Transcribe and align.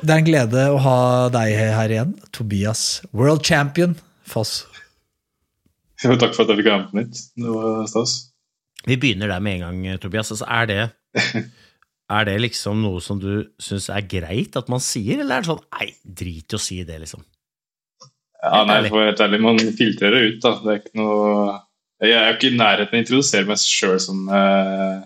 Det 0.00 0.14
er 0.14 0.22
en 0.22 0.24
glede 0.24 0.62
å 0.72 0.78
ha 0.80 0.98
deg 1.32 1.54
her 1.60 1.92
igjen, 1.92 2.12
Tobias. 2.32 3.02
World 3.12 3.44
champion, 3.44 3.92
Foss. 4.24 4.62
Jo, 6.00 6.14
takk 6.16 6.32
for 6.32 6.46
at 6.46 6.52
jeg 6.54 6.62
fikk 6.62 6.70
være 6.70 6.78
med 6.80 6.88
på 6.88 6.98
nytt. 7.02 7.18
Det 7.36 7.56
var 7.56 7.88
stas. 7.90 8.14
Vi 8.88 8.96
begynner 8.96 9.28
der 9.28 9.42
med 9.44 9.58
en 9.58 9.66
gang, 9.66 9.98
Tobias. 10.00 10.32
Altså, 10.32 10.46
er, 10.48 10.70
det, 10.70 11.42
er 12.16 12.28
det 12.30 12.38
liksom 12.46 12.80
noe 12.80 13.02
som 13.04 13.20
du 13.20 13.44
syns 13.60 13.90
er 13.92 14.06
greit 14.08 14.56
at 14.56 14.72
man 14.72 14.80
sier, 14.80 15.20
eller 15.20 15.36
er 15.36 15.44
det 15.44 15.50
sånn 15.50 15.60
nei, 15.76 15.90
drit 16.22 16.56
i 16.56 16.56
å 16.56 16.62
si 16.62 16.80
det, 16.88 16.96
liksom? 17.04 17.26
Ja, 18.40 18.64
nei, 18.64 18.80
for 18.86 18.96
å 18.96 19.02
være 19.02 19.12
helt 19.12 19.24
ærlig, 19.26 19.42
man 19.44 19.60
filtrerer 19.76 20.30
ut, 20.30 20.40
da. 20.40 20.54
Det 20.64 20.72
er 20.72 20.80
ikke 20.80 21.00
noe 21.02 21.58
Jeg 22.00 22.16
er 22.16 22.30
jo 22.30 22.36
ikke 22.38 22.48
i 22.48 22.56
nærheten 22.56 22.94
av 22.94 22.96
å 22.96 23.02
introdusere 23.04 23.50
meg 23.50 23.60
sjøl 23.60 23.98
som 24.00 24.24
uh, 24.32 25.04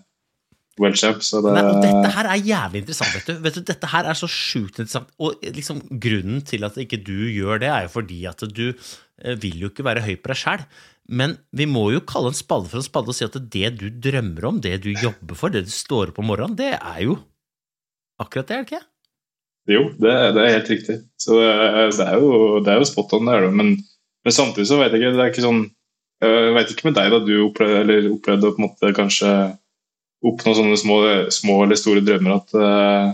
world 0.81 0.99
champ, 0.99 1.23
så 1.23 1.41
det 1.45 1.53
Nei, 1.55 1.63
dette 1.85 2.11
her 2.17 2.29
er 2.31 2.41
jævlig 2.43 2.83
interessant, 2.83 3.15
vet 3.15 3.29
du. 3.29 3.43
Vet 3.45 3.59
du 3.59 3.67
dette 3.69 3.91
her 3.93 4.09
er 4.11 4.19
så 4.19 4.29
sjukt 4.31 4.81
interessant. 4.81 5.13
Og 5.23 5.45
liksom, 5.45 5.83
grunnen 6.03 6.43
til 6.47 6.67
at 6.67 6.79
ikke 6.83 6.99
du 7.05 7.29
gjør 7.31 7.63
det, 7.63 7.71
er 7.71 7.87
jo 7.87 7.93
fordi 7.95 8.25
at 8.31 8.43
du 8.51 8.67
eh, 8.73 9.37
vil 9.41 9.63
jo 9.63 9.71
ikke 9.71 9.87
være 9.87 10.03
høy 10.07 10.17
på 10.19 10.33
deg 10.33 10.41
sjæl. 10.41 10.65
Men 11.05 11.37
vi 11.55 11.69
må 11.69 11.85
jo 11.93 12.03
kalle 12.09 12.33
en 12.33 12.39
spade 12.39 12.71
for 12.71 12.81
en 12.81 12.87
spade 12.87 13.13
og 13.13 13.17
si 13.17 13.27
at 13.27 13.37
det 13.53 13.71
du 13.77 13.87
drømmer 14.09 14.49
om, 14.49 14.61
det 14.65 14.79
du 14.87 14.91
jobber 14.91 15.39
for, 15.39 15.53
det 15.53 15.67
du 15.69 15.73
står 15.73 16.13
opp 16.13 16.21
om 16.23 16.31
morgenen, 16.33 16.57
det 16.59 16.73
er 16.79 17.01
jo 17.05 17.19
akkurat 18.23 18.49
det, 18.49 18.57
er 18.57 18.65
det 18.65 18.71
ikke? 18.71 18.85
Jo, 19.75 19.83
det, 19.97 20.13
det 20.37 20.43
er 20.43 20.55
helt 20.59 20.71
riktig. 20.75 20.97
Så 21.21 21.39
det, 21.41 22.05
er, 22.05 22.17
jo, 22.21 22.61
det 22.65 22.73
er 22.73 22.81
jo 22.81 22.89
spot 22.89 23.15
on, 23.17 23.29
det 23.29 23.37
er 23.37 23.47
det. 23.47 23.53
Men, 23.57 23.77
men 24.25 24.35
samtidig 24.35 24.69
så 24.69 24.81
vet 24.81 24.93
jeg 24.93 25.05
ikke 25.05 25.17
Det 25.17 25.23
er 25.25 25.33
ikke 25.33 25.45
sånn 25.45 25.63
Jeg 26.25 26.53
vet 26.57 26.73
ikke 26.73 26.89
med 26.89 26.97
deg, 26.99 27.13
da 27.13 27.21
du 27.25 27.35
opplevde, 27.47 27.79
eller 27.85 28.11
opplevde 28.13 28.53
på 28.53 28.61
en 28.61 28.67
måte 28.67 28.93
kanskje 28.97 29.31
oppnå 30.25 30.55
sånne 30.57 30.79
små, 30.81 30.97
små 31.35 31.61
eller 31.65 31.79
store 31.79 32.03
drømmer 32.05 32.39
at 32.39 32.57
uh, 32.57 33.13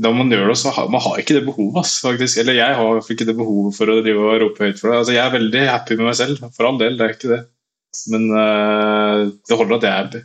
da 0.00 0.12
man 0.16 0.32
gjør 0.32 0.48
det, 0.48 0.56
så 0.56 0.72
har 0.72 0.88
man 0.88 1.02
har 1.04 1.18
ikke 1.20 1.36
det 1.36 1.44
behovet. 1.44 1.82
Ass, 1.82 1.98
faktisk. 2.00 2.40
Eller 2.40 2.56
jeg 2.56 2.76
har 2.78 3.00
ikke 3.02 3.26
det 3.28 3.36
behovet 3.36 3.76
for 3.76 3.92
å 3.92 4.00
drive 4.00 4.24
og 4.24 4.38
rope 4.40 4.64
høyt 4.64 4.80
for 4.80 4.88
det. 4.88 5.00
Altså, 5.02 5.12
jeg 5.12 5.24
er 5.26 5.34
veldig 5.34 5.64
happy 5.68 5.98
med 5.98 6.08
meg 6.08 6.16
selv, 6.16 6.40
for 6.56 6.68
all 6.70 6.80
del. 6.80 6.96
Det 6.96 7.04
er 7.04 7.16
ikke 7.16 7.32
det. 7.34 7.42
Men 8.14 8.28
uh, 8.32 9.28
det 9.28 9.58
holder 9.60 9.76
at 9.76 9.84
jeg 9.84 9.92
er 9.92 10.00
happy. 10.06 10.22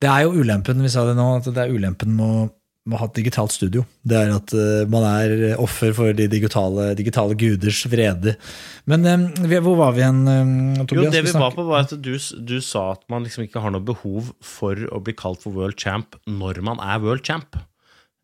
Det 0.00 0.08
er 0.08 0.24
jo 0.24 0.32
ulempen, 0.40 0.80
vi 0.80 0.90
sa 0.90 1.04
det 1.04 1.14
nå, 1.18 1.26
at 1.36 1.46
det 1.52 1.60
er 1.60 1.74
ulempen 1.76 2.14
med 2.16 2.24
å, 2.24 2.44
med 2.88 2.96
å 2.96 3.00
ha 3.02 3.08
et 3.10 3.18
digitalt 3.18 3.52
studio. 3.52 3.82
Det 4.08 4.16
er 4.16 4.30
at 4.32 4.52
uh, 4.56 4.88
man 4.90 5.04
er 5.04 5.58
offer 5.60 5.92
for 5.96 6.16
de 6.16 6.26
digitale, 6.32 6.90
digitale 6.98 7.36
guders 7.38 7.82
vrede. 7.92 8.36
Men 8.88 9.04
um, 9.04 9.26
hvor 9.50 9.76
var 9.78 9.96
vi 9.96 10.02
igjen, 10.02 10.22
um, 10.24 10.54
Tobias? 10.86 11.10
Jo, 11.10 11.12
det 11.12 11.24
vi 11.26 11.34
var 11.36 11.52
på 11.56 11.66
var 11.68 11.84
at 11.84 11.92
du, 11.92 12.14
du, 12.16 12.56
sa 12.64 12.86
at 12.94 13.04
man 13.12 13.26
liksom 13.26 13.44
ikke 13.44 13.62
har 13.62 13.74
noe 13.74 13.84
behov 13.84 14.32
for 14.44 14.80
å 14.88 15.02
bli 15.04 15.16
kalt 15.18 15.44
for 15.44 15.56
world 15.56 15.76
champ 15.80 16.16
når 16.30 16.62
man 16.66 16.80
er 16.84 17.02
world 17.04 17.24
champ. 17.26 17.58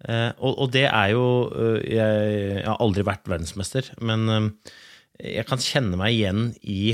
Og, 0.06 0.50
og, 0.52 0.66
det 0.74 0.84
er 0.86 1.14
jo 1.14 1.22
jeg, 1.80 1.96
jeg, 1.96 2.64
har 2.66 2.82
aldri 2.84 3.02
vært 3.08 3.26
verdensmester, 3.32 3.88
men 4.04 4.52
jeg 5.16 5.46
kan 5.48 5.62
kjenne 5.64 5.96
meg 5.98 6.12
igjen 6.14 6.50
i, 6.60 6.92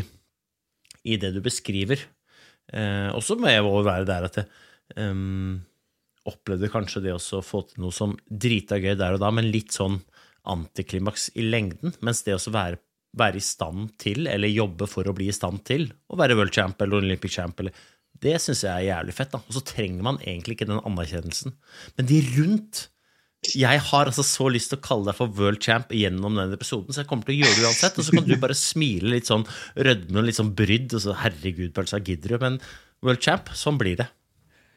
i 1.03 1.19
det 1.21 1.33
du 1.34 1.41
beskriver. 1.44 2.06
og 2.71 3.19
så 3.27 3.37
må 3.37 3.50
jeg 3.50 3.67
være 3.67 4.06
der 4.09 4.29
at 4.31 4.39
det, 4.39 4.47
um, 4.97 5.59
opplevde 6.28 6.71
kanskje 6.71 7.03
det 7.06 7.15
også 7.16 7.41
å 7.41 7.44
få 7.44 7.65
til 7.69 7.83
noe 7.84 7.94
som 7.94 8.15
drita 8.27 8.78
gøy 8.81 8.94
der 8.99 9.16
og 9.16 9.22
da, 9.22 9.31
men 9.34 9.50
litt 9.50 9.75
sånn 9.75 9.99
antiklimaks 10.49 11.31
i 11.38 11.47
lengden. 11.47 11.94
Mens 12.05 12.22
det 12.27 12.37
å 12.37 12.55
være, 12.55 12.81
være, 13.19 13.41
i 13.41 13.47
stand 13.47 13.93
til, 14.03 14.27
eller 14.31 14.50
jobbe 14.53 14.88
for 14.91 15.09
å 15.09 15.16
bli 15.16 15.31
i 15.31 15.34
stand 15.37 15.65
til, 15.69 15.88
å 16.11 16.19
være 16.19 16.38
world 16.38 16.55
champ 16.55 16.81
eller 16.82 17.03
Olympic 17.03 17.34
champ, 17.34 17.59
eller, 17.62 17.75
det 18.22 18.37
syns 18.43 18.62
jeg 18.62 18.71
er 18.71 18.88
jævlig 18.93 19.16
fett. 19.16 19.32
da. 19.34 19.43
Og 19.43 19.56
så 19.56 19.65
trenger 19.66 20.06
man 20.06 20.21
egentlig 20.22 20.59
ikke 20.59 20.71
den 20.71 20.82
anerkjennelsen. 20.82 21.55
Men 21.99 22.11
de 22.11 22.25
rundt 22.37 22.88
Jeg 23.43 23.81
har 23.82 24.06
altså 24.06 24.22
så 24.22 24.44
lyst 24.55 24.71
til 24.71 24.78
å 24.78 24.82
kalle 24.84 25.09
deg 25.09 25.16
for 25.19 25.32
world 25.34 25.59
champ 25.59 25.88
gjennom 25.91 26.37
denne 26.38 26.55
episoden, 26.55 26.94
så 26.94 27.03
jeg 27.03 27.09
kommer 27.11 27.27
til 27.27 27.34
å 27.34 27.38
gjøre 27.41 27.56
det 27.56 27.65
uansett. 27.66 27.97
Og 27.99 28.06
så 28.06 28.15
kan 28.15 28.28
du 28.28 28.37
bare 28.38 28.55
smile 28.55 29.11
litt 29.16 29.27
sånn 29.27 29.43
rødme 29.75 30.21
og 30.21 30.28
litt 30.28 30.38
sånn 30.38 30.53
brydd, 30.55 30.94
og 30.94 31.03
så 31.03 31.16
herregud, 31.25 31.72
Pølsa, 31.75 31.99
gidder 32.06 32.37
du? 32.37 32.44
Men 32.44 32.61
world 33.03 33.19
champ, 33.27 33.50
sånn 33.59 33.81
blir 33.82 33.99
det. 33.99 34.06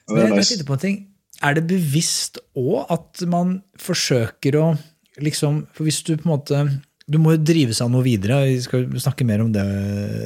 Men 0.09 0.34
jeg, 0.34 0.47
jeg 0.50 0.66
på 0.66 0.73
en 0.73 0.81
ting. 0.81 0.97
Er 1.44 1.57
det 1.57 1.68
bevisst 1.68 2.40
òg 2.56 2.91
at 2.94 3.23
man 3.28 3.59
forsøker 3.81 4.59
å 4.59 4.66
liksom 5.23 5.63
For 5.75 5.88
hvis 5.88 6.01
du 6.03 6.16
på 6.16 6.28
en 6.28 6.34
måte 6.34 6.62
Du 7.07 7.18
må 7.22 7.35
jo 7.35 7.44
drive 7.46 7.75
seg 7.75 7.85
av 7.85 7.91
noe 7.94 8.03
videre, 8.03 8.41
vi 8.50 8.57
skal 8.63 8.88
snakke 9.00 9.28
mer 9.28 9.44
om 9.44 9.51
det 9.53 9.63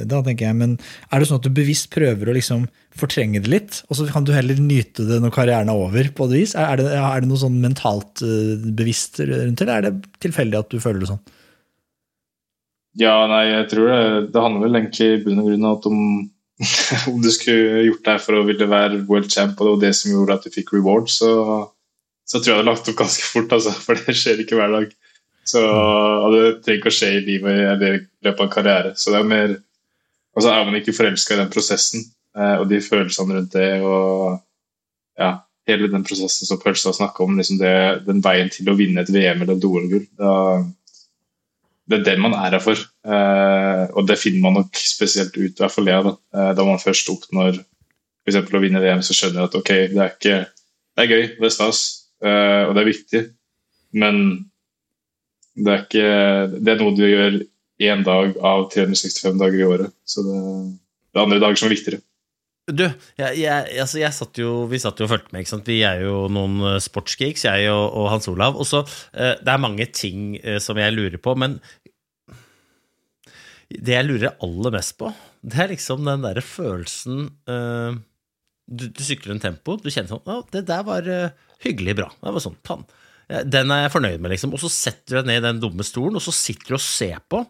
da, 0.08 0.22
tenker 0.24 0.46
jeg. 0.48 0.56
Men 0.56 0.78
er 1.10 1.20
det 1.20 1.28
sånn 1.28 1.40
at 1.42 1.44
du 1.44 1.52
bevisst 1.52 1.90
prøver 1.92 2.30
å 2.30 2.36
liksom 2.36 2.64
fortrenge 2.96 3.42
det 3.44 3.52
litt, 3.52 3.82
og 3.88 3.98
så 3.98 4.06
kan 4.08 4.24
du 4.24 4.32
heller 4.32 4.56
nyte 4.56 5.04
det 5.04 5.18
når 5.20 5.34
karrieren 5.34 5.68
er 5.68 5.76
over? 5.76 6.08
på 6.16 6.30
et 6.30 6.32
vis? 6.38 6.54
Er 6.56 6.80
det, 6.80 6.86
er 6.96 7.20
det 7.20 7.28
noe 7.28 7.42
sånn 7.42 7.60
mentalt 7.60 8.24
bevisst 8.80 9.20
rundt 9.20 9.60
det, 9.60 9.66
eller 9.66 9.76
er 9.76 9.86
det 9.90 10.24
tilfeldig 10.24 10.56
at 10.62 10.72
du 10.72 10.80
føler 10.80 11.04
det 11.04 11.10
sånn? 11.12 11.20
Ja, 12.98 13.14
nei, 13.30 13.44
jeg 13.52 13.68
tror 13.70 13.92
det, 13.92 14.02
det 14.32 14.42
handler 14.42 14.64
vel 14.64 14.80
egentlig 14.80 15.10
i 15.12 15.20
bunn 15.26 15.44
og 15.44 15.50
grunn 15.50 15.68
om 15.92 16.00
om 17.10 17.20
du 17.22 17.30
skulle 17.32 17.84
gjort 17.86 18.06
det 18.06 18.16
for 18.24 18.36
å 18.38 18.46
ville 18.48 18.68
være 18.68 19.02
world 19.08 19.30
champ, 19.32 19.60
og 19.60 19.66
det 19.66 19.72
var 19.72 19.84
det 19.86 19.92
som 19.96 20.12
gjorde 20.12 20.36
at 20.36 20.46
du 20.46 20.54
fikk 20.54 20.74
reward, 20.76 21.08
så, 21.12 21.30
så 22.28 22.38
tror 22.38 22.52
jeg 22.52 22.52
det 22.52 22.58
hadde 22.60 22.70
lagt 22.70 22.90
opp 22.92 22.98
ganske 23.00 23.28
fort, 23.32 23.54
altså, 23.56 23.74
for 23.86 24.00
det 24.00 24.16
skjer 24.18 24.42
ikke 24.44 24.58
hver 24.60 24.74
dag. 24.76 24.94
Så, 25.50 25.60
det 26.34 26.42
trenger 26.62 26.78
ikke 26.78 26.92
å 26.92 26.94
skje 26.94 27.10
i 27.16 27.22
livet 27.26 27.62
eller 27.72 27.96
i 27.96 28.00
løpet 28.26 28.42
av 28.42 28.46
en 28.46 28.52
karriere. 28.52 28.90
Så 28.94 29.12
det 29.14 29.22
er 29.22 29.30
mer 29.30 29.58
Og 30.36 30.44
så 30.44 30.52
er 30.52 30.66
man 30.66 30.76
ikke 30.78 30.94
forelska 30.94 31.34
i 31.34 31.38
den 31.40 31.48
prosessen 31.50 32.04
eh, 32.38 32.60
og 32.60 32.68
de 32.70 32.78
følelsene 32.84 33.34
rundt 33.34 33.56
det. 33.56 33.80
og 33.82 34.36
ja, 35.18 35.30
Hele 35.66 35.88
den 35.90 36.04
prosessen 36.06 36.46
som 36.46 36.60
Pølsa 36.62 36.92
snakka 36.94 37.24
om, 37.24 37.34
liksom 37.40 37.58
det, 37.58 37.72
den 38.06 38.22
veien 38.22 38.52
til 38.52 38.70
å 38.70 38.76
vinne 38.78 39.02
et 39.02 39.10
VM 39.10 39.42
eller 39.42 39.56
et 39.58 39.66
OL-gull. 39.66 40.06
Det 41.90 41.98
er 41.98 42.06
den 42.06 42.22
man 42.22 42.36
er 42.38 42.54
her 42.54 42.62
for. 42.62 42.78
Eh, 43.00 43.84
og 43.96 44.04
det 44.08 44.18
finner 44.20 44.42
man 44.44 44.58
nok 44.58 44.76
spesielt 44.76 45.36
ut, 45.38 45.54
i 45.54 45.62
hvert 45.62 45.72
fall 45.72 45.88
jeg, 45.88 46.04
da, 46.04 46.12
eh, 46.36 46.50
da 46.56 46.66
man 46.68 46.82
først 46.82 47.08
oppnår 47.12 47.56
f.eks. 48.26 48.42
å 48.44 48.60
vinne 48.60 48.82
VM, 48.82 49.00
så 49.04 49.16
skjønner 49.16 49.40
jeg 49.40 49.48
at 49.48 49.56
ok, 49.56 49.70
det 49.94 50.02
er, 50.04 50.12
ikke, 50.18 50.40
det 50.96 51.04
er 51.04 51.14
gøy, 51.14 51.24
det 51.38 51.48
er 51.48 51.54
stas, 51.54 51.80
eh, 52.20 52.66
og 52.66 52.74
det 52.76 52.82
er 52.82 52.90
viktig, 52.90 53.22
men 53.96 54.20
det 55.56 55.72
er, 55.72 55.86
ikke, 55.86 56.12
det 56.60 56.74
er 56.74 56.84
noe 56.84 56.94
du 56.98 57.02
gjør 57.06 57.40
én 57.80 58.04
dag 58.04 58.36
av 58.44 58.68
365 58.72 59.40
dager 59.40 59.56
i 59.56 59.66
året. 59.66 59.96
Så 60.04 60.22
det, 60.24 60.36
det 61.10 61.18
er 61.18 61.24
andre 61.24 61.40
dager 61.42 61.58
som 61.58 61.68
er 61.70 61.74
viktigere. 61.74 62.04
Du, 62.70 62.84
jeg, 63.18 63.40
jeg, 63.40 63.66
altså 63.82 63.98
jeg 63.98 64.14
satt 64.14 64.38
jo, 64.38 64.52
vi 64.70 64.78
satt 64.78 65.00
jo 65.00 65.08
og 65.08 65.10
fulgte 65.10 65.32
med. 65.32 65.42
ikke 65.42 65.52
sant? 65.56 65.70
Vi 65.72 65.80
er 65.88 66.04
jo 66.04 66.28
noen 66.30 66.76
sportsgeeks, 66.84 67.48
jeg 67.48 67.70
og, 67.72 67.86
og, 67.88 68.06
Hans 68.12 68.28
Olav. 68.30 68.60
Og 68.60 68.68
så, 68.68 68.84
uh, 68.84 69.32
Det 69.40 69.50
er 69.50 69.64
mange 69.64 69.88
ting 69.90 70.36
uh, 70.44 70.60
som 70.62 70.78
jeg 70.78 70.94
lurer 70.94 71.18
på, 71.18 71.34
men 71.40 71.58
det 73.70 73.94
jeg 73.94 74.06
lurer 74.08 74.38
aller 74.42 74.74
mest 74.74 74.96
på, 74.98 75.12
det 75.46 75.60
er 75.62 75.70
liksom 75.72 76.06
den 76.08 76.24
derre 76.26 76.42
følelsen 76.44 77.28
uh, 77.50 77.98
du, 78.70 78.86
du, 78.86 79.02
sykler 79.02 79.34
en 79.34 79.42
tempo, 79.42 79.76
du 79.78 79.90
kjenner 79.90 80.12
sånn 80.12 80.30
Å, 80.30 80.40
det 80.54 80.64
der 80.68 80.82
var 80.86 81.06
hyggelig 81.64 81.96
bra. 81.98 82.08
Det 82.20 82.34
var 82.36 82.44
sånn, 82.44 82.58
pann. 82.62 82.84
Den 83.46 83.70
er 83.70 83.84
jeg 83.84 83.94
fornøyd 83.94 84.22
med, 84.22 84.32
liksom. 84.34 84.54
Og 84.56 84.62
så 84.62 84.70
setter 84.72 85.16
du 85.16 85.18
deg 85.20 85.28
ned 85.28 85.40
i 85.40 85.46
den 85.46 85.62
dumme 85.62 85.86
stolen, 85.86 86.18
og 86.18 86.24
så 86.24 86.34
sitter 86.34 86.74
du 86.74 86.76
og 86.78 86.84
ser 86.84 87.18
på. 87.30 87.44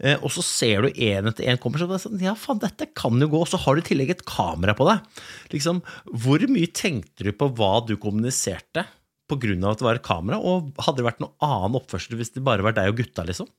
Uh, 0.00 0.16
og 0.16 0.30
så 0.32 0.44
ser 0.44 0.86
du 0.86 1.00
én 1.00 1.28
etter 1.28 1.48
én 1.50 1.60
kommer, 1.60 1.82
så 1.82 2.00
sånn, 2.00 2.20
ja 2.24 2.32
faen, 2.38 2.60
dette 2.62 2.88
kan 2.96 3.20
jo 3.20 3.28
gå. 3.32 3.42
Og 3.44 3.50
så 3.50 3.60
har 3.60 3.76
du 3.76 3.82
i 3.82 3.88
tillegg 3.90 4.14
et 4.14 4.24
kamera 4.28 4.76
på 4.76 4.88
deg. 4.88 5.24
Liksom, 5.52 5.82
Hvor 6.24 6.46
mye 6.52 6.72
tenkte 6.72 7.28
du 7.28 7.34
på 7.36 7.50
hva 7.58 7.74
du 7.84 7.96
kommuniserte 8.00 8.86
på 9.30 9.38
grunn 9.40 9.64
av 9.64 9.76
at 9.76 9.82
det 9.82 9.88
var 9.88 10.00
et 10.00 10.08
kamera? 10.08 10.40
Og 10.40 10.72
hadde 10.80 11.02
det 11.02 11.08
vært 11.10 11.24
noe 11.24 11.36
annen 11.44 11.80
oppførsel 11.80 12.16
hvis 12.20 12.32
det 12.36 12.44
bare 12.46 12.64
var 12.66 12.76
deg 12.76 12.92
og 12.92 13.02
gutta, 13.02 13.26
liksom? 13.28 13.50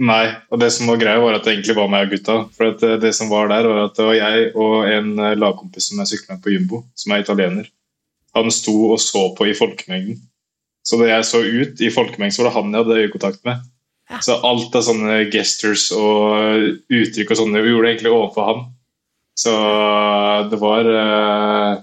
Nei, 0.00 0.30
og 0.48 0.60
det 0.62 0.70
som 0.72 0.88
var 0.88 0.96
greia 1.00 1.20
var 1.20 1.36
at 1.36 1.44
det 1.44 1.52
egentlig 1.52 1.76
var 1.76 1.90
meg 1.92 2.06
og 2.06 2.14
gutta. 2.14 2.36
For 2.56 2.72
det, 2.80 2.94
det, 3.02 3.10
som 3.16 3.28
var 3.28 3.50
der, 3.52 3.68
var 3.68 3.82
at 3.84 3.98
det 3.98 4.06
var 4.06 4.16
jeg 4.16 4.46
og 4.54 4.76
en 4.88 5.10
eh, 5.18 5.36
lagkompis 5.36 5.90
som 5.90 6.00
jeg 6.00 6.14
sykla 6.14 6.36
med 6.38 6.44
på 6.44 6.54
Jumbo, 6.54 6.80
som 6.96 7.12
er 7.12 7.24
italiener. 7.24 7.66
Han 8.38 8.48
sto 8.54 8.74
og 8.94 9.00
så 9.02 9.26
på 9.36 9.50
i 9.50 9.56
folkemengden. 9.58 10.16
Så 10.86 10.96
da 10.96 11.10
jeg 11.10 11.26
så 11.28 11.42
ut 11.44 11.82
i 11.84 11.90
folkemengden, 11.92 12.32
så 12.32 12.42
var 12.42 12.48
det 12.48 12.56
han 12.56 12.72
jeg 12.72 12.80
hadde 12.84 13.02
øyekontakt 13.02 13.44
med. 13.44 13.66
Ja. 14.10 14.22
Så 14.24 14.38
alt 14.48 14.78
av 14.78 14.86
sånne 14.86 15.18
gestures 15.30 15.90
og 15.94 16.64
uttrykk 16.88 17.34
og 17.34 17.40
sånne 17.42 17.60
vi 17.62 17.74
gjorde 17.74 17.92
egentlig 17.92 18.14
overfor 18.14 18.48
han. 18.48 18.64
Så 19.38 19.52
det 20.50 20.58
var 20.60 20.88
eh, 20.90 21.76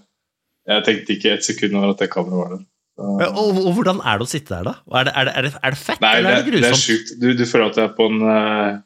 Jeg 0.67 0.83
tenkte 0.83 1.13
ikke 1.13 1.37
et 1.37 1.45
sekund 1.45 1.77
over 1.77 1.93
at 1.93 2.01
det 2.01 2.09
kameraet 2.11 2.41
var 2.41 2.49
der. 2.57 2.65
Og, 2.97 3.21
og, 3.21 3.71
Hvordan 3.77 4.01
er 4.01 4.17
det 4.17 4.25
å 4.25 4.29
sitte 4.29 4.55
der, 4.55 4.65
da? 4.71 4.99
Er 4.99 5.07
det, 5.07 5.13
er 5.13 5.45
det, 5.45 5.53
er 5.61 5.73
det 5.75 5.79
fett, 5.79 6.01
Nei, 6.01 6.13
eller 6.17 6.33
er 6.33 6.41
det 6.41 6.49
grusomt? 6.49 6.65
Det 6.65 6.73
er 6.73 6.81
sjukt. 6.81 7.15
Du, 7.21 7.27
du, 7.37 7.43
føler 7.45 7.69
at 7.69 7.77
du 7.77 7.81
er 7.83 7.95
på 7.97 8.09
en 8.09 8.21
uh, 8.25 8.77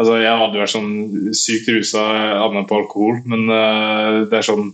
Altså, 0.00 0.14
Jeg 0.22 0.40
hadde 0.40 0.60
vært 0.62 0.72
sånn 0.72 0.92
sykt 1.36 1.68
rusa 1.74 2.04
annet 2.46 2.68
på 2.70 2.78
alkohol, 2.78 3.18
men 3.28 3.50
uh, 3.52 4.22
det 4.30 4.38
er 4.38 4.46
sånn 4.46 4.70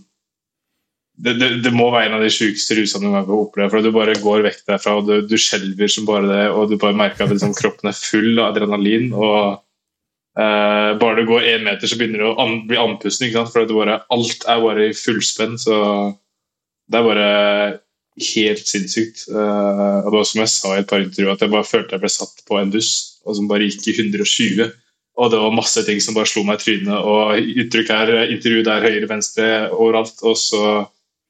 det, 1.17 1.33
det, 1.41 1.47
det, 1.65 1.71
må 1.73 1.87
være 1.89 2.11
en 2.11 2.19
av 2.19 2.23
de 2.23 2.29
sjukeste 2.29 2.75
rusene 2.77 3.09
du 3.09 3.15
har 3.15 3.31
opplevd. 3.33 3.71
For 3.73 3.81
du 3.81 3.89
bare 3.95 4.13
går 4.21 4.43
vekk 4.45 4.59
derfra, 4.69 4.99
og 4.99 5.07
du, 5.09 5.15
du 5.25 5.33
skjelver 5.41 5.89
som 5.89 6.05
bare 6.05 6.29
det, 6.29 6.43
og 6.53 6.69
du 6.69 6.75
bare 6.77 6.95
merker 6.95 7.25
at 7.25 7.33
liksom, 7.33 7.55
kroppen 7.57 7.89
er 7.89 7.97
full 7.97 8.37
av 8.37 8.51
adrenalin. 8.51 9.09
og 9.17 9.57
uh, 10.37 10.91
Bare 11.01 11.17
du 11.17 11.25
går 11.27 11.49
én 11.55 11.65
meter, 11.65 11.89
så 11.89 11.97
begynner 11.97 12.21
du 12.21 12.27
å 12.29 12.37
an, 12.45 12.59
bli 12.69 12.77
andpusten. 12.79 13.33
For 13.49 13.73
bare, 13.73 13.97
alt 14.13 14.45
er 14.45 14.61
bare 14.61 14.87
i 14.91 14.95
fullspenn. 14.95 15.57
Så 15.59 15.81
det 16.87 17.01
er 17.01 17.09
bare 17.09 17.27
helt 18.17 18.65
sinnssykt. 18.67 19.27
Uh, 19.29 20.01
og 20.03 20.09
det 20.09 20.17
var 20.17 20.27
som 20.29 20.41
jeg 20.41 20.53
sa 20.53 20.73
i 20.73 20.81
et 20.81 20.89
par 20.89 21.03
intervjuer, 21.03 21.33
at 21.35 21.45
jeg 21.45 21.53
bare 21.53 21.67
følte 21.67 21.97
jeg 21.97 22.03
ble 22.03 22.11
satt 22.11 22.43
på 22.47 22.59
en 22.59 22.73
buss 22.73 22.91
og 23.27 23.37
som 23.37 23.49
bare 23.49 23.67
gikk 23.67 23.89
i 23.91 23.95
120. 24.07 24.71
Og 25.17 25.31
det 25.33 25.39
var 25.41 25.55
masse 25.55 25.81
ting 25.85 25.99
som 26.03 26.15
bare 26.15 26.29
slo 26.29 26.43
meg 26.45 26.61
i 26.61 26.63
trynet. 26.63 26.93
Og 26.97 27.61
uttrykk 27.63 27.91
her, 27.91 28.13
intervju 28.29 28.63
der, 28.67 28.85
høyre, 28.85 29.09
venstre, 29.09 29.47
overalt. 29.73 30.21
Og 30.21 30.37
så 30.39 30.61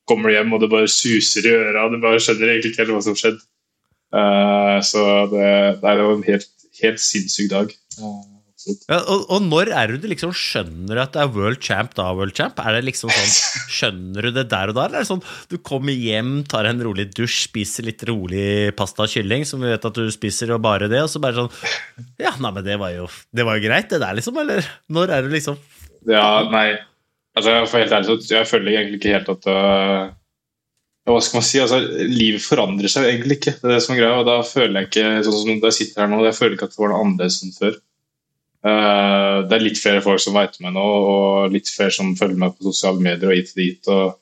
kommer 0.08 0.30
du 0.30 0.36
hjem, 0.36 0.54
og 0.54 0.64
det 0.64 0.72
bare 0.72 0.92
suser 0.92 1.48
i 1.48 1.56
øra. 1.56 1.88
Du 1.92 2.00
bare 2.04 2.22
skjønner 2.24 2.52
egentlig 2.52 2.74
ikke 2.74 2.84
helt 2.84 2.96
hva 2.98 3.04
som 3.08 3.18
skjedde. 3.18 3.42
Uh, 4.14 4.78
så 4.88 5.04
det, 5.32 5.48
det 5.82 5.90
er 5.92 6.02
jo 6.04 6.12
en 6.16 6.26
helt, 6.28 6.52
helt 6.84 7.02
sinnssyk 7.04 7.50
dag. 7.52 7.74
Uh, 7.98 8.37
ja, 8.66 8.98
og, 9.04 9.28
og, 9.30 9.44
når 9.46 9.70
er 9.70 9.92
det 9.92 10.00
du 10.02 10.08
liksom 10.10 10.32
skjønner 10.34 11.04
at 11.04 11.14
det 11.14 11.22
er 11.22 11.34
world 11.36 11.62
champ 11.62 11.94
da, 11.98 12.08
world 12.18 12.34
champ? 12.38 12.58
Er 12.58 12.80
det 12.80 12.88
liksom 12.88 13.12
sånn, 13.14 13.36
Skjønner 13.78 14.28
du 14.28 14.32
det 14.40 14.48
der 14.50 14.74
og 14.74 14.80
da, 14.80 14.88
eller 14.88 15.02
er 15.02 15.06
det 15.06 15.12
sånn 15.12 15.24
du 15.52 15.60
kommer 15.62 15.94
hjem, 15.94 16.42
tar 16.50 16.70
en 16.70 16.82
rolig 16.84 17.08
dusj, 17.14 17.44
spiser 17.52 17.86
litt 17.88 18.02
rolig 18.10 18.74
pasta 18.78 19.06
og 19.06 19.14
kylling, 19.14 19.46
som 19.46 19.62
vi 19.62 19.70
vet 19.72 19.86
at 19.86 20.02
du 20.02 20.10
spiser, 20.14 20.56
og 20.56 20.64
bare 20.66 20.90
det, 20.92 21.04
og 21.06 21.12
så 21.14 21.22
bare 21.24 21.44
sånn 21.44 22.04
Ja, 22.24 22.34
nei, 22.42 22.52
men 22.52 22.66
det 22.66 22.82
var 22.82 22.96
jo, 22.96 23.08
det 23.36 23.46
var 23.48 23.60
jo 23.60 23.68
greit, 23.70 23.90
det 23.94 24.02
der, 24.04 24.18
liksom? 24.18 24.42
Eller 24.42 24.66
når 24.90 25.18
er 25.18 25.28
du 25.28 25.34
liksom 25.38 25.62
Ja, 26.10 26.28
nei 26.52 26.70
Altså, 27.38 27.54
for 27.70 27.82
helt 27.82 27.94
ærlig, 27.94 28.22
så 28.26 28.40
jeg 28.40 28.50
føler 28.50 28.74
egentlig 28.74 28.98
ikke 28.98 29.14
helt 29.14 29.28
at 29.30 29.48
uh, 29.52 30.08
Hva 31.08 31.20
skal 31.22 31.38
man 31.38 31.46
si? 31.46 31.60
altså, 31.62 31.82
Livet 32.10 32.42
forandrer 32.44 32.92
seg 32.92 33.06
egentlig 33.12 33.38
ikke. 33.38 33.54
Det 33.60 33.68
er 33.70 33.76
det 33.76 33.84
som 33.86 33.94
er 33.94 34.00
greia. 34.02 34.16
og 34.22 34.26
Da 34.26 34.38
føler 34.48 34.80
jeg 34.80 34.90
ikke 34.90 35.12
sånn 35.28 35.38
som 35.44 35.52
jeg 35.54 35.76
sitter 35.78 36.04
her 36.04 36.10
nå, 36.12 36.24
jeg 36.26 36.38
føler 36.38 36.58
ikke 36.58 36.70
at 36.70 36.74
det 36.74 36.82
var 36.82 36.94
noe 36.94 37.04
annerledes 37.06 37.38
enn 37.46 37.54
før. 37.54 37.78
Uh, 38.68 39.46
det 39.48 39.58
er 39.58 39.64
litt 39.64 39.80
flere 39.80 40.02
folk 40.04 40.22
som 40.22 40.36
veit 40.36 40.58
meg 40.64 40.74
nå, 40.76 40.84
og 40.84 41.54
litt 41.54 41.70
flere 41.72 41.94
som 41.94 42.16
følger 42.18 42.40
meg 42.42 42.56
på 42.56 42.68
sosiale 42.68 43.00
medier 43.04 43.32
og 43.32 43.38
hit 43.38 43.54
og 43.54 43.62
dit. 43.62 43.90
og 43.94 44.18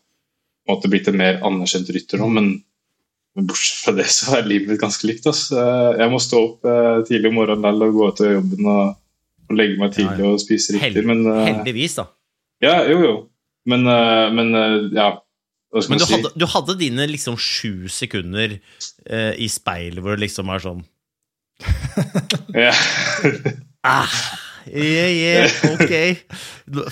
måtte 0.70 0.90
blitt 0.90 1.08
en 1.12 1.20
mer 1.20 1.44
anerkjent 1.46 1.92
rytter 1.94 2.18
nå, 2.18 2.28
men, 2.34 2.48
men, 3.38 3.48
bortsett 3.48 3.84
fra 3.86 3.94
det 3.94 4.08
så 4.10 4.40
er 4.40 4.48
livet 4.50 4.72
mitt 4.72 4.82
ganske 4.82 5.06
likt. 5.06 5.28
Ass. 5.30 5.48
Jeg 5.54 6.12
må 6.12 6.22
stå 6.22 6.42
opp 6.42 6.66
uh, 6.66 7.04
tidlig 7.08 7.32
om 7.32 7.38
morgenen 7.40 7.86
og 7.86 8.00
gå 8.00 8.10
til 8.20 8.34
jobben 8.40 8.72
og, 8.72 8.96
og 9.46 9.60
legge 9.60 9.78
meg 9.82 9.94
tidlig 9.94 10.26
og 10.26 10.42
spise 10.42 10.76
riktig. 10.76 11.06
Men, 11.06 11.22
heldigvis, 11.30 12.00
da. 12.02 12.10
Ja, 12.66 12.80
jo, 12.90 12.98
jo. 13.04 13.14
Men, 13.70 13.86
men 14.38 14.52
ja. 14.94 15.12
Men 15.76 16.00
du, 16.00 16.06
si? 16.06 16.14
hadde, 16.14 16.32
du, 16.38 16.46
hadde, 16.48 16.76
dine 16.80 17.08
liksom 17.10 17.36
sju 17.42 17.90
sekunder 17.92 18.54
i 18.56 19.48
speilet 19.52 20.00
hvor 20.06 20.16
det 20.16 20.28
liksom 20.28 20.52
er 20.54 20.62
sånn 20.64 20.84
Ja. 22.56 22.72
Ah, 23.86 24.10
yeah, 24.66 25.10
yeah, 25.14 25.56
ok. 25.76 25.94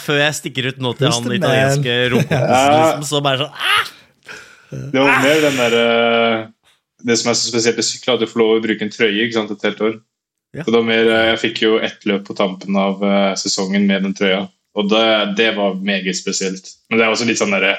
Før 0.03 0.19
jeg 0.21 0.37
stikker 0.37 0.69
ut 0.69 0.81
nå 0.83 0.93
til 0.99 1.09
han 1.09 1.35
italienske 1.39 1.95
romkompisen, 2.13 3.05
så 3.09 3.21
bare 3.25 3.41
sånn 3.41 3.53
ah! 3.57 3.91
Det 4.73 5.01
var 5.01 5.21
mer 5.21 5.41
den 5.41 5.59
der, 5.61 5.75
eh, 5.79 6.47
Det 7.03 7.17
som 7.19 7.29
er 7.29 7.37
så 7.37 7.49
spesielt 7.49 7.77
med 7.77 7.85
sykkel, 7.85 8.15
at 8.15 8.21
du 8.23 8.29
får 8.29 8.41
lov 8.41 8.51
å 8.55 8.63
bruke 8.63 8.85
en 8.85 8.93
trøye 8.93 9.25
ikke 9.25 9.35
sant, 9.35 9.51
et 9.51 9.65
helt 9.67 9.81
år. 9.85 9.95
Ja. 10.53 10.63
Så 10.63 10.69
det 10.71 10.77
var 10.79 10.87
mer, 10.87 11.09
eh, 11.09 11.29
Jeg 11.31 11.41
fikk 11.41 11.63
jo 11.65 11.79
ett 11.81 12.05
løp 12.09 12.25
på 12.29 12.37
tampen 12.37 12.77
av 12.77 13.01
uh, 13.01 13.33
sesongen 13.39 13.87
med 13.89 14.05
den 14.05 14.13
trøya, 14.17 14.47
og 14.77 14.89
det, 14.89 15.07
det, 15.37 15.49
var 15.57 15.75
meget 15.75 16.17
spesielt. 16.17 16.69
Men 16.89 16.99
det 16.99 17.05
er 17.05 17.13
også 17.13 17.27
litt 17.29 17.41
sånn 17.41 17.53
derre 17.53 17.75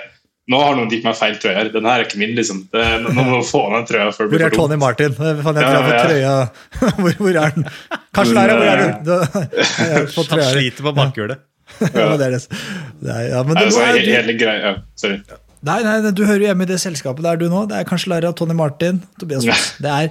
nå 0.51 0.59
har 0.61 0.75
noen 0.77 0.91
gitt 0.93 1.07
meg 1.07 1.17
feil 1.17 1.39
trøye 1.41 1.55
her. 1.57 1.71
Den 1.73 1.87
her 1.89 2.03
er 2.03 2.07
ikke 2.09 2.21
min, 2.21 2.35
liksom. 2.37 2.65
Det, 2.73 2.85
nå 3.05 3.15
må 3.17 3.41
du 3.41 3.47
få 3.49 3.63
av 3.69 3.79
den 3.79 3.87
trøya 3.89 4.11
før 4.13 4.29
Hvor 4.33 4.45
er 4.45 4.53
Tony 4.53 4.77
Martin? 4.81 5.17
Jeg 5.17 5.41
ja. 5.57 5.71
jeg 5.89 6.03
trøya 6.05 6.35
hvor, 7.01 7.17
hvor, 7.23 7.39
er 7.45 7.57
den? 7.57 7.69
Kanskje 8.15 8.37
der, 8.37 8.53
hvor 8.53 8.69
er 8.69 8.83
du? 9.07 9.15
Han 10.35 10.45
sliter 10.51 10.89
på 10.89 10.95
bakhjulet. 11.01 11.45
Ja. 11.81 12.11
det 12.21 12.27
er 12.27 12.37
det. 12.37 12.43
det 13.01 13.11
er, 13.15 13.23
ja, 13.31 13.41
men 13.43 13.57
det, 13.57 13.65
altså, 13.71 13.87
hele 13.97 14.37
greia, 14.39 14.61
ja, 14.61 14.75
Sorry. 15.01 15.23
Nei, 15.65 15.79
nei, 15.81 16.13
du 16.13 16.23
hører 16.27 16.43
jo 16.43 16.49
hjemme 16.51 16.67
i 16.67 16.69
det 16.69 16.77
selskapet 16.83 17.25
der 17.25 17.39
du 17.41 17.47
nå. 17.49 17.63
Det 17.71 17.79
er 17.79 17.87
kanskje 17.89 18.11
Lara, 18.13 18.35
Tony 18.37 18.57
Martin, 18.57 18.99
Tobias 19.21 19.47
Foss. 19.49 19.71
Er, 19.81 20.11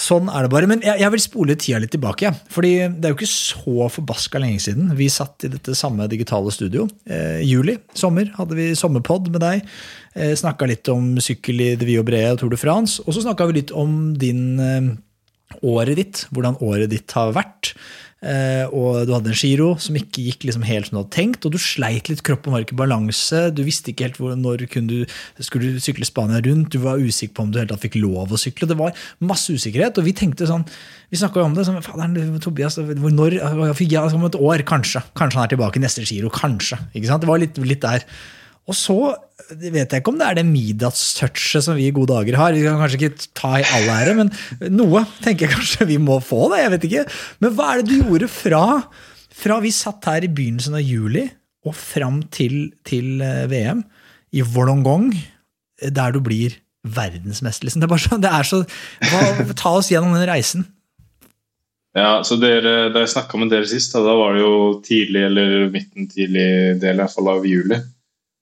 sånn 0.00 0.30
er 0.32 0.46
det 0.46 0.52
bare. 0.54 0.68
Men 0.70 0.80
jeg, 0.84 0.96
jeg, 1.02 1.12
vil 1.12 1.22
spole 1.22 1.56
tida 1.60 1.80
litt 1.82 1.92
tilbake. 1.92 2.32
fordi 2.52 2.72
det 2.88 3.08
er 3.08 3.12
jo 3.12 3.18
ikke 3.18 3.28
så 3.28 3.88
forbaska 3.98 4.40
lenge 4.40 4.62
siden 4.64 4.94
vi 4.96 5.10
satt 5.12 5.44
i 5.44 5.52
dette 5.52 5.76
samme 5.76 6.08
digitale 6.08 6.52
studio. 6.54 6.86
Eh, 7.04 7.42
juli, 7.44 7.76
sommer, 7.98 8.30
hadde 8.38 8.56
vi 8.56 8.70
sommerpod 8.78 9.28
med 9.34 9.44
deg. 9.44 9.66
Eh, 10.16 10.32
Snakka 10.40 10.68
litt 10.70 10.88
om 10.92 11.14
sykkel 11.20 11.60
i 11.60 11.72
De 11.80 11.88
Vie 11.88 12.00
og 12.00 12.08
Brede 12.08 12.32
og 12.36 12.40
Tour 12.40 12.54
de 12.54 12.60
France. 12.60 13.04
Og 13.04 13.16
så 13.16 13.26
snakka 13.26 13.50
vi 13.50 13.60
litt 13.60 13.74
om 13.76 14.14
din 14.20 14.46
eh, 14.62 14.94
året 15.68 16.00
ditt, 16.00 16.24
hvordan 16.32 16.56
året 16.64 16.92
ditt 16.94 17.12
har 17.18 17.36
vært. 17.36 17.74
Eh, 18.24 18.64
og 18.72 19.04
du 19.04 19.12
hadde 19.12 19.32
en 19.32 19.36
giro 19.36 19.74
som 19.82 19.96
ikke 19.98 20.22
gikk 20.24 20.46
liksom 20.46 20.64
helt 20.64 20.88
som 20.88 20.96
du 20.96 21.00
hadde 21.02 21.12
tenkt, 21.12 21.44
og 21.44 21.52
du 21.52 21.58
sleit 21.60 22.08
litt, 22.08 22.22
kroppen 22.24 22.54
var 22.54 22.64
ikke 22.64 22.76
i 22.76 22.80
balanse. 22.80 23.42
Du 23.52 23.60
visste 23.66 23.92
ikke 23.92 24.08
helt 24.08 24.20
hvor, 24.20 24.36
når 24.38 24.64
du, 24.64 25.02
skulle 25.44 25.74
du 25.74 25.82
sykle 25.82 26.08
Spania 26.08 26.40
rundt, 26.44 26.72
du 26.72 26.80
var 26.84 27.02
usikker 27.02 27.34
på 27.36 27.44
om 27.44 27.52
du 27.52 27.60
helt 27.60 27.74
fikk 27.82 27.98
lov 28.00 28.32
å 28.32 28.40
sykle. 28.40 28.68
Det 28.70 28.78
var 28.78 28.96
masse 29.24 29.52
usikkerhet, 29.52 30.00
og 30.00 30.08
vi 30.08 30.16
tenkte 30.16 30.48
sånn 30.48 30.64
Vi 31.12 31.20
snakka 31.20 31.42
jo 31.42 31.46
om 31.46 31.52
det. 31.54 31.66
sånn, 31.66 31.82
Faderen, 31.84 32.40
Tobias, 32.42 32.78
når, 32.78 33.36
Om 33.44 34.24
et 34.26 34.40
år, 34.40 34.64
kanskje. 34.66 35.04
Kanskje 35.14 35.38
han 35.38 35.44
er 35.44 35.52
tilbake 35.52 35.78
i 35.78 35.84
neste 35.84 36.02
giro. 36.06 36.30
Kanskje. 36.32 36.80
ikke 36.94 37.10
sant? 37.10 37.22
Det 37.22 37.30
var 37.30 37.42
litt, 37.42 37.58
litt 37.62 37.84
der. 37.84 38.06
Og 38.64 38.76
så 38.76 38.96
vet 39.60 39.92
jeg 39.92 40.00
ikke 40.00 40.12
om 40.12 40.18
det 40.20 40.26
er 40.26 40.38
det 40.38 40.46
Midas-touchet 40.48 41.66
som 41.66 41.76
vi 41.76 41.88
i 41.90 41.94
gode 41.94 42.14
dager 42.14 42.38
har. 42.40 42.54
Vi 42.56 42.64
kan 42.64 42.80
kanskje 42.80 43.00
ikke 43.00 43.26
ta 43.36 43.58
i 43.60 43.66
all 43.76 43.90
ære, 43.92 44.14
men 44.16 44.30
noe 44.72 45.04
tenker 45.24 45.46
jeg 45.46 45.56
kanskje 45.58 45.88
vi 45.90 45.98
må 46.00 46.16
få. 46.24 46.46
det, 46.52 46.62
jeg 46.62 46.72
vet 46.74 46.86
ikke. 46.88 47.04
Men 47.44 47.56
hva 47.56 47.70
er 47.70 47.82
det 47.82 47.90
du 47.90 48.08
gjorde 48.08 48.30
fra, 48.32 48.64
fra 49.34 49.58
vi 49.64 49.72
satt 49.74 50.08
her 50.08 50.24
i 50.24 50.32
begynnelsen 50.32 50.78
av 50.78 50.84
juli 50.84 51.26
og 51.64 51.76
fram 51.76 52.22
til, 52.32 52.72
til 52.88 53.20
eh, 53.24 53.44
VM 53.52 53.82
i 54.34 54.44
Wollongong, 54.54 55.10
der 55.84 56.14
du 56.16 56.22
blir 56.24 56.56
verdensmester? 56.84 57.68
Liksom. 57.68 57.84
Det, 57.84 57.90
er 57.90 58.06
så, 58.06 58.20
det 58.20 58.32
er 58.32 58.48
så, 58.48 58.62
hva, 59.10 59.50
Ta 59.60 59.76
oss 59.76 59.92
gjennom 59.92 60.16
den 60.16 60.28
reisen. 60.30 60.64
Ja, 61.94 62.24
så 62.26 62.40
dere, 62.40 62.88
Da 62.90 63.04
jeg 63.04 63.12
snakka 63.12 63.38
med 63.38 63.52
dere 63.52 63.68
sist, 63.70 63.92
da, 63.94 64.00
da 64.02 64.16
var 64.18 64.34
det 64.34 64.42
jo 64.42 64.54
tidlig 64.82 65.28
eller 65.28 65.68
midten 65.68 66.08
tidlig 66.10 66.46
del 66.82 66.96
i 66.96 67.02
hvert 67.02 67.12
fall 67.12 67.30
av 67.36 67.44
juli. 67.46 67.78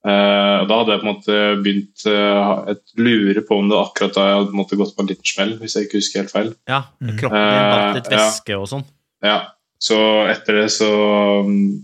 Uh, 0.03 0.65
da 0.67 0.81
hadde 0.81 0.91
jeg 0.91 0.99
på 0.99 1.05
en 1.05 1.13
måte 1.13 1.35
begynt 1.63 2.01
uh, 2.11 2.65
et 2.73 2.81
lure 2.99 3.43
på 3.47 3.59
om 3.61 3.69
det 3.71 3.77
akkurat 3.79 4.17
da 4.17 4.25
jeg 4.27 4.39
hadde 4.41 4.57
måte, 4.59 4.75
gått 4.79 4.91
på 4.97 5.03
en 5.05 5.07
liten 5.07 5.29
smell, 5.29 5.53
hvis 5.61 5.77
jeg 5.77 5.87
ikke 5.87 6.01
husker 6.01 6.19
helt 6.19 6.33
feil. 6.33 6.49
Ja, 6.67 6.81
mm. 6.99 7.13
kroppen 7.21 7.39
din 7.39 7.67
uh, 7.71 7.95
litt 7.95 8.09
væske 8.11 8.51
ja. 8.51 8.59
og 8.59 8.67
sånn. 8.71 8.83
Ja. 9.23 9.37
Så 9.83 9.97
etter 10.31 10.59
det 10.59 10.67
så, 10.75 10.89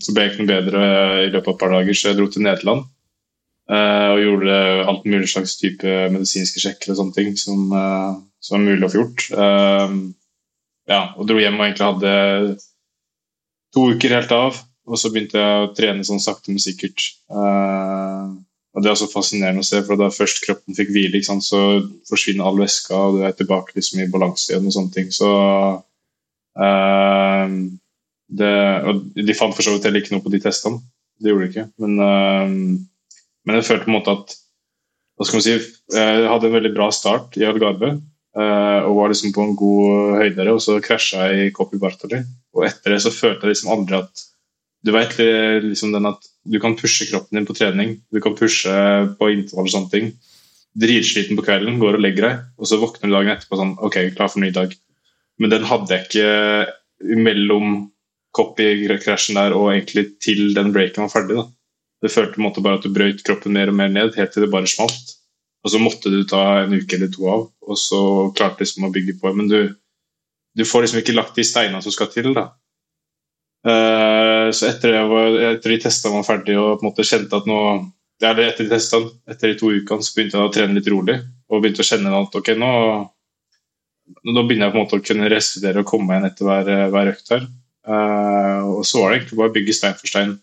så, 0.04 0.12
ble 0.16 0.26
jeg 0.26 0.34
ikke 0.34 0.44
noe 0.44 0.52
bedre 0.52 0.84
i 1.26 1.32
løpet 1.32 1.48
av 1.48 1.56
et 1.56 1.62
par 1.64 1.74
dager, 1.76 1.96
så 1.96 2.12
jeg 2.12 2.20
dro 2.20 2.28
til 2.32 2.44
Nederland. 2.44 2.86
Uh, 3.72 4.08
og 4.12 4.24
gjorde 4.24 4.60
alt 4.92 5.08
mulig 5.08 5.32
slags 5.32 5.56
type 5.60 5.98
medisinske 6.12 6.64
sjekker 6.64 6.92
og 6.92 7.00
sånne 7.00 7.16
ting 7.16 7.36
som, 7.40 7.68
som 8.44 8.58
var 8.58 8.66
mulig 8.66 8.88
å 8.88 8.92
få 8.92 9.04
gjort. 9.04 9.28
ja, 10.90 11.02
og 11.16 11.28
dro 11.30 11.40
hjem 11.40 11.60
og 11.60 11.68
egentlig 11.68 11.88
hadde 11.88 12.14
to 13.76 13.92
uker 13.96 14.16
helt 14.18 14.36
av. 14.36 14.60
Og 14.90 14.98
så 14.98 15.12
begynte 15.14 15.38
jeg 15.38 15.64
å 15.64 15.74
trene 15.78 16.06
sånn 16.06 16.22
sakte, 16.24 16.50
men 16.50 16.62
sikkert. 16.64 17.12
Uh, 17.30 18.34
Og 18.74 18.84
Det 18.84 18.90
er 18.90 18.94
også 18.94 19.10
fascinerende 19.10 19.64
å 19.64 19.68
se, 19.68 19.82
for 19.86 19.98
da 19.98 20.12
først 20.14 20.44
kroppen 20.46 20.76
fikk 20.78 20.92
hvile, 20.94 21.22
så 21.26 21.60
forsvinner 22.10 22.46
all 22.46 22.60
væska, 22.62 22.94
og 22.96 23.18
du 23.18 23.24
er 23.26 23.34
tilbake 23.38 23.74
liksom 23.76 24.02
i 24.04 24.10
balanse 24.10 24.52
igjen. 24.52 24.68
og 24.70 24.76
sånne 24.76 24.94
ting. 24.94 25.08
Så 25.14 25.30
uh, 26.60 27.48
det, 28.30 28.54
og 28.86 29.02
De 29.18 29.38
fant 29.38 29.56
for 29.58 29.66
så 29.66 29.74
vidt 29.74 29.90
heller 29.90 30.02
ikke 30.04 30.14
noe 30.16 30.26
på 30.26 30.34
de 30.34 30.42
testene, 30.44 30.82
det 31.20 31.34
gjorde 31.34 31.48
de 31.48 31.52
ikke. 31.54 31.68
Men, 31.82 31.98
uh, 31.98 32.48
men 33.46 33.60
jeg 33.60 33.68
følte 33.68 33.86
på 33.88 33.94
en 33.94 33.98
måte 33.98 34.16
at 34.20 34.38
hva 35.18 35.28
skal 35.28 35.38
man 35.42 35.44
si, 35.44 35.58
jeg 35.92 36.30
hadde 36.32 36.48
en 36.48 36.56
veldig 36.56 36.74
bra 36.78 36.88
start 36.96 37.36
i 37.36 37.44
Algarve. 37.50 37.98
Og 38.40 38.94
var 38.96 39.10
liksom 39.12 39.34
på 39.36 39.42
en 39.44 39.56
god 39.58 40.14
høydere, 40.22 40.54
og 40.54 40.62
så 40.64 40.78
krasja 40.80 41.26
jeg 41.28 41.50
i 41.50 41.52
Coppi 41.52 41.80
Bartoli. 41.82 42.22
Og 42.56 42.64
etter 42.64 42.94
det 42.94 43.02
så 43.04 43.12
følte 43.12 43.44
jeg 43.44 43.52
liksom 43.52 43.72
aldri 43.74 43.98
at 43.98 44.22
Du 44.86 44.94
vet 44.96 45.18
liksom 45.66 45.92
den 45.92 46.08
at 46.08 46.24
du 46.48 46.60
kan 46.64 46.78
pushe 46.80 47.08
kroppen 47.10 47.36
din 47.36 47.48
på 47.48 47.56
trening, 47.58 47.98
du 48.14 48.22
kan 48.24 48.38
pushe 48.38 48.72
på 49.20 49.32
intervall 49.34 49.68
og 49.68 49.74
sånne 49.74 49.92
ting. 49.92 50.12
Dritsliten 50.80 51.36
på 51.36 51.44
kvelden, 51.44 51.80
går 51.82 51.98
og 51.98 52.04
legger 52.04 52.28
deg, 52.28 52.44
og 52.56 52.70
så 52.70 52.80
våkner 52.80 53.10
du 53.10 53.16
dagen 53.18 53.34
etterpå 53.34 53.60
sånn 53.60 53.76
Ok, 53.84 53.98
klar 54.16 54.32
for 54.32 54.44
ny 54.44 54.54
dag. 54.56 54.76
Men 55.40 55.52
den 55.52 55.68
hadde 55.68 55.96
jeg 55.96 56.08
ikke 56.08 57.16
mellom 57.20 57.90
copy-krasjen 58.36 59.40
der 59.40 59.56
og 59.58 59.72
egentlig 59.74 60.06
til 60.24 60.54
den 60.56 60.74
breaken 60.76 61.08
var 61.08 61.14
ferdig. 61.14 61.40
da. 61.40 61.48
Det 62.04 62.12
følte 62.14 62.38
på 62.38 62.42
en 62.42 62.48
måte 62.48 62.64
bare 62.64 62.80
at 62.80 62.86
du 62.86 62.94
brøyt 62.96 63.24
kroppen 63.28 63.56
mer 63.56 63.72
og 63.72 63.76
mer 63.76 63.90
ned, 63.92 64.16
helt 64.16 64.32
til 64.34 64.46
det 64.46 64.52
bare 64.54 64.70
smalt. 64.70 65.16
Og 65.64 65.74
så 65.74 65.82
måtte 65.82 66.12
du 66.14 66.22
ta 66.28 66.62
en 66.62 66.76
uke 66.78 66.96
eller 66.96 67.12
to 67.12 67.28
av, 67.28 67.48
og 67.68 67.80
så 67.80 68.02
klarte 68.38 68.64
liksom 68.64 68.88
å 68.88 68.94
bygge 68.96 69.18
på. 69.20 69.34
Men 69.36 69.50
du, 69.52 69.60
du 70.56 70.64
får 70.68 70.86
liksom 70.86 71.02
ikke 71.02 71.18
lagt 71.18 71.36
de 71.36 71.44
steinene 71.44 71.84
som 71.84 71.96
skal 71.96 72.12
til. 72.14 72.32
da. 72.38 72.54
Uh, 73.68 74.50
så 74.56 74.70
etter, 74.70 74.96
var, 75.10 75.34
etter 75.54 75.74
de 75.74 75.80
testene 75.84 76.16
var 76.16 76.28
ferdig 76.28 76.56
og 76.56 76.78
på 76.80 76.86
en 76.86 76.88
måte 76.88 77.04
kjente 77.08 77.36
at 77.36 77.48
nå 77.50 77.58
eller 78.20 78.50
etter 78.50 78.68
de 78.68 78.74
testene, 78.74 79.14
etter 79.32 79.54
de 79.54 79.60
to 79.60 79.70
ukene, 79.72 80.04
så 80.04 80.16
begynte 80.16 80.36
jeg 80.36 80.50
å 80.50 80.52
trene 80.52 80.76
litt 80.76 80.90
rolig. 80.92 81.16
Og 81.50 81.62
begynte 81.64 81.86
å 81.86 81.88
kjenne 81.88 82.12
at 82.18 82.36
ok, 82.36 82.52
nå, 82.60 82.72
nå 84.28 84.44
begynner 84.44 84.68
jeg 84.68 84.74
på 84.74 84.80
en 84.80 84.84
måte 84.84 85.00
å 85.00 85.06
kunne 85.06 85.30
restituere 85.32 85.84
og 85.84 85.88
komme 85.88 86.18
igjen 86.18 86.28
etter 86.28 86.50
hver, 86.50 86.72
hver 86.92 87.12
økt 87.14 87.32
her. 87.32 87.48
Uh, 87.88 88.76
og 88.76 88.84
så 88.86 89.00
var 89.00 89.14
det 89.14 89.22
egentlig 89.22 89.40
bare 89.40 89.52
å 89.52 89.56
bygge 89.56 89.76
stein 89.78 89.96
for 89.98 90.12
stein 90.12 90.36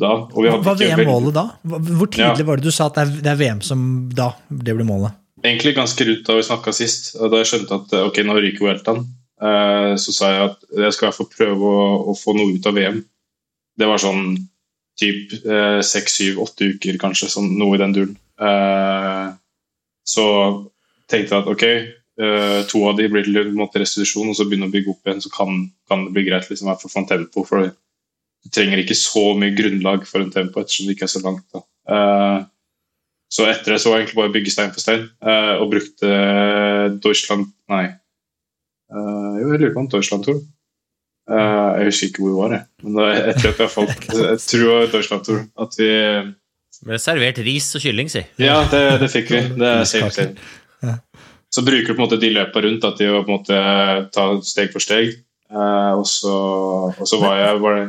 da. 0.00 0.14
Hva 0.32 0.56
var 0.64 0.78
VM-målet 0.80 1.36
da? 1.36 1.44
Hvor 1.62 2.08
tidlig 2.08 2.42
ja. 2.42 2.48
var 2.48 2.58
det 2.58 2.66
du 2.66 2.74
sa 2.74 2.88
at 2.88 3.12
det 3.20 3.30
er 3.30 3.38
VM 3.38 3.60
som 3.62 3.84
da 4.10 4.32
det 4.48 4.74
ble 4.74 4.86
målet? 4.88 5.20
Egentlig 5.44 5.74
ganske 5.76 6.06
rundt 6.08 6.24
da 6.26 6.38
vi 6.38 6.46
snakka 6.48 6.72
sist. 6.74 7.12
Da 7.20 7.42
jeg 7.42 7.50
skjønte 7.50 7.78
at 7.82 7.94
ok, 8.00 8.22
nå 8.24 8.38
ryker 8.40 8.64
Weltan, 8.64 9.04
så 9.40 10.14
sa 10.14 10.30
jeg 10.30 10.42
at 10.48 10.60
jeg 10.78 10.94
skal 10.94 11.06
i 11.06 11.08
hvert 11.08 11.18
fall 11.18 11.30
prøve 11.32 11.70
å, 11.70 11.86
å, 12.10 12.16
få 12.18 12.36
noe 12.36 12.54
ut 12.54 12.66
av 12.70 12.76
VM. 12.78 13.00
Det 13.74 13.88
var 13.90 14.02
sånn 14.02 14.36
typ 15.00 15.32
uh, 15.42 15.80
seks, 15.82 16.20
syv, 16.20 16.38
åtte 16.44 16.70
uker, 16.74 16.98
kanskje, 17.02 17.32
sånn, 17.32 17.50
noe 17.58 17.74
i 17.74 17.82
den 17.82 17.94
duren. 17.96 18.14
Uh, 18.38 19.34
så 20.06 20.26
tenkte 21.10 21.34
jeg 21.34 21.42
at 21.42 21.50
ok, 21.50 21.66
to 22.70 22.80
av 22.86 22.94
de 22.94 23.08
blir 23.10 23.26
til 23.26 23.80
restitusjon, 23.82 24.28
og 24.30 24.36
så 24.38 24.44
begynne 24.46 24.68
å 24.68 24.70
bygge 24.70 24.92
opp 24.92 25.08
igjen, 25.08 25.22
så 25.24 25.32
kan, 25.34 25.64
kan 25.90 26.04
det 26.04 26.12
bli 26.14 26.22
greit 26.28 26.46
liksom, 26.46 26.70
å 26.70 26.76
få 26.78 27.00
en 27.00 27.08
tempo. 27.10 27.42
for 27.48 27.66
du 27.66 28.52
trenger 28.54 28.78
ikke 28.78 28.94
så 28.94 29.32
mye 29.34 29.56
grunnlag 29.56 30.04
for 30.06 30.22
en 30.22 30.30
tempo 30.30 30.62
ettersom 30.62 30.86
det 30.86 30.94
ikke 30.94 31.08
er 31.08 31.10
så 31.10 31.24
langt. 31.24 31.42
Da. 31.50 31.64
Så 33.34 33.48
etter 33.50 33.74
det 33.74 33.80
så 33.82 33.90
var 33.90 33.98
jeg 33.98 34.04
egentlig 34.04 34.20
bare 34.20 34.30
å 34.30 34.36
bygge 34.36 34.54
stein 34.54 34.70
for 34.70 34.84
stein, 34.84 35.08
og 35.58 35.72
brukte 35.74 36.12
Deutschland 37.02 37.50
Nei. 37.72 37.88
Uh, 38.92 39.40
jo, 39.40 39.48
jeg 39.52 39.62
lurer 39.62 39.74
på 39.74 39.82
om 39.84 39.90
Deutschland 39.90 40.26
Tour. 40.26 40.42
jeg 41.30 41.86
husker 41.88 42.10
ikke 42.10 42.20
hvor 42.22 42.32
det 42.32 42.38
var, 42.40 42.54
jeg. 42.56 42.64
Men 42.84 42.98
da, 42.98 43.32
tror 43.38 43.54
at 43.54 43.62
jeg 43.64 43.72
falt 43.72 44.08
Jeg 44.20 44.40
tror 44.44 44.64
det 44.64 44.72
var 44.72 44.92
Deutschland 44.92 45.24
Tour. 45.28 45.44
At 45.64 45.78
vi 45.80 45.90
Ble 46.84 46.98
servert 47.00 47.38
ris 47.46 47.70
og 47.78 47.84
kylling, 47.84 48.10
si. 48.12 48.20
Ja, 48.42 48.58
det, 48.68 48.82
det 49.00 49.08
fikk 49.12 49.30
vi. 49.30 49.40
Det 49.56 49.68
er 49.70 49.84
safe, 49.88 50.10
safe. 50.12 50.96
Så 51.54 51.62
bruker 51.62 51.86
du 51.86 51.94
på 51.94 52.00
en 52.00 52.02
måte 52.02 52.18
de 52.20 52.32
løpa 52.34 52.60
rundt 52.64 52.84
at 52.84 52.98
de 52.98 53.06
på 53.14 53.20
en 53.22 53.30
måte 53.30 53.58
ta 54.12 54.24
steg 54.44 54.72
for 54.74 54.82
steg. 54.82 55.14
og, 55.54 56.02
så, 56.10 56.34
og 56.90 57.06
så 57.08 57.20
var 57.22 57.38
jeg 57.38 57.60
var 57.62 57.78
det 57.78 57.86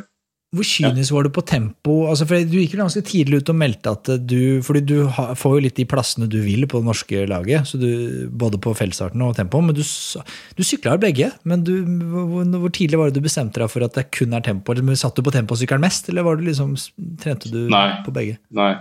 hvor 0.56 0.68
kynisk 0.68 1.14
var 1.16 1.28
du 1.28 1.32
på 1.36 1.44
tempo? 1.46 1.96
Altså, 2.10 2.28
for 2.30 2.48
Du 2.48 2.56
gikk 2.58 2.76
jo 2.76 2.82
ganske 2.82 3.04
tidlig 3.06 3.42
ut 3.42 3.52
og 3.52 3.58
meldte 3.60 3.94
at 3.96 4.12
du 4.24 4.62
fordi 4.66 4.82
du 4.88 4.96
får 5.12 5.58
jo 5.58 5.64
litt 5.66 5.78
de 5.80 5.88
plassene 5.90 6.30
du 6.32 6.40
vil 6.44 6.66
på 6.70 6.82
det 6.82 6.88
norske 6.88 7.26
laget, 7.30 7.68
så 7.70 7.80
du, 7.82 7.90
både 8.32 8.60
på 8.62 8.74
feltstarten 8.78 9.22
og 9.26 9.36
tempo, 9.38 9.62
men 9.64 9.76
du, 9.78 9.84
du 9.84 10.64
sykla 10.66 10.98
begge. 11.02 11.32
Men 11.44 11.64
du, 11.68 11.74
hvor, 11.84 12.44
hvor, 12.48 12.74
tidlig 12.74 13.00
var 13.02 13.12
det 13.12 13.20
du 13.20 13.28
bestemte 13.28 13.62
deg 13.62 13.72
for 13.72 13.86
at 13.86 13.96
det 13.98 14.08
kun 14.16 14.36
er 14.36 14.46
tempo? 14.46 14.74
Eller 14.74 15.00
Satt 15.00 15.18
du 15.18 15.26
på 15.26 15.34
temposykkelen 15.36 15.84
mest, 15.84 16.10
eller 16.10 16.26
var 16.26 16.40
det 16.40 16.50
liksom, 16.50 16.76
trente 17.22 17.52
du 17.52 17.66
Nei. 17.72 17.88
på 18.06 18.14
begge? 18.16 18.40
Nei. 18.56 18.74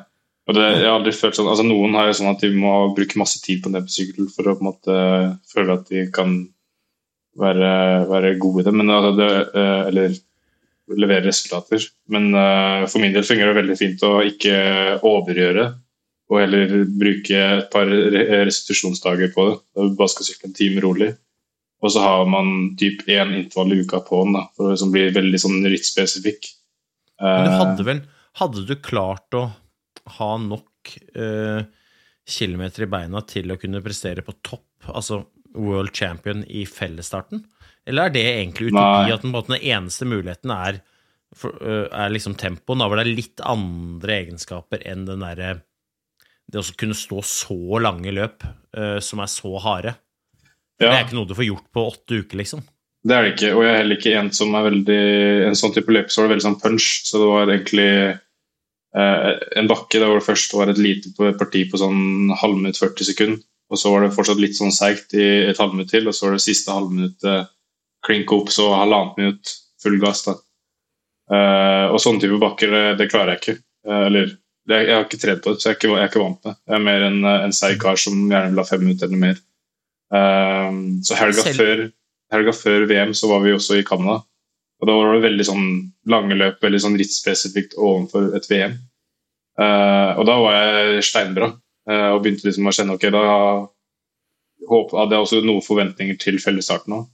Og 0.44 0.56
det, 0.56 0.64
jeg 0.76 0.84
har 0.84 0.98
aldri 0.98 1.14
følt 1.16 1.38
sånn, 1.38 1.48
altså 1.48 1.64
Noen 1.64 1.94
har 1.96 2.10
jo 2.10 2.18
sånn 2.18 2.34
at 2.34 2.42
de 2.44 2.50
må 2.52 2.72
bruke 2.96 3.20
masse 3.20 3.40
tid 3.40 3.62
på 3.64 3.72
nebbsykkel 3.72 4.28
for 4.32 4.50
å 4.50 4.56
på 4.58 4.64
en 4.64 4.68
måte 4.68 4.96
føle 5.48 5.78
at 5.78 5.88
de 5.88 6.04
kan 6.12 6.36
være, 7.40 7.70
være 8.10 8.34
gode 8.42 8.62
i 8.62 8.66
det. 8.66 8.74
Men 8.76 8.92
altså, 8.92 9.14
det, 9.18 9.30
eh, 9.56 9.80
eller 9.88 10.18
levere 10.92 11.28
resultater. 11.28 11.82
Men 12.12 12.32
uh, 12.36 12.84
for 12.90 13.00
min 13.02 13.14
del 13.14 13.26
fungerer 13.26 13.52
det 13.52 13.60
veldig 13.62 13.78
fint 13.80 14.04
å 14.06 14.18
ikke 14.26 14.54
overgjøre, 15.06 15.66
og 16.32 16.40
heller 16.40 16.72
bruke 16.88 17.36
et 17.36 17.68
par 17.72 17.88
restitusjonsdager 17.88 19.32
på 19.34 19.48
det. 19.50 19.58
Bare 19.98 20.12
skal 20.12 20.28
sykle 20.28 20.50
en 20.50 20.56
time 20.56 20.84
rolig. 20.84 21.10
Og 21.84 21.92
så 21.92 22.00
har 22.00 22.24
man 22.30 22.72
typ 22.80 23.04
én 23.12 23.34
intervall 23.36 23.74
i 23.74 23.82
uka 23.84 24.00
på 24.06 24.22
den, 24.24 24.38
da, 24.38 24.46
for 24.56 24.76
som 24.80 24.92
blir 24.94 25.12
veldig 25.12 25.40
sånn 25.40 25.58
rittspesifikk. 25.68 26.48
Men 27.20 27.44
du 27.44 27.52
eh, 27.52 27.60
hadde 27.60 27.86
vel 27.86 28.04
Hadde 28.34 28.64
du 28.66 28.72
klart 28.82 29.36
å 29.38 29.44
ha 30.16 30.30
nok 30.42 30.90
uh, 31.14 31.60
kilometer 32.26 32.82
i 32.82 32.88
beina 32.90 33.20
til 33.30 33.52
å 33.54 33.56
kunne 33.60 33.78
prestere 33.84 34.24
på 34.26 34.34
topp, 34.42 34.88
altså 34.90 35.20
world 35.54 35.92
champion 35.94 36.42
i 36.50 36.64
fellesstarten? 36.66 37.44
Eller 37.88 38.08
er 38.08 38.14
det 38.14 38.24
egentlig 38.24 38.70
utopi 38.72 39.12
at 39.12 39.24
den, 39.24 39.34
den, 39.34 39.56
eneste 39.60 40.08
muligheten 40.08 40.52
er, 40.54 40.80
for, 41.36 41.56
uh, 41.60 41.86
er 41.92 42.12
liksom 42.14 42.36
tempoen, 42.40 42.80
da 42.80 42.88
hvor 42.88 43.00
det 43.00 43.06
er 43.06 43.18
litt 43.18 43.44
andre 43.44 44.20
egenskaper 44.22 44.84
enn 44.88 45.04
den 45.08 45.24
derre 45.24 45.58
Det 46.48 46.60
å 46.60 46.76
kunne 46.78 46.96
stå 46.96 47.22
så 47.26 47.80
lange 47.82 48.12
løp 48.14 48.44
uh, 48.46 49.00
som 49.04 49.22
er 49.24 49.30
så 49.32 49.56
harde. 49.64 49.96
Ja. 50.80 50.88
Det 50.88 50.94
er 50.94 51.04
ikke 51.06 51.18
noe 51.18 51.28
du 51.28 51.36
får 51.36 51.50
gjort 51.50 51.68
på 51.72 51.86
åtte 51.92 52.20
uker, 52.24 52.40
liksom. 52.40 52.64
Det 53.04 53.14
er 53.14 53.24
det 53.24 53.32
ikke, 53.34 53.52
og 53.52 53.64
jeg 53.66 53.72
er 53.72 53.80
heller 53.82 53.98
ikke 54.00 54.12
en 54.16 54.30
som 54.32 54.54
er 54.56 54.62
veldig 54.64 55.00
En 55.50 55.58
sånn 55.58 55.74
type 55.74 55.92
løp 55.92 56.08
så 56.08 56.22
var 56.22 56.30
det 56.30 56.34
veldig 56.34 56.46
sånn 56.46 56.60
punch, 56.62 56.86
så 57.04 57.20
det 57.20 57.26
var 57.28 57.50
egentlig 57.52 57.90
uh, 58.96 59.32
en 59.60 59.68
bakke 59.68 60.00
der 60.00 60.08
hvor 60.08 60.22
det 60.22 60.28
først 60.28 60.54
var 60.56 60.72
et 60.72 60.80
lite 60.80 61.12
parti 61.36 61.66
på 61.68 61.80
sånn 61.80 62.32
halvminutt, 62.40 62.80
40 62.80 63.10
sekunder. 63.10 63.42
Og 63.72 63.80
så 63.80 63.90
var 63.92 64.04
det 64.04 64.14
fortsatt 64.14 64.40
litt 64.40 64.56
sånn 64.56 64.72
seigt 64.72 65.12
i 65.16 65.26
et 65.50 65.60
halvminutt 65.60 65.90
til, 65.92 66.08
og 66.08 66.16
så 66.16 66.28
var 66.28 66.36
det 66.36 66.44
siste 66.44 66.72
halvminuttet 66.72 67.52
klinke 68.04 68.36
opp 68.36 68.50
så 68.52 68.70
halvannet 68.74 69.20
minutt 69.20 69.54
full 69.82 69.98
gass. 70.02 70.24
da. 70.26 70.36
Uh, 71.24 71.88
og 71.94 72.00
sånne 72.02 72.20
type 72.20 72.38
bakker, 72.40 72.72
det, 72.72 72.84
det 73.00 73.10
klarer 73.12 73.34
jeg 73.34 73.42
ikke. 73.42 73.56
Uh, 73.88 74.02
eller 74.08 74.30
det, 74.68 74.78
jeg 74.86 74.94
har 74.96 75.06
ikke 75.06 75.20
trent 75.22 75.42
på 75.44 75.54
det, 75.54 75.60
så 75.60 75.70
jeg 75.70 75.74
er 75.74 75.80
ikke, 75.80 75.90
jeg 75.92 76.02
er 76.02 76.12
ikke 76.12 76.22
vant 76.24 76.38
med 76.38 76.50
det. 76.50 76.56
Jeg 76.68 76.76
er 76.76 76.86
mer 76.86 77.08
en, 77.08 77.18
en 77.32 77.56
seig 77.56 77.80
kar 77.80 78.00
som 78.00 78.22
gjerne 78.22 78.52
vil 78.52 78.62
ha 78.62 78.68
fem 78.68 78.84
minutter 78.84 79.10
eller 79.10 79.22
mer. 79.24 79.42
Uh, 80.14 80.80
så 81.04 81.18
helga 81.18 81.44
før, 81.56 81.84
helga 82.34 82.56
før, 82.56 82.88
VM 82.90 83.14
så 83.16 83.30
var 83.32 83.44
vi 83.44 83.56
også 83.56 83.80
i 83.80 83.86
Canada. 83.88 84.20
Og 84.82 84.90
da 84.90 84.96
var 84.98 85.14
det 85.14 85.24
veldig 85.28 85.46
sånn 85.48 85.68
lange 86.12 86.36
løp, 86.36 86.58
veldig 86.64 86.80
sånn 86.82 86.98
rittspesifikt 87.00 87.76
overfor 87.78 88.34
et 88.36 88.48
VM. 88.50 88.74
og 89.54 90.24
da 90.26 90.34
var 90.42 90.56
jeg 90.58 91.04
steinbra 91.06 91.46
og 91.86 92.18
begynte 92.24 92.48
liksom 92.48 92.66
å 92.66 92.72
kjenne 92.74 92.96
ok, 92.98 93.06
da 93.14 93.22
hadde 94.98 95.14
jeg 95.14 95.22
også 95.22 95.40
noen 95.46 95.64
forventninger 95.64 96.18
til 96.20 96.40
fellesstarten 96.42 96.98
òg. 96.98 97.06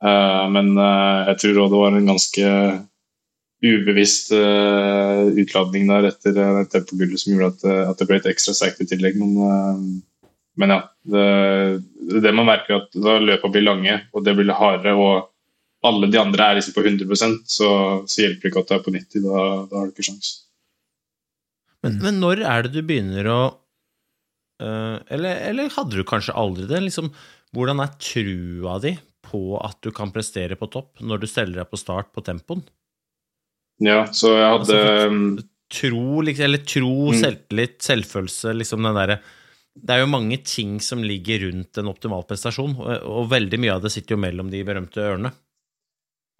Eh, 0.00 0.44
men 0.54 0.72
eh, 0.78 1.30
jeg 1.30 1.40
tror 1.42 1.58
det 1.58 1.80
var 1.82 1.96
en 1.96 2.12
ganske 2.14 2.52
ubevisst 3.60 4.30
uh, 4.32 5.26
utladning 5.36 5.82
der 5.90 6.06
etter 6.08 6.38
tempogullet 6.72 7.20
som 7.20 7.34
gjorde 7.34 7.50
at, 7.84 7.98
det 7.98 8.06
ble 8.08 8.16
et 8.16 8.28
ekstra 8.30 8.54
seigt 8.56 8.78
i 8.80 8.86
tillegg. 8.88 9.18
Men, 9.20 9.98
men 10.56 10.72
ja. 10.72 10.78
Det, 11.04 11.24
det, 12.24 12.32
man 12.32 12.48
merker, 12.48 12.78
at 12.80 12.96
da 12.96 13.18
løpene 13.20 13.52
blir 13.52 13.66
lange, 13.66 13.98
og 14.16 14.24
det 14.24 14.32
blir 14.38 14.54
hardere, 14.56 14.94
og 14.96 15.28
alle 15.84 16.08
de 16.08 16.20
andre 16.22 16.46
er 16.46 16.56
liksom 16.56 16.76
på 16.76 16.86
100 16.86 17.20
så, 17.52 17.68
så 18.08 18.24
hjelper 18.24 18.46
det 18.46 18.52
ikke 18.54 18.62
at 18.64 18.72
du 18.72 18.74
er 18.78 18.82
på 18.86 18.96
90. 18.96 19.26
Da, 19.26 19.44
da 19.68 19.76
har 19.76 19.90
du 19.90 19.92
ikke 19.92 20.08
sjans. 20.08 20.32
Men, 21.84 22.00
men, 22.00 22.24
når 22.24 22.40
er 22.40 22.64
det 22.64 22.72
du 22.78 22.80
begynner 22.80 23.28
å 23.28 23.40
eller, 24.60 25.36
eller, 25.48 25.70
hadde 25.72 26.00
du 26.00 26.04
kanskje 26.04 26.36
aldri 26.36 26.66
det? 26.68 26.80
Liksom, 26.84 27.12
hvordan 27.56 27.84
er 27.84 27.94
trua 28.00 28.80
di 28.80 28.96
på 29.30 29.42
at 29.62 29.78
du 29.84 29.92
kan 29.94 30.12
prestere 30.14 30.58
på 30.58 30.68
topp 30.72 31.02
når 31.06 31.22
du 31.22 31.30
steller 31.30 31.62
deg 31.62 31.70
på 31.70 31.80
start 31.80 32.10
på 32.14 32.24
tempoen. 32.26 32.64
Ja, 33.80 34.04
så 34.12 34.34
jeg 34.36 34.48
hadde 34.52 34.76
altså, 34.76 35.08
um, 35.08 35.38
Tro, 35.70 36.22
eller 36.26 36.64
tro, 36.66 36.94
mm. 37.12 37.20
selvtillit, 37.20 37.76
selvfølelse, 37.86 38.56
liksom 38.58 38.82
den 38.82 38.96
derre 38.98 39.20
Det 39.78 39.94
er 39.94 40.00
jo 40.02 40.08
mange 40.10 40.40
ting 40.42 40.80
som 40.82 41.04
ligger 41.06 41.44
rundt 41.44 41.78
en 41.78 41.90
optimal 41.92 42.26
prestasjon, 42.26 42.74
og, 42.80 43.28
veldig 43.30 43.60
mye 43.62 43.76
av 43.76 43.84
det 43.84 43.92
sitter 43.94 44.16
jo 44.16 44.24
mellom 44.24 44.50
de 44.50 44.64
berømte 44.66 44.98
ørene. 45.04 45.30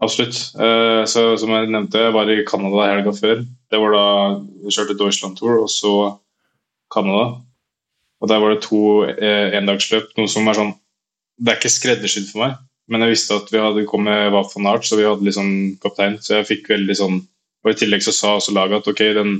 Absolutt. 0.03 0.41
Uh, 0.59 1.07
så 1.09 1.37
som 1.39 1.53
jeg 1.55 1.71
nevnte, 1.71 2.03
jeg 2.03 2.17
var 2.17 2.33
i 2.33 2.41
Canada 2.49 2.89
helga 2.89 3.15
før. 3.15 3.45
Det 3.71 3.81
var 3.81 3.95
da 3.95 4.05
jeg 4.65 4.75
kjørte 4.75 4.99
Deutschland 4.99 5.39
Tour, 5.39 5.61
og 5.63 5.71
så 5.71 5.95
Canada. 6.91 7.39
Og 8.21 8.29
der 8.29 8.43
var 8.43 8.53
det 8.53 8.65
to 8.67 8.83
eh, 9.09 9.55
endagsløp, 9.57 10.11
noe 10.19 10.29
som 10.29 10.49
er 10.51 10.59
sånn 10.59 10.75
Det 11.41 11.53
er 11.53 11.61
ikke 11.61 11.73
skreddersydd 11.73 12.27
for 12.29 12.43
meg, 12.43 12.59
men 12.91 13.05
jeg 13.05 13.15
visste 13.15 13.39
at 13.39 13.51
vi 13.53 13.61
hadde 13.63 13.87
kommet 13.89 14.33
Waf 14.35 14.51
for 14.53 14.67
Art, 14.67 14.87
så 14.87 14.99
vi 14.99 15.07
hadde 15.07 15.27
liksom 15.27 15.51
kaptein, 15.83 16.19
så 16.23 16.41
jeg 16.41 16.49
fikk 16.49 16.73
veldig 16.73 16.97
sånn 16.99 17.21
Og 17.61 17.69
i 17.75 17.77
tillegg 17.77 18.01
så 18.01 18.13
sa 18.17 18.37
også 18.39 18.55
laget 18.57 18.81
at 18.81 18.87
ok, 18.89 19.01
den, 19.19 19.35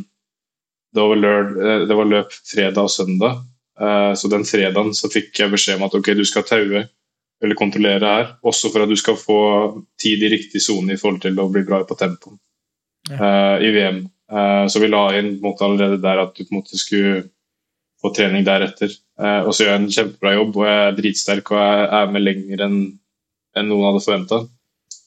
det, 0.93 1.01
var 1.01 1.17
lørd, 1.17 1.55
eh, 1.57 1.85
det 1.89 1.97
var 1.97 2.09
løp 2.11 2.35
fredag 2.37 2.83
og 2.83 2.93
søndag, 2.93 3.39
eh, 3.81 4.11
så 4.13 4.29
den 4.29 4.45
fredagen 4.45 4.93
så 4.93 5.09
fikk 5.09 5.41
jeg 5.41 5.53
beskjed 5.55 5.81
om 5.81 5.87
at 5.87 5.97
ok, 5.97 6.11
du 6.19 6.21
skal 6.29 6.45
taue 6.45 6.83
eller 7.41 7.57
kontrollere 7.57 8.11
her, 8.13 8.29
også 8.45 8.69
for 8.75 8.85
at 8.85 8.93
du 8.93 8.99
skal 9.01 9.17
få 9.17 9.39
tid 9.97 10.21
i 10.21 10.29
riktig 10.35 10.61
sone 10.61 10.93
i 10.93 11.01
forhold 11.01 11.23
til 11.25 11.41
å 11.41 11.49
bli 11.49 11.65
bra 11.65 11.81
på 11.89 11.97
tempoen 11.97 12.37
uh, 13.09 13.57
i 13.57 13.71
VM. 13.73 14.03
Så 14.69 14.79
vi 14.79 14.91
la 14.93 15.07
inn 15.17 15.39
måte, 15.41 15.65
allerede 15.65 15.97
der 16.05 16.21
at 16.21 16.37
du 16.37 16.45
på 16.45 16.53
en 16.53 16.59
måte 16.61 16.77
skulle 16.79 17.23
få 18.05 18.13
trening 18.15 18.45
deretter. 18.47 18.93
Og 19.19 19.49
så 19.51 19.65
gjør 19.65 19.73
jeg 19.73 19.81
en 19.81 19.95
kjempebra 19.97 20.35
jobb, 20.37 20.59
og 20.61 20.69
jeg 20.69 20.83
er 20.85 20.99
dritsterk 21.01 21.51
og 21.51 21.59
jeg 21.59 21.89
er 21.97 22.13
med 22.13 22.23
lenger 22.29 22.63
enn 22.69 22.77
en 23.59 23.71
noen 23.71 23.89
hadde 23.89 24.05
forventa. 24.05 24.41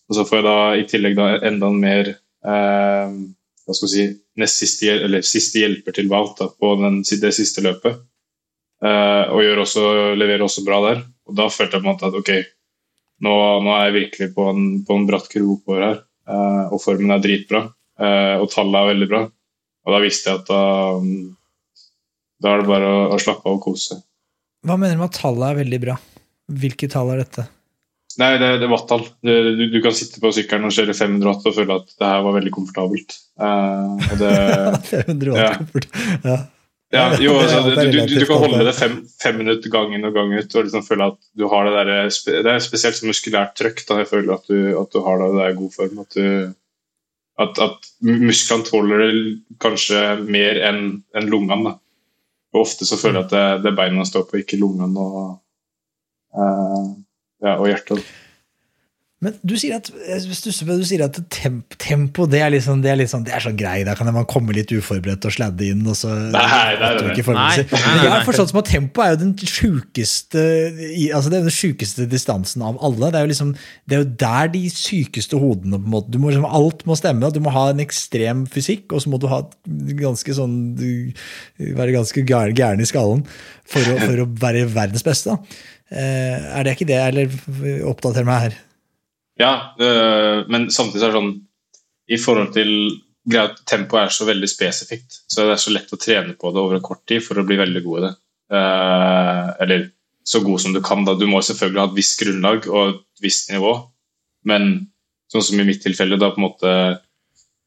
Og 0.10 0.18
så 0.18 0.26
får 0.28 0.40
jeg 0.40 0.48
da 0.48 0.58
i 0.76 0.88
tillegg 0.90 1.16
da 1.20 1.30
enda 1.48 1.70
mer 1.74 2.16
hva 2.44 3.72
skal 3.72 3.88
vi 3.88 3.92
si, 3.94 4.06
nest 4.36 4.60
siste, 4.60 4.90
eller 5.06 5.24
siste 5.24 5.62
hjelper 5.62 5.96
til 5.96 6.10
Wout 6.12 6.42
på 6.60 6.72
den, 6.82 6.98
det 7.08 7.32
siste 7.32 7.64
løpet. 7.64 8.02
og 8.84 9.62
også, 9.64 9.86
leverer 10.20 10.44
også 10.44 10.66
bra 10.68 10.82
der. 10.90 11.06
Og 11.30 11.38
da 11.40 11.48
følte 11.48 11.78
jeg 11.78 11.86
på 11.86 11.88
en 11.88 11.94
måte 11.94 12.10
at 12.10 12.18
ok, 12.20 12.32
nå, 13.24 13.36
nå 13.64 13.76
er 13.78 13.86
jeg 13.88 13.96
virkelig 14.00 14.30
på 14.36 14.50
en, 14.52 14.66
på 14.84 14.98
en 14.98 15.08
bratt 15.08 15.30
kurve 15.32 15.56
oppover 15.56 15.86
her. 15.86 16.02
Eh, 16.24 16.66
og 16.74 16.82
formen 16.84 17.14
er 17.14 17.24
dritbra. 17.24 17.68
Uh, 17.94 18.42
og 18.42 18.48
tallet 18.50 18.80
er 18.80 18.90
veldig 18.90 19.08
bra. 19.12 19.20
Og 19.86 19.94
da 19.94 20.00
visste 20.02 20.32
jeg 20.32 20.42
at 20.42 20.48
da, 20.50 20.62
da 22.42 22.54
er 22.54 22.64
det 22.64 22.72
bare 22.72 22.88
å, 22.90 23.04
å 23.14 23.20
slappe 23.22 23.46
av 23.46 23.60
og 23.60 23.68
kose. 23.68 24.00
Hva 24.66 24.80
mener 24.80 24.98
du 24.98 25.04
med 25.04 25.12
at 25.12 25.20
tallet 25.20 25.46
er 25.52 25.60
veldig 25.60 25.80
bra? 25.84 25.98
Hvilke 26.64 26.90
tall 26.92 27.12
er 27.14 27.22
dette? 27.22 27.46
Nei, 28.22 28.34
det, 28.38 28.50
det 28.62 28.68
er 28.68 28.72
wattall. 28.72 29.06
Du, 29.26 29.32
du, 29.74 29.78
kan 29.84 29.96
sitte 29.98 30.22
på 30.22 30.32
sykkelen 30.36 30.68
og 30.70 30.76
kjøre 30.76 30.96
500 30.98 31.30
watt 31.30 31.48
og 31.50 31.56
føle 31.56 31.78
at 31.82 31.94
det 31.94 32.10
her 32.10 32.26
var 32.26 32.36
veldig 32.38 32.52
komfortabelt. 32.54 33.16
Uh, 33.42 34.02
det, 34.20 34.34
500 34.92 35.34
watt 35.34 35.42
ja. 35.42 35.54
komfort. 35.62 35.88
Ja. 36.26 36.42
Ja, 36.94 37.08
jo, 37.18 37.34
altså, 37.42 37.64
du, 37.66 37.88
du, 37.90 38.02
du, 38.06 38.24
kan 38.30 38.38
holde 38.38 38.66
det 38.68 38.76
fem, 38.78 39.00
fem 39.18 39.40
minutter 39.42 39.94
inn 39.96 40.06
og 40.06 40.14
gang 40.14 40.34
ut 40.36 40.52
og 40.54 40.68
liksom 40.68 40.84
føle 40.86 41.08
at 41.10 41.16
du 41.34 41.48
har 41.50 41.66
det 41.66 41.72
der, 41.74 42.12
Det 42.46 42.52
er 42.52 42.60
spesielt 42.62 43.02
muskulært 43.08 43.56
trøkk. 43.58 43.82
da 43.88 43.98
Jeg 44.04 44.10
føler 44.12 44.36
at 44.36 44.46
du, 44.46 44.60
at 44.78 44.94
du 44.94 45.00
har 45.02 45.18
det 45.24 45.30
der 45.40 45.56
i 45.56 45.58
god 45.58 45.72
form. 45.74 46.04
At, 46.04 46.14
du, 46.14 46.54
at, 47.42 47.62
at 47.66 47.90
musklene 48.06 48.68
tåler 48.68 49.02
det 49.02 49.24
kanskje 49.64 50.04
mer 50.22 50.62
enn 50.70 50.84
en 51.18 51.32
lungene. 51.34 51.74
Og 52.54 52.62
Ofte 52.62 52.86
så 52.86 53.00
føler 53.02 53.24
jeg 53.24 53.26
at 53.26 53.34
det, 53.34 53.46
det 53.64 53.72
er 53.72 53.80
beina 53.82 54.06
står 54.06 54.28
på, 54.30 54.44
ikke 54.44 54.62
lungene 54.62 55.08
og, 55.08 55.34
uh, 56.38 56.94
ja, 57.44 57.58
og 57.58 57.68
hjertet. 57.70 58.04
Men 59.24 59.36
du 59.46 59.54
sier 59.56 59.78
at, 59.78 59.88
du 59.88 60.84
sier 60.84 61.04
at 61.06 61.18
temp, 61.32 61.76
tempo 61.80 62.26
det 62.28 62.42
er, 62.44 62.50
liksom, 62.52 62.82
det, 62.84 62.90
er 62.92 62.98
liksom, 63.00 63.24
det 63.24 63.32
er 63.36 63.44
sånn 63.46 63.56
grei. 63.60 63.78
Da 63.88 63.96
kan 63.96 64.10
man 64.12 64.28
komme 64.30 64.56
litt 64.56 64.72
uforberedt 64.74 65.24
og 65.30 65.36
sladde 65.36 65.70
inn. 65.70 65.84
Og 65.88 65.96
så, 65.96 66.12
nei, 66.34 66.42
det 66.76 66.90
er 66.90 66.98
det. 67.00 67.14
Nei, 67.14 67.36
nei, 67.38 67.54
nei, 67.72 67.94
Jeg 68.04 68.12
har 68.12 68.26
forstått 68.28 68.52
som 68.52 68.60
at 68.60 68.72
tempo 68.74 69.04
er 69.04 69.14
jo 69.14 69.22
den 69.22 69.32
sjukeste 69.40 70.44
altså 71.16 71.32
det 71.32 71.40
er 71.40 71.48
den 71.48 71.56
sjukeste 71.56 72.08
distansen 72.12 72.66
av 72.68 72.82
alle. 72.84 73.14
Det 73.14 73.22
er 73.22 73.28
jo 73.28 73.32
liksom, 73.32 73.54
det 73.88 73.98
er 73.98 74.04
jo 74.04 74.10
der 74.26 74.52
de 74.58 74.64
sykeste 74.74 75.40
hodene 75.40 75.80
på 75.80 75.88
en 75.88 75.96
måte, 75.96 76.12
du 76.12 76.20
må 76.20 76.34
liksom, 76.34 76.50
Alt 76.54 76.84
må 76.90 77.00
stemme. 77.00 77.32
Du 77.34 77.40
må 77.44 77.54
ha 77.56 77.70
en 77.72 77.84
ekstrem 77.84 78.44
fysikk, 78.52 78.92
og 78.92 79.06
så 79.06 79.14
må 79.14 79.22
du 79.24 79.30
ha 79.32 79.40
ganske 80.04 80.36
sånn, 80.36 80.58
være 81.64 81.96
ganske 81.96 82.28
gæren 82.28 82.84
i 82.84 82.90
skallen 82.90 83.24
for 83.64 83.88
å, 83.88 83.96
for 84.04 84.26
å 84.26 84.28
være 84.44 84.68
verdens 84.74 85.06
beste. 85.06 85.32
Da. 85.32 85.72
Eh, 85.94 86.46
er 86.58 86.66
det 86.66 86.76
ikke 86.76 86.90
det, 86.90 87.00
eller 87.12 87.34
oppdater 87.90 88.26
meg 88.28 88.48
her? 88.48 88.60
Ja, 89.40 89.54
øh, 89.82 90.44
men 90.52 90.70
samtidig 90.74 91.08
er 91.08 91.14
det 91.14 91.18
sånn 91.20 91.34
I 92.14 92.20
forhold 92.22 92.54
til 92.54 92.72
at 93.34 93.62
tempoet 93.70 94.02
er 94.04 94.14
så 94.14 94.28
veldig 94.28 94.50
spesifikt, 94.52 95.22
så 95.32 95.48
det 95.48 95.56
er 95.56 95.62
så 95.64 95.72
lett 95.74 95.94
å 95.96 96.00
trene 96.02 96.36
på 96.38 96.52
det 96.52 96.60
over 96.60 96.78
en 96.78 96.84
kort 96.86 97.06
tid 97.08 97.24
for 97.24 97.40
å 97.40 97.46
bli 97.48 97.56
veldig 97.62 97.82
god 97.86 98.00
i 98.00 98.04
det. 98.04 98.14
Uh, 98.54 99.48
eller 99.64 99.86
så 100.28 100.42
god 100.44 100.60
som 100.60 100.74
du 100.76 100.82
kan. 100.84 101.06
da. 101.08 101.16
Du 101.16 101.24
må 101.32 101.40
selvfølgelig 101.40 101.80
ha 101.80 101.88
et 101.88 101.96
visst 101.96 102.20
grunnlag 102.20 102.68
og 102.68 102.82
et 102.92 103.24
visst 103.24 103.48
nivå, 103.54 103.72
men 104.52 104.68
sånn 105.32 105.46
som 105.48 105.62
i 105.64 105.66
mitt 105.70 105.80
tilfelle, 105.86 106.20
da 106.20 106.34
på 106.34 106.42
en 106.42 106.48
måte 106.50 106.74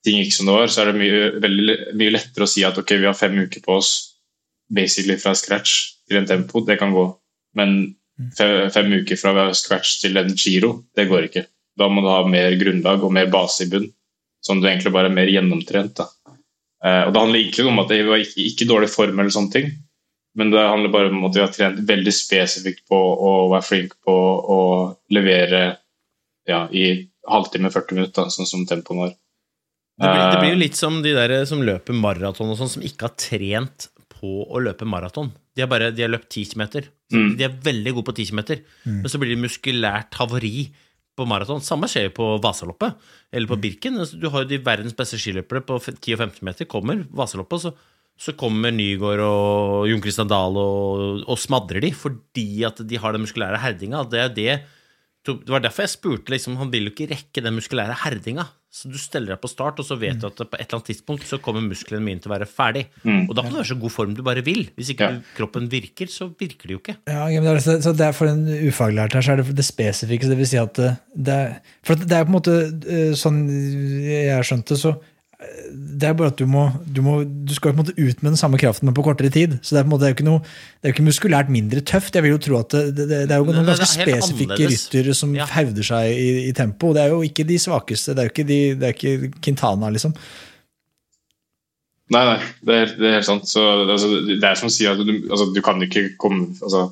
ting 0.05 0.21
gikk 0.21 0.37
som 0.37 0.51
det 0.51 0.59
var, 0.59 0.69
så 0.71 0.83
er 0.83 0.93
det 0.93 1.01
mye, 1.01 1.23
veldig, 1.43 1.79
mye 1.99 2.15
lettere 2.15 2.45
å 2.45 2.53
si 2.53 2.67
at 2.69 2.77
ok, 2.79 2.93
vi 3.01 3.09
har 3.09 3.17
fem 3.17 3.41
uker 3.41 3.65
på 3.65 3.79
oss 3.81 3.93
basically 4.69 5.17
fra 5.19 5.33
scratch 5.35 5.97
til 6.07 6.21
en 6.21 6.29
tempo. 6.29 6.62
Det 6.69 6.79
kan 6.81 6.93
gå. 6.95 7.09
Men. 7.59 7.97
Fem, 8.39 8.71
fem 8.73 8.93
uker 9.01 9.21
fra 9.21 9.49
scratch 9.55 10.01
til 10.03 10.19
en 10.21 10.33
giro, 10.35 10.73
det 10.97 11.09
går 11.11 11.29
ikke. 11.29 11.47
Da 11.77 11.89
må 11.93 12.05
du 12.05 12.11
ha 12.11 12.23
mer 12.29 12.57
grunnlag 12.61 13.05
og 13.05 13.13
mer 13.13 13.29
base 13.33 13.67
i 13.67 13.71
bunn, 13.73 13.89
sånn 14.45 14.61
at 14.61 14.65
du 14.65 14.71
egentlig 14.71 14.95
bare 14.95 15.11
er 15.11 15.19
mer 15.19 15.33
gjennomtrent. 15.33 15.99
Da. 16.01 16.09
Eh, 16.85 17.03
og 17.07 17.13
Det 17.13 17.25
handler 17.25 17.43
ikke 17.43 17.67
om 17.69 17.83
at 17.83 17.93
det 17.93 18.05
var 18.09 18.23
ikke, 18.23 18.47
ikke 18.53 18.71
dårlig 18.71 18.93
form, 18.93 19.19
eller 19.19 19.35
sånne 19.35 19.55
ting, 19.55 19.75
men 20.37 20.53
det 20.53 20.63
handler 20.63 20.93
bare 20.93 21.13
om 21.13 21.29
at 21.29 21.37
vi 21.37 21.45
har 21.45 21.53
trent 21.53 21.85
veldig 21.89 22.13
spesifikt 22.13 22.85
på 22.89 22.97
å 22.97 23.37
være 23.53 23.65
flink 23.65 23.95
på 24.05 24.17
å 24.57 24.63
levere 25.17 25.63
ja, 26.47 26.67
i 26.71 27.07
halvtime, 27.27 27.73
40 27.73 27.99
minutter, 27.99 28.29
sånn 28.33 28.49
som 28.49 28.67
tempoen 28.69 29.07
var. 29.07 29.15
Det 29.97 30.11
blir, 30.13 30.25
det 30.29 30.41
blir, 30.43 30.51
jo 30.53 30.61
litt 30.61 30.77
som 30.77 30.99
de 31.01 31.15
der 31.17 31.33
som 31.49 31.63
løper 31.65 31.97
maraton, 31.97 32.53
og 32.53 32.59
sånn, 32.61 32.69
som 32.69 32.85
ikke 32.85 33.09
har 33.09 33.15
trent 33.17 33.89
på 34.17 34.33
å 34.49 34.63
løpe 34.63 34.89
maraton. 34.89 35.31
De 35.57 35.65
har 35.65 35.71
bare 35.71 35.93
de 35.95 36.05
har 36.05 36.13
løpt 36.13 36.29
10 36.33 36.55
km. 36.55 36.89
Mm. 37.13 37.31
De 37.39 37.47
er 37.47 37.61
veldig 37.69 37.95
gode 37.97 38.09
på 38.09 38.17
10 38.17 38.33
km, 38.33 38.43
mm. 38.85 38.99
men 39.05 39.13
så 39.13 39.21
blir 39.23 39.35
det 39.35 39.43
muskulært 39.45 40.19
havari 40.21 40.69
på 41.17 41.27
maraton. 41.29 41.63
Samme 41.65 41.89
skjer 41.89 42.11
jo 42.11 42.15
på 42.19 42.31
Vasaloppet 42.45 42.97
eller 43.33 43.49
på 43.49 43.57
mm. 43.57 43.63
Birken. 43.65 44.01
Altså, 44.03 44.21
du 44.21 44.29
har 44.33 44.45
jo 44.45 44.51
de 44.53 44.63
verdens 44.65 44.97
beste 44.97 45.21
skiløpere 45.21 45.65
på 45.65 45.79
10 45.81 46.17
og 46.17 46.25
15 46.27 46.41
meter. 46.49 46.69
Kommer 46.71 47.05
Vasaloppet, 47.17 47.65
så, 47.65 47.73
så 48.21 48.37
kommer 48.39 48.75
Nygaard 48.75 49.25
og 49.25 49.87
Jon 49.91 50.03
Christian 50.05 50.31
Dahl 50.31 50.59
og, 50.61 51.23
og, 51.25 51.39
smadrer 51.41 51.85
de 51.85 51.93
fordi 51.97 52.67
at 52.69 52.83
de 52.85 53.01
har 53.01 53.17
den 53.17 53.25
muskulære 53.25 53.63
herdinga. 53.65 54.05
Det 54.13 54.23
er 54.23 54.35
det 54.37 54.51
det 55.27 55.51
var 55.51 55.65
derfor 55.65 55.87
jeg 55.87 55.95
spurte. 55.97 56.33
Liksom, 56.33 56.59
han 56.61 56.71
vil 56.73 56.89
jo 56.89 56.95
ikke 56.95 57.11
rekke 57.11 57.43
den 57.43 57.57
muskulære 57.59 57.97
herdinga. 58.05 58.47
Så 58.77 58.91
du 58.93 58.99
steller 59.01 59.33
deg 59.33 59.41
på 59.41 59.49
start, 59.49 59.79
og 59.81 59.87
så 59.89 59.97
vet 59.97 60.19
du 60.21 60.27
at 60.29 60.37
på 60.37 60.59
et 60.59 60.67
eller 60.67 60.77
annet 60.77 60.89
tidspunkt 60.91 61.25
så 61.25 61.39
kommer 61.41 61.65
musklene 61.65 62.05
mine 62.05 62.21
til 62.21 62.29
å 62.29 62.35
være 62.35 62.49
ferdig. 62.51 62.85
Mm. 63.07 63.23
Og 63.25 63.33
da 63.33 63.45
kan 63.45 63.55
du 63.55 63.59
være 63.62 63.71
så 63.71 63.79
god 63.81 63.95
form 63.95 64.12
du 64.19 64.21
bare 64.27 64.45
vil. 64.45 64.67
Hvis 64.77 64.93
ikke 64.93 65.09
ja. 65.15 65.23
kroppen 65.39 65.71
virker, 65.73 66.11
så 66.12 66.29
virker 66.29 66.69
det 66.69 66.77
jo 66.77 66.83
ikke. 66.83 66.97
Ja, 67.09 67.57
så 67.65 67.95
det 67.97 68.05
er 68.11 68.17
For 68.17 68.29
en 68.29 68.45
ufaglært 68.69 69.17
her 69.17 69.25
så 69.25 69.33
er 69.33 69.41
det 69.41 69.57
det 69.57 69.65
spesifikke. 69.67 70.29
Det 70.29 70.39
vil 70.39 70.51
si 70.51 70.61
at 70.61 70.77
det 70.77 71.39
er, 71.41 71.59
For 71.87 71.97
det 71.97 72.19
er 72.19 72.29
på 72.29 72.35
en 72.35 72.37
måte 72.37 72.57
eh, 72.69 73.17
sånn 73.17 73.47
jeg 73.49 74.35
har 74.35 74.45
skjønt 74.47 74.75
det, 74.75 74.81
så 74.83 74.97
det 75.37 76.07
er 76.09 76.14
bare 76.16 76.31
at 76.33 76.38
du 76.40 76.46
må, 76.49 76.62
du 76.88 77.03
må 77.05 77.18
du 77.27 77.53
skal 77.53 77.75
på 77.75 77.77
en 77.77 77.81
måte 77.83 77.92
ut 77.99 78.22
med 78.22 78.31
den 78.31 78.38
samme 78.40 78.57
kraften, 78.61 78.88
men 78.88 78.94
på 78.96 79.05
kortere 79.05 79.29
tid. 79.33 79.59
Så 79.61 79.75
det 79.75 79.83
er, 79.83 79.85
på 79.85 79.90
en 79.90 79.92
måte, 79.92 80.05
det 80.05 80.09
er 80.09 80.14
jo 80.14 80.16
ikke, 80.16 80.29
noe, 80.29 80.40
det 80.81 80.88
er 80.88 80.92
jo 80.92 80.96
ikke 80.96 81.07
muskulært 81.11 81.53
mindre 81.53 81.83
tøft. 81.85 82.16
Jeg 82.16 82.25
vil 82.25 82.33
jo 82.33 82.40
tro 82.46 82.61
at 82.62 82.72
Det, 82.72 82.85
det, 82.96 83.07
det 83.29 83.37
er 83.37 83.42
jo 83.42 83.51
noen 83.51 83.68
ganske 83.68 83.88
spesifikke 83.90 84.70
ryttere 84.72 85.16
som 85.18 85.35
ja. 85.37 85.49
hevder 85.53 85.88
seg 85.90 86.09
i, 86.14 86.31
i, 86.46 86.55
tempo. 86.57 86.94
Det 86.96 87.05
er 87.05 87.12
jo 87.12 87.20
ikke 87.27 87.44
de 87.49 87.61
svakeste. 87.61 88.16
Det 88.16 88.25
er 88.25 88.31
jo 88.31 88.35
ikke, 88.35 88.49
de, 88.49 88.61
det 88.81 88.88
er 88.88 88.96
ikke 88.96 89.33
Quintana, 89.44 89.92
liksom. 89.92 90.16
Nei, 92.14 92.22
nei, 92.22 92.38
det 92.64 92.81
er, 92.81 92.96
det 92.96 93.11
er 93.11 93.16
helt 93.18 93.29
sant. 93.29 93.49
Så, 93.51 93.66
altså, 93.85 94.09
det 94.31 94.40
er 94.40 94.57
som 94.57 94.70
å 94.70 94.72
si 94.72 94.88
at 94.88 95.01
du, 95.03 95.14
altså, 95.27 95.51
du 95.53 95.61
kan 95.64 95.83
ikke 95.85 96.09
komme 96.22 96.55
altså, 96.62 96.87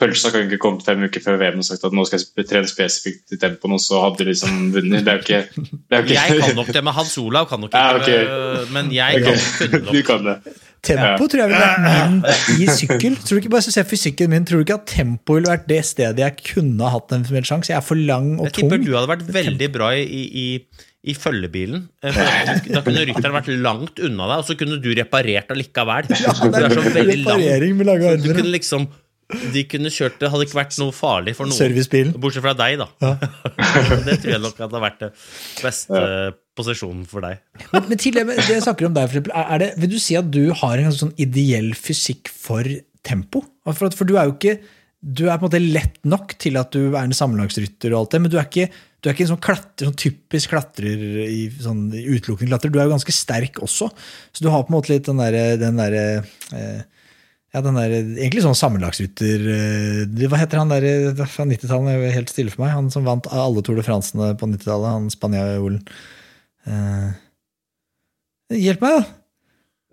Pølsa 0.00 0.32
kan 0.34 0.48
ikke 0.48 0.58
komme 0.58 0.82
fem 0.82 1.04
uker 1.06 1.22
før 1.22 1.36
VM 1.38 1.60
og 1.62 1.66
sagt 1.68 1.84
at 1.86 1.94
nå 1.94 2.02
skal 2.08 2.18
jeg 2.18 2.48
trene 2.50 2.66
spesifikt 2.66 3.36
i 3.36 3.38
tempoen, 3.38 3.76
og 3.76 3.82
så 3.82 4.00
hadde 4.02 4.24
de 4.24 4.32
liksom 4.32 4.72
vunnet. 4.74 5.04
Det 5.06 5.12
er 5.12 5.20
jo 5.20 5.22
ikke, 5.22 5.66
det 5.70 5.98
er 5.98 6.02
ikke 6.02 6.16
Jeg 6.16 6.40
kan 6.42 6.56
nok 6.58 6.70
det, 6.74 6.82
men 6.88 6.96
Hans 6.96 7.16
Olav 7.22 7.46
kan 7.50 7.62
nok 7.62 7.70
ikke 7.70 7.82
ja, 7.84 7.98
okay. 8.00 8.72
men 8.74 8.90
jeg 8.94 9.22
okay. 9.22 9.70
kan 9.70 9.86
Du 9.86 10.00
kan 10.06 10.26
det. 10.26 10.38
Tempo 10.84 11.28
tror 11.30 11.40
jeg 11.40 11.50
ville 11.52 11.60
vært 11.62 11.84
min 11.84 12.16
i 12.60 12.66
sykkel. 12.68 13.14
Tror 13.22 13.38
du 13.38 13.40
ikke 13.40 13.52
bare 13.54 13.74
se 13.74 13.84
fysikken 13.88 14.32
min, 14.34 14.44
tror 14.48 14.60
du 14.60 14.66
ikke 14.66 14.80
at 14.80 14.88
tempo 14.90 15.38
ville 15.38 15.52
vært 15.52 15.68
det 15.70 15.78
stedet 15.88 16.20
jeg 16.20 16.42
kunne 16.50 16.90
hatt 16.92 17.14
en 17.16 17.24
formell 17.28 17.46
sjanse? 17.48 17.72
Jeg 17.72 17.78
er 17.78 17.86
for 17.86 18.00
lang 18.10 18.34
og 18.34 18.50
tung. 18.50 18.50
Jeg 18.50 18.56
tipper 18.58 18.82
du 18.82 18.90
hadde 18.96 19.12
vært 19.14 19.24
veldig 19.38 19.70
bra 19.78 19.92
i, 19.96 20.24
i, 20.42 20.46
i 21.06 21.16
følgebilen. 21.16 21.86
Eh, 22.04 22.20
da 22.74 22.82
kunne 22.84 23.06
rytteren 23.08 23.38
vært 23.38 23.48
langt 23.54 24.02
unna 24.02 24.28
deg, 24.32 24.42
og 24.42 24.50
så 24.50 24.58
kunne 24.60 24.82
du 24.82 24.90
reparert 24.98 25.54
allikevel. 25.54 26.12
Ja, 26.12 26.36
det 26.42 26.50
er, 26.50 26.68
du 26.68 26.82
er 26.82 26.90
så 26.90 26.94
veldig 26.98 27.38
armer. 27.38 28.20
Du 28.20 28.30
kunne 28.34 28.52
liksom 28.52 28.90
de 29.54 29.64
kunne 29.70 29.90
kjørt 29.92 30.18
det, 30.20 30.28
hadde 30.32 30.46
ikke 30.46 30.58
vært 30.58 30.76
noe 30.82 30.94
farlig 30.94 31.34
for 31.38 31.48
noen. 31.48 31.56
Bortsett 32.20 32.44
fra 32.44 32.54
deg, 32.58 32.76
da. 32.82 32.88
Ja. 33.00 33.12
det 34.08 34.18
tror 34.22 34.34
jeg 34.34 34.42
nok 34.44 34.62
hadde 34.66 34.82
vært 34.84 35.00
det 35.00 35.10
beste 35.62 36.04
ja. 36.04 36.30
posisjonen 36.58 37.04
for 37.10 37.24
deg. 37.24 37.40
men, 37.72 37.88
men 37.90 38.00
tidligere, 38.00 38.38
det 38.38 38.58
jeg 38.58 38.66
snakker 38.66 38.90
om 38.90 38.96
deg, 38.96 39.10
Filipp, 39.12 39.32
er 39.32 39.62
det, 39.62 39.70
vil 39.80 39.94
du 39.94 39.98
si 40.02 40.18
at 40.20 40.30
du 40.34 40.42
har 40.60 40.82
en 40.82 40.94
sånn 40.94 41.14
ideell 41.20 41.72
fysikk 41.78 42.32
for 42.32 42.68
tempo? 43.04 43.44
For, 43.70 43.88
for, 43.94 44.08
du 44.08 44.18
er 44.18 44.28
jo 44.28 44.36
ikke 44.36 44.58
du 45.04 45.26
er 45.28 45.36
på 45.36 45.44
en 45.44 45.50
måte 45.50 45.60
lett 45.60 45.98
nok 46.08 46.32
til 46.40 46.56
at 46.56 46.72
du 46.72 46.94
er 46.94 47.02
en 47.02 47.12
sammenlagsrytter, 47.12 47.92
og 47.92 48.04
alt 48.04 48.14
det, 48.14 48.20
men 48.24 48.32
du 48.32 48.38
er 48.40 48.46
ikke, 48.48 48.70
du 49.04 49.08
er 49.08 49.16
ikke 49.16 49.26
en 49.26 49.32
sånn, 49.34 49.42
klatter, 49.44 49.88
sånn 49.90 49.98
typisk 50.00 50.54
klatrer 50.54 51.02
i 51.26 51.42
sånn 51.60 51.90
utelukkende 51.92 52.48
klatrer. 52.54 52.72
Du 52.72 52.78
er 52.80 52.88
jo 52.88 52.94
ganske 52.94 53.12
sterk 53.12 53.60
også, 53.64 53.90
så 54.32 54.44
du 54.44 54.48
har 54.48 54.64
på 54.64 54.72
en 54.72 54.78
måte 54.78 54.94
litt 54.94 55.04
den 55.04 55.20
derre 55.20 55.44
der, 55.60 55.98
eh, 56.56 56.80
Ja, 57.54 57.60
den 57.62 57.76
der, 57.78 57.92
Egentlig 57.94 58.42
sånn 58.42 58.56
sammenlagsrytter 58.58 59.44
eh, 59.54 60.24
Hva 60.26 60.40
heter 60.40 60.58
han 60.58 60.72
der 60.72 60.86
eh, 60.88 61.20
fra 61.30 61.46
90-tallet? 61.46 62.00
Det 62.00 62.08
er 62.08 62.16
Helt 62.16 62.32
stille 62.32 62.50
for 62.54 62.64
meg. 62.64 62.74
Han 62.74 62.90
som 62.90 63.06
vant 63.06 63.28
alle 63.30 63.62
Tour 63.62 63.78
de 63.78 63.84
Francene 63.86 64.32
på 64.40 64.48
90-tallet. 64.50 64.88
Han 64.96 65.12
spanjolen. 65.14 65.84
Eh, 66.66 67.12
hjelp 68.58 68.82
meg, 68.82 68.98
da! 68.98 69.20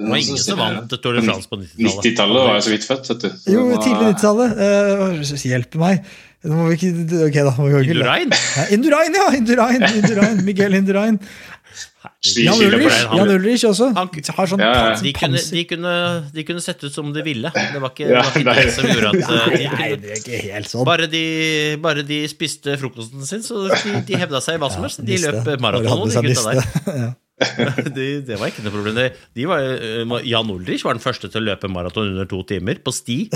Det 0.02 0.10
var 0.10 0.18
ingen 0.24 0.42
som 0.42 0.58
vant 0.58 0.96
Tour 0.98 1.20
de 1.20 1.24
France 1.28 1.52
på 1.52 1.62
90-tallet. 1.62 2.02
90-tallet 2.02 2.48
var 2.48 2.58
jeg 2.58 2.66
så 2.66 2.74
vidt 2.74 2.90
født, 2.90 3.12
vet 3.12 3.24
du. 3.28 3.30
Jo, 3.54 3.68
tidlig 3.78 4.10
90-tallet. 4.10 4.62
Eh, 4.66 5.48
hjelp 5.52 5.80
meg! 5.84 6.12
Nå 6.42 6.56
må 6.58 6.64
vi 6.72 6.76
ikke, 6.80 6.90
ok 7.28 7.36
da, 7.38 7.52
må 7.60 7.68
vi 7.70 7.74
ikke 7.84 7.94
Indurain? 7.96 8.32
Ja, 8.58 8.64
Indurain, 8.74 9.14
ja! 9.20 9.26
Indurain, 9.38 9.82
Indurain, 10.00 10.38
Miguel 10.48 10.74
Indurain. 10.80 11.18
Jan 12.22 12.54
Ulrich, 12.62 12.94
Jan 13.14 13.30
Ulrich 13.30 13.64
også. 13.66 13.92
Han- 13.96 14.10
Har 14.38 14.48
sånn 14.50 14.60
Ja, 14.62 14.72
ja. 14.74 14.96
De 15.02 15.12
kunne, 15.14 15.38
de, 15.38 15.64
kunne, 15.70 15.92
de 16.34 16.44
kunne 16.46 16.62
sett 16.62 16.84
ut 16.84 16.94
som 16.94 17.14
de 17.14 17.22
ville. 17.26 17.52
Det 17.54 17.82
var 17.82 17.90
ikke, 17.94 18.08
Ja, 18.10 18.22
det, 18.34 18.44
var 18.46 18.56
ikke 18.58 18.66
det 18.66 18.74
som 18.76 18.86
gjorde 18.90 19.08
at 19.10 19.16
uh, 19.30 19.34
de 19.54 19.68
Nei, 19.70 19.96
det 20.02 20.10
er 20.12 20.16
ikke 20.22 20.38
helt 20.50 20.68
sånn. 20.70 20.86
bare, 20.86 21.08
de, 21.12 21.24
bare 21.82 22.04
de 22.06 22.28
spiste 22.30 22.78
frokosten 22.82 23.26
sin, 23.26 23.42
så 23.46 23.54
de, 23.70 23.76
de 24.10 24.14
hevda 24.22 24.42
seg 24.42 24.56
i 24.58 24.60
hva 24.62 24.70
som 24.74 24.82
helst. 24.86 25.02
De 25.06 25.18
løp 25.24 25.48
maraton, 25.62 26.10
de 26.10 26.16
gutta 26.30 26.52
der. 26.58 26.64
De, 27.42 28.22
det 28.22 28.36
var 28.38 28.52
ikke 28.52 28.62
noe 28.62 28.70
problem. 28.70 28.94
De, 29.00 29.08
de 29.34 29.46
var, 29.50 29.58
uh, 29.66 30.22
Jan 30.30 30.46
Ulrich 30.54 30.84
var 30.86 30.94
den 30.94 31.02
første 31.02 31.26
til 31.32 31.42
å 31.42 31.46
løpe 31.48 31.66
maraton 31.74 32.12
under 32.12 32.26
to 32.30 32.44
timer, 32.46 32.78
på 32.86 32.92
sti. 32.94 33.18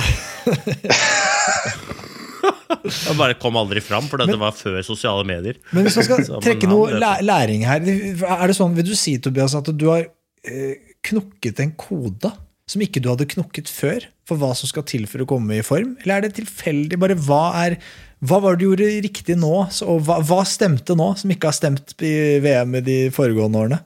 Han 3.09 3.19
bare 3.19 3.37
kom 3.41 3.57
aldri 3.59 3.83
fram, 3.83 4.07
for 4.11 4.21
det 4.21 4.39
var 4.41 4.55
før 4.55 4.81
sosiale 4.85 5.25
medier. 5.27 5.61
Men 5.71 5.87
hvis 5.87 5.99
man 6.01 6.07
skal 6.09 6.25
Så, 6.29 6.41
trekke 6.43 6.69
noe 6.69 6.99
læ- 7.01 7.21
læring 7.25 7.65
her, 7.67 7.83
er 7.85 8.51
det 8.51 8.57
sånn, 8.57 8.75
vil 8.77 8.87
du 8.87 8.95
si 8.97 9.17
Tobias, 9.21 9.57
at 9.57 9.71
du 9.73 9.87
har 9.91 10.07
knokket 10.45 10.93
knukket 11.05 11.61
en 11.63 11.75
kode 11.77 12.31
som 12.65 12.81
ikke 12.81 13.01
du 13.03 13.11
hadde 13.11 13.27
knukket 13.29 13.69
før, 13.69 14.07
for 14.25 14.41
hva 14.41 14.55
som 14.57 14.69
skal 14.69 14.85
til 14.89 15.05
for 15.09 15.21
å 15.21 15.27
komme 15.29 15.59
i 15.59 15.65
form? 15.65 15.93
Eller 16.01 16.17
er 16.17 16.25
det 16.25 16.39
tilfeldig? 16.39 16.97
Bare 17.01 17.17
hva 17.27 17.43
er 17.61 17.77
hva 18.25 18.39
var 18.41 18.55
det 18.55 18.63
du 18.63 18.71
gjorde 18.71 19.03
riktig 19.05 19.35
nå, 19.37 19.53
og 19.85 19.99
hva, 20.07 20.17
hva 20.25 20.39
stemte 20.49 20.95
nå, 20.97 21.11
som 21.19 21.29
ikke 21.29 21.51
har 21.51 21.57
stemt 21.57 21.93
i 22.01 22.39
VM 22.41 22.79
i 22.79 22.81
de 22.81 22.97
foregående 23.13 23.61
årene? 23.61 23.79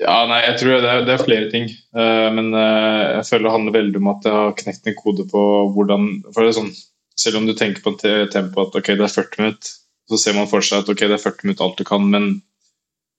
Ja, 0.00 0.24
nei, 0.26 0.40
jeg 0.46 0.56
tror 0.62 0.80
det 0.80 0.90
er, 0.90 1.02
det 1.06 1.12
er 1.14 1.22
flere 1.22 1.50
ting. 1.52 1.68
Uh, 1.94 2.32
men 2.34 2.50
uh, 2.56 3.20
jeg 3.20 3.26
føler 3.28 3.46
det 3.46 3.54
handler 3.54 3.76
veldig 3.76 4.00
om 4.00 4.10
at 4.14 4.26
jeg 4.26 4.36
har 4.38 4.56
knekt 4.62 4.90
en 4.90 4.96
kode 4.98 5.26
på 5.30 5.42
hvordan 5.76 6.08
for 6.32 6.40
det 6.40 6.50
er 6.50 6.56
sånn, 6.56 6.72
Selv 7.20 7.40
om 7.40 7.48
du 7.48 7.52
tenker 7.56 7.84
på 7.84 7.92
tempoet 8.00 8.32
tempo 8.32 8.64
at 8.64 8.78
ok, 8.80 8.94
det 8.96 9.04
er 9.04 9.12
40 9.12 9.42
minutter, 9.42 9.74
så 10.10 10.18
ser 10.18 10.36
man 10.36 10.48
for 10.50 10.64
seg 10.64 10.82
at 10.82 10.88
ok, 10.90 11.04
det 11.04 11.18
er 11.18 11.22
40 11.22 11.46
minutter 11.46 11.66
alt 11.66 11.80
du 11.80 11.86
kan, 11.86 12.06
men 12.08 12.30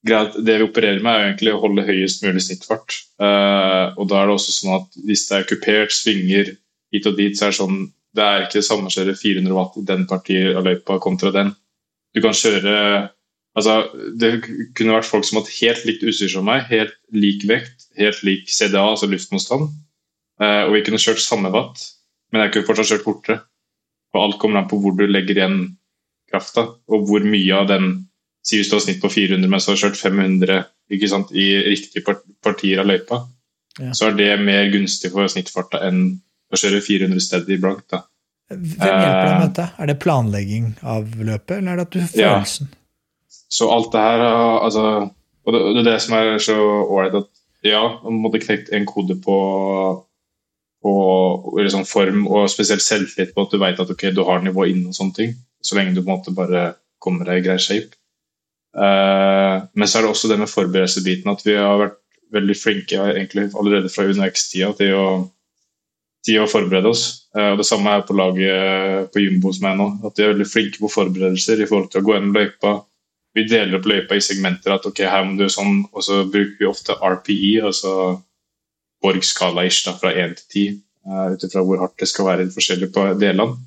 det 0.02 0.58
vi 0.58 0.66
opererer 0.66 1.04
med, 1.04 1.14
er 1.14 1.22
jo 1.22 1.30
egentlig 1.30 1.54
å 1.54 1.62
holde 1.62 1.86
høyest 1.86 2.24
mulig 2.26 2.42
snittfart. 2.42 2.98
Uh, 3.22 3.94
og 4.02 4.08
da 4.10 4.22
er 4.22 4.30
det 4.30 4.36
også 4.36 4.56
sånn 4.56 4.78
at 4.80 5.02
hvis 5.06 5.28
det 5.30 5.38
er 5.38 5.50
kupert, 5.52 5.94
svinger 5.94 6.56
hit 6.92 7.10
og 7.10 7.20
dit, 7.20 7.38
så 7.38 7.48
er 7.48 7.54
det 7.54 7.60
sånn 7.62 7.82
Det 8.12 8.24
er 8.28 8.42
ikke 8.44 8.60
det 8.60 8.68
samme 8.68 8.90
å 8.90 8.92
kjøre 8.92 9.14
400 9.16 9.56
watt 9.56 9.78
i 9.80 9.86
den 9.88 10.02
partiet 10.10 10.58
av 10.60 10.66
løypa 10.68 10.98
kontra 11.00 11.30
den. 11.32 11.54
Du 12.12 12.20
kan 12.24 12.36
kjøre 12.36 13.12
Altså, 13.56 13.92
Det 14.16 14.30
kunne 14.76 14.96
vært 14.96 15.10
folk 15.10 15.26
som 15.28 15.42
hadde 15.42 15.54
helt 15.58 15.86
likt 15.88 16.04
utstyr 16.08 16.32
som 16.32 16.46
meg, 16.48 16.70
helt 16.70 16.94
lik 17.12 17.44
vekt, 17.50 17.90
helt 18.00 18.22
lik 18.24 18.48
CDA, 18.48 18.84
altså 18.94 19.10
luftmotstand. 19.12 19.68
Eh, 20.42 20.62
og 20.68 20.76
vi 20.76 20.84
kunne 20.86 21.02
kjørt 21.02 21.20
samme 21.20 21.52
watt, 21.52 21.82
men 22.32 22.46
jeg 22.46 22.54
kunne 22.54 22.70
fortsatt 22.70 22.94
kjørt 22.94 23.04
fortere. 23.08 23.42
Og 24.14 24.24
alt 24.24 24.40
kommer 24.42 24.60
an 24.62 24.68
på 24.72 24.80
hvor 24.82 24.96
du 24.98 25.06
legger 25.08 25.38
igjen 25.38 25.60
krafta, 26.32 26.66
og 26.90 27.06
hvor 27.08 27.24
mye 27.28 27.54
av 27.62 27.68
den 27.72 28.08
Si 28.44 28.58
hvis 28.58 28.72
du 28.72 28.74
har 28.74 28.82
snitt 28.82 28.98
på 29.04 29.06
400, 29.14 29.46
men 29.48 29.60
så 29.62 29.70
har 29.70 29.76
du 29.78 29.82
kjørt 29.84 30.00
500 30.02 30.64
ikke 30.90 31.08
sant, 31.12 31.30
i 31.38 31.44
riktige 31.62 32.02
partier 32.42 32.80
av 32.82 32.88
løypa, 32.90 33.20
Ja. 33.80 33.92
så 33.94 34.08
er 34.08 34.16
det 34.18 34.40
mer 34.42 34.66
gunstig 34.74 35.12
for 35.14 35.28
snittfarta 35.30 35.78
enn 35.86 36.00
å 36.52 36.58
kjøre 36.58 36.82
400 36.82 37.22
steady 37.22 37.58
blankt. 37.62 37.92
da. 37.92 38.00
Hvem 38.50 38.66
hjelper 38.82 39.28
deg 39.28 39.38
med 39.40 39.54
dette? 39.54 39.68
Er 39.78 39.86
det 39.92 40.00
planlegging 40.00 40.76
av 40.82 41.06
løpet, 41.22 41.58
eller 41.60 41.72
er 41.72 41.76
det 41.76 41.86
at 41.86 41.92
du 41.92 42.00
har 42.00 42.10
Ja. 42.18 42.44
Så 43.52 43.70
alt 43.72 43.92
det 43.92 44.02
her 44.02 44.20
er- 44.26 44.60
altså, 44.66 45.12
Og 45.46 45.54
det, 45.54 45.62
det 45.76 45.88
er 45.88 45.92
det 45.92 46.02
som 46.02 46.14
er 46.16 46.38
så 46.38 46.58
ålreit 46.58 47.16
at 47.22 47.30
ja, 47.64 48.00
man 48.04 48.22
måtte 48.22 48.42
knekt 48.42 48.70
en 48.74 48.86
kode 48.86 49.22
på, 49.22 50.04
på 50.82 50.94
liksom 51.62 51.86
form 51.86 52.26
og 52.28 52.50
spesielt 52.50 52.84
selvtillit 52.84 53.36
på 53.36 53.46
at 53.46 53.54
du 53.54 53.60
vet 53.62 53.82
at 53.82 53.90
okay, 53.94 54.14
du 54.16 54.24
har 54.26 54.42
nivå 54.42 54.66
inne 54.72 54.90
og 54.90 54.98
sånne 54.98 55.18
ting. 55.18 55.34
Så 55.62 55.78
lenge 55.78 55.94
du 55.94 56.02
på 56.02 56.10
en 56.10 56.16
måte 56.16 56.34
bare 56.34 56.72
kommer 57.02 57.28
deg 57.28 57.42
i 57.42 57.46
grei 57.46 57.58
shape. 57.62 57.94
Eh, 58.78 59.58
men 59.74 59.88
så 59.90 60.00
er 60.00 60.06
det 60.06 60.14
også 60.14 60.32
det 60.32 60.40
med 60.42 60.50
forberedelsesbiten 60.50 61.32
at 61.32 61.44
vi 61.46 61.58
har 61.60 61.78
vært 61.82 62.00
veldig 62.32 62.56
flinke 62.56 62.98
egentlig 63.12 63.50
allerede 63.50 63.92
fra 63.92 64.06
UNX-tida 64.08 64.72
til, 64.80 65.26
til 66.26 66.40
å 66.42 66.50
forberede 66.50 66.94
oss. 66.94 67.06
Eh, 67.36 67.52
og 67.54 67.62
Det 67.62 67.68
samme 67.68 67.94
er 67.94 68.08
på 68.08 68.18
laget 68.18 69.12
på 69.14 69.26
Jumbo 69.26 69.54
som 69.54 69.70
er 69.70 69.78
nå. 69.78 69.90
At 70.08 70.18
de 70.18 70.26
er 70.26 70.34
veldig 70.34 70.50
flinke 70.50 70.82
på 70.82 70.94
forberedelser 70.94 71.62
i 71.62 71.70
forhold 71.70 71.92
til 71.92 72.02
å 72.02 72.08
gå 72.08 72.16
gjennom 72.16 72.34
løypa. 72.38 72.74
Vi 73.38 73.46
deler 73.48 73.78
opp 73.78 73.88
løypa 73.88 74.18
i 74.18 74.24
segmenter. 74.24 74.74
at 74.74 74.86
ok, 74.88 75.06
her 75.06 75.24
må 75.28 75.38
du 75.38 75.48
sånn, 75.50 75.86
Og 75.94 76.04
så 76.04 76.24
bruker 76.26 76.58
vi 76.60 76.72
ofte 76.72 76.98
RPE, 76.98 77.62
altså 77.70 78.22
Borg-skala-ish 79.02 79.84
da, 79.88 79.96
fra 80.02 80.12
1 80.14 80.38
til 80.38 80.48
10. 80.72 80.80
Uh, 81.08 81.32
Ut 81.34 81.44
ifra 81.48 81.64
hvor 81.66 81.80
hardt 81.82 81.98
det 82.00 82.08
skal 82.12 82.28
være 82.28 82.46
i 82.46 82.54
forskjellige 82.54 82.92
på- 82.94 83.08
delene. 83.20 83.58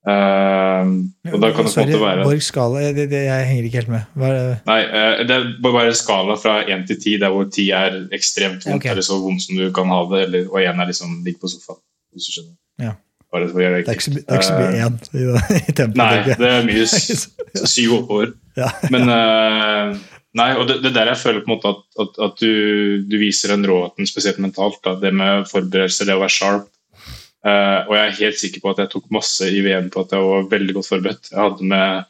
Uh, 0.00 0.86
og 1.28 1.42
da 1.42 1.50
kan 1.52 1.66
det 1.66 1.72
på 1.74 1.82
en 1.82 1.90
måte 1.90 1.98
være 2.00 2.22
Borg 2.24 2.40
Skala, 2.42 2.80
det, 2.96 3.04
det, 3.12 3.18
jeg 3.26 3.46
henger 3.50 3.66
ikke 3.68 3.80
helt 3.82 3.90
med. 3.92 4.06
Hva 4.16 4.30
er 4.30 4.38
det? 4.38 4.54
Nei, 4.70 4.78
uh, 4.88 5.18
det 5.28 5.34
er 5.36 5.44
bare 5.66 5.92
skala 5.96 6.36
fra 6.40 6.54
1 6.64 6.86
til 6.88 6.96
10, 7.02 7.16
der 7.20 7.34
hvor 7.34 7.44
10 7.52 7.66
er 7.76 7.98
ekstremt 8.16 8.64
vondt, 8.64 8.80
okay. 8.80 8.94
eller 8.94 9.04
så 9.04 9.18
vondt 9.20 9.44
som 9.44 9.60
du 9.60 9.66
kan 9.76 9.92
ha 9.92 10.00
det, 10.14 10.22
eller, 10.28 10.46
og 10.48 10.62
1 10.62 10.80
er 10.80 10.88
liksom 10.92 11.18
ligg 11.26 11.36
på 11.42 11.52
sofaen. 11.52 11.82
Hvis 12.14 12.30
du 12.30 12.32
skjønner. 12.38 12.56
Ja. 12.80 12.96
Det 13.30 13.52
Det 13.54 13.66
er 13.66 13.92
ikke 13.94 14.02
så, 14.02 14.10
det 14.10 14.24
mye 14.58 14.70
Eh, 14.74 14.86
én 14.86 14.94
i, 15.14 15.24
det- 15.28 15.68
i 15.68 15.72
tempoet. 15.72 15.96
Nei, 16.00 16.34
det 16.40 16.48
er 16.50 16.64
mye 16.66 16.86
syv 17.74 17.92
oppover. 18.00 18.32
Ja. 18.58 18.70
Men 18.90 19.02
eh, 19.08 20.00
Nei, 20.38 20.50
og 20.54 20.68
det, 20.68 20.76
det 20.84 20.92
er 20.92 20.98
der 21.00 21.10
jeg 21.10 21.22
føler 21.24 21.42
på 21.42 21.50
en 21.50 21.56
måte 21.56 21.72
at, 21.72 21.80
at, 22.04 22.18
at 22.26 22.42
du, 22.42 23.02
du 23.02 23.16
viser 23.18 23.50
den 23.50 23.66
råheten, 23.66 24.06
spesielt 24.06 24.38
mentalt. 24.42 24.78
Da. 24.84 24.94
Det 25.00 25.10
med 25.16 25.48
forberedelser, 25.50 26.06
det 26.06 26.14
å 26.14 26.22
være 26.22 26.36
sharp. 26.36 26.68
Uh, 27.40 27.88
og 27.88 27.94
jeg 27.96 28.04
er 28.04 28.18
helt 28.18 28.38
sikker 28.38 28.62
på 28.62 28.70
at 28.74 28.82
jeg 28.82 28.90
tok 28.92 29.06
masse 29.16 29.46
i 29.48 29.62
VM 29.64 29.88
på 29.92 30.02
at 30.04 30.10
jeg 30.12 30.26
var 30.28 30.50
veldig 30.50 30.76
godt 30.76 30.90
forberedt. 30.90 31.30
Jeg 31.32 31.40
hadde 31.40 31.68
med 31.72 32.04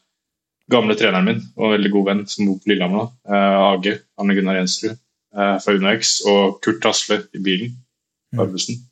gamle 0.70 0.96
treneren 0.98 1.28
min 1.28 1.40
og 1.54 1.68
en 1.68 1.74
veldig 1.76 1.92
god 1.94 2.08
venn 2.08 2.24
som 2.30 2.48
bor 2.48 2.58
på 2.58 2.70
Lillehammer 2.70 3.06
uh, 3.06 3.36
eh, 3.36 3.60
Age, 3.70 3.94
Anne 4.22 4.36
Gunnar 4.36 4.58
Jensrud 4.58 4.92
uh, 4.92 5.56
fra 5.62 5.74
UnoX, 5.78 6.18
og 6.30 6.58
Kurt 6.66 6.84
Hasle 6.86 7.22
i 7.38 7.42
bilen. 7.46 7.72
Mm. 8.34 8.42
Arvesen. 8.44 8.82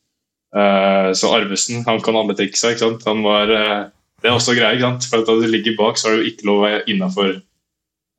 Uh, 0.54 1.10
så 1.18 1.34
Arvesen 1.36 1.84
han 1.86 2.00
kan 2.06 2.16
alle 2.16 2.38
triksa. 2.38 2.72
ikke 2.72 2.86
sant? 2.86 3.04
Han 3.10 3.26
var, 3.26 3.50
det 3.50 4.30
er 4.30 4.38
også 4.38 4.56
greia. 4.56 4.72
ikke 4.78 4.86
sant? 4.86 5.10
For 5.10 5.20
at 5.20 5.28
Da 5.28 5.36
du 5.42 5.50
ligger 5.50 5.76
bak, 5.78 5.98
så 5.98 6.08
har 6.08 6.22
du 6.22 6.30
ikke 6.30 6.48
lov 6.48 6.62
å 6.62 6.66
være 6.68 6.84
innafor 6.94 7.34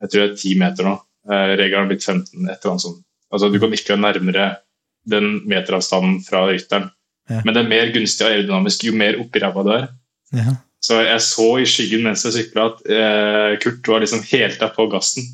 jeg 0.00 0.10
tror 0.10 0.22
det 0.22 0.30
er 0.30 0.40
10 0.40 0.58
meter 0.60 0.88
nå. 0.88 0.96
Eh, 1.30 1.52
regelen 1.60 1.84
har 1.84 1.90
blitt 1.90 2.06
15, 2.06 2.48
et 2.48 2.56
eller 2.56 2.72
annet 2.72 2.86
sånt. 2.86 3.02
Altså, 3.30 3.50
du 3.50 3.60
kan 3.62 3.74
ikke 3.76 3.94
være 3.94 4.04
nærmere 4.06 4.48
den 5.10 5.28
meteravstanden 5.48 6.18
fra 6.26 6.46
rytteren. 6.48 6.88
Ja. 7.30 7.42
Men 7.44 7.54
det 7.54 7.62
er 7.62 7.70
mer 7.70 7.92
gunstig 7.94 8.26
aerodynamisk 8.26 8.88
jo 8.88 8.96
mer 8.96 9.20
oppi 9.22 9.42
ræva 9.42 9.64
du 9.64 9.72
er. 9.76 9.86
Ja. 10.34 10.56
Så 10.80 11.02
jeg 11.04 11.20
så 11.22 11.48
i 11.60 11.66
skyggen 11.68 12.06
mens 12.06 12.24
jeg 12.24 12.34
sykla 12.34 12.70
at 12.70 12.80
eh, 12.88 13.58
Kurt 13.60 13.88
var 13.90 14.02
liksom 14.02 14.24
helt 14.32 14.58
der 14.62 14.72
på 14.74 14.88
gassen. 14.92 15.26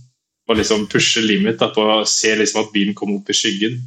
Og 0.46 0.58
liksom 0.58 0.86
pushe 0.90 1.22
limit 1.24 1.58
da, 1.58 1.70
på 1.74 1.82
å 1.82 2.02
se 2.06 2.34
liksom 2.38 2.64
at 2.64 2.74
bilen 2.74 2.94
kom 2.98 3.16
opp 3.16 3.30
i 3.30 3.36
skyggen. 3.36 3.80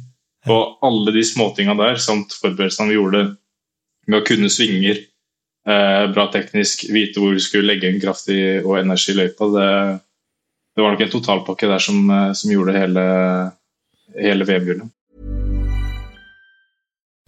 Og 0.48 0.80
alle 0.84 1.14
de 1.14 1.22
småtinga 1.24 1.76
der, 1.76 2.00
samt 2.00 2.34
forberedelsene 2.36 2.90
vi 2.90 2.98
gjorde 2.98 3.22
med 4.08 4.20
å 4.20 4.26
kunne 4.26 4.50
svinger, 4.52 5.00
eh, 5.68 6.04
bra 6.12 6.26
teknisk, 6.32 6.86
vite 6.92 7.20
hvor 7.20 7.36
vi 7.36 7.44
skulle 7.44 7.68
legge 7.68 7.88
en 7.88 8.00
kraftig 8.02 8.40
og 8.64 8.78
energi 8.80 9.14
i 9.14 9.18
løypa, 9.20 9.48
det, 9.54 9.70
det 10.76 10.82
var 10.82 10.90
nok 10.90 11.00
en 11.00 11.10
totalpakke 11.10 11.68
der 11.68 11.78
som, 11.78 12.10
eh, 12.10 12.32
som 12.32 12.50
gjorde 12.50 12.78
hele, 12.78 13.04
hele 14.14 14.44
VM-gullet. 14.44 14.90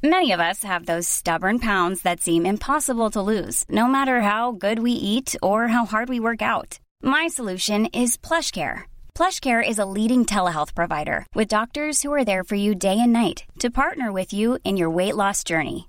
Many 0.05 0.33
of 0.33 0.41
us 0.41 0.65
have 0.65 0.87
those 0.87 1.07
stubborn 1.07 1.61
pounds 1.61 2.03
that 2.03 2.21
seem 2.21 2.45
impossible 2.45 3.11
to 3.11 3.23
lose, 3.23 3.65
no 3.69 3.87
matter 3.87 4.21
how 4.21 4.51
good 4.51 4.81
we 4.81 4.91
eat 4.91 5.37
or 5.43 5.69
how 5.69 5.85
hard 5.85 6.09
we 6.09 6.19
work 6.19 6.43
out. 6.43 6.81
My 7.03 7.29
solution 7.29 7.87
is 7.87 8.17
PlushCare. 8.17 8.91
PlushCare 9.15 9.63
is 9.63 9.79
a 9.79 9.85
leading 9.85 10.25
telehealth 10.25 10.75
provider 10.75 11.25
with 11.37 11.47
doctors 11.47 12.03
who 12.03 12.13
are 12.13 12.25
there 12.25 12.43
for 12.43 12.57
you 12.57 12.75
day 12.75 12.99
and 12.99 13.13
night 13.13 13.45
to 13.61 13.71
partner 13.71 14.11
with 14.11 14.33
you 14.33 14.59
in 14.65 14.77
your 14.77 14.91
weight 14.91 15.15
loss 15.15 15.45
journey. 15.45 15.89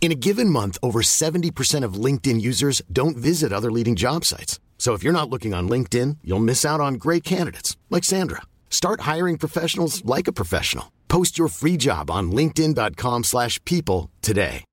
In 0.00 0.12
a 0.12 0.14
given 0.14 0.48
month, 0.48 0.78
over 0.82 1.02
70% 1.02 1.84
of 1.84 2.04
LinkedIn 2.04 2.40
users 2.40 2.80
don't 2.90 3.16
visit 3.16 3.52
other 3.52 3.70
leading 3.70 3.94
job 3.94 4.24
sites. 4.24 4.58
So 4.78 4.94
if 4.94 5.02
you're 5.02 5.12
not 5.12 5.28
looking 5.28 5.52
on 5.52 5.68
LinkedIn, 5.68 6.18
you'll 6.24 6.48
miss 6.48 6.64
out 6.64 6.80
on 6.80 6.94
great 6.94 7.24
candidates 7.24 7.76
like 7.90 8.04
Sandra. 8.04 8.42
Start 8.70 9.00
hiring 9.00 9.36
professionals 9.38 10.02
like 10.06 10.28
a 10.28 10.32
professional. 10.32 10.92
Post 11.08 11.36
your 11.38 11.48
free 11.48 11.76
job 11.76 12.10
on 12.10 12.30
linkedin.com/people 12.30 13.22
slash 13.24 13.58
people 13.64 14.10
today. 14.22 14.64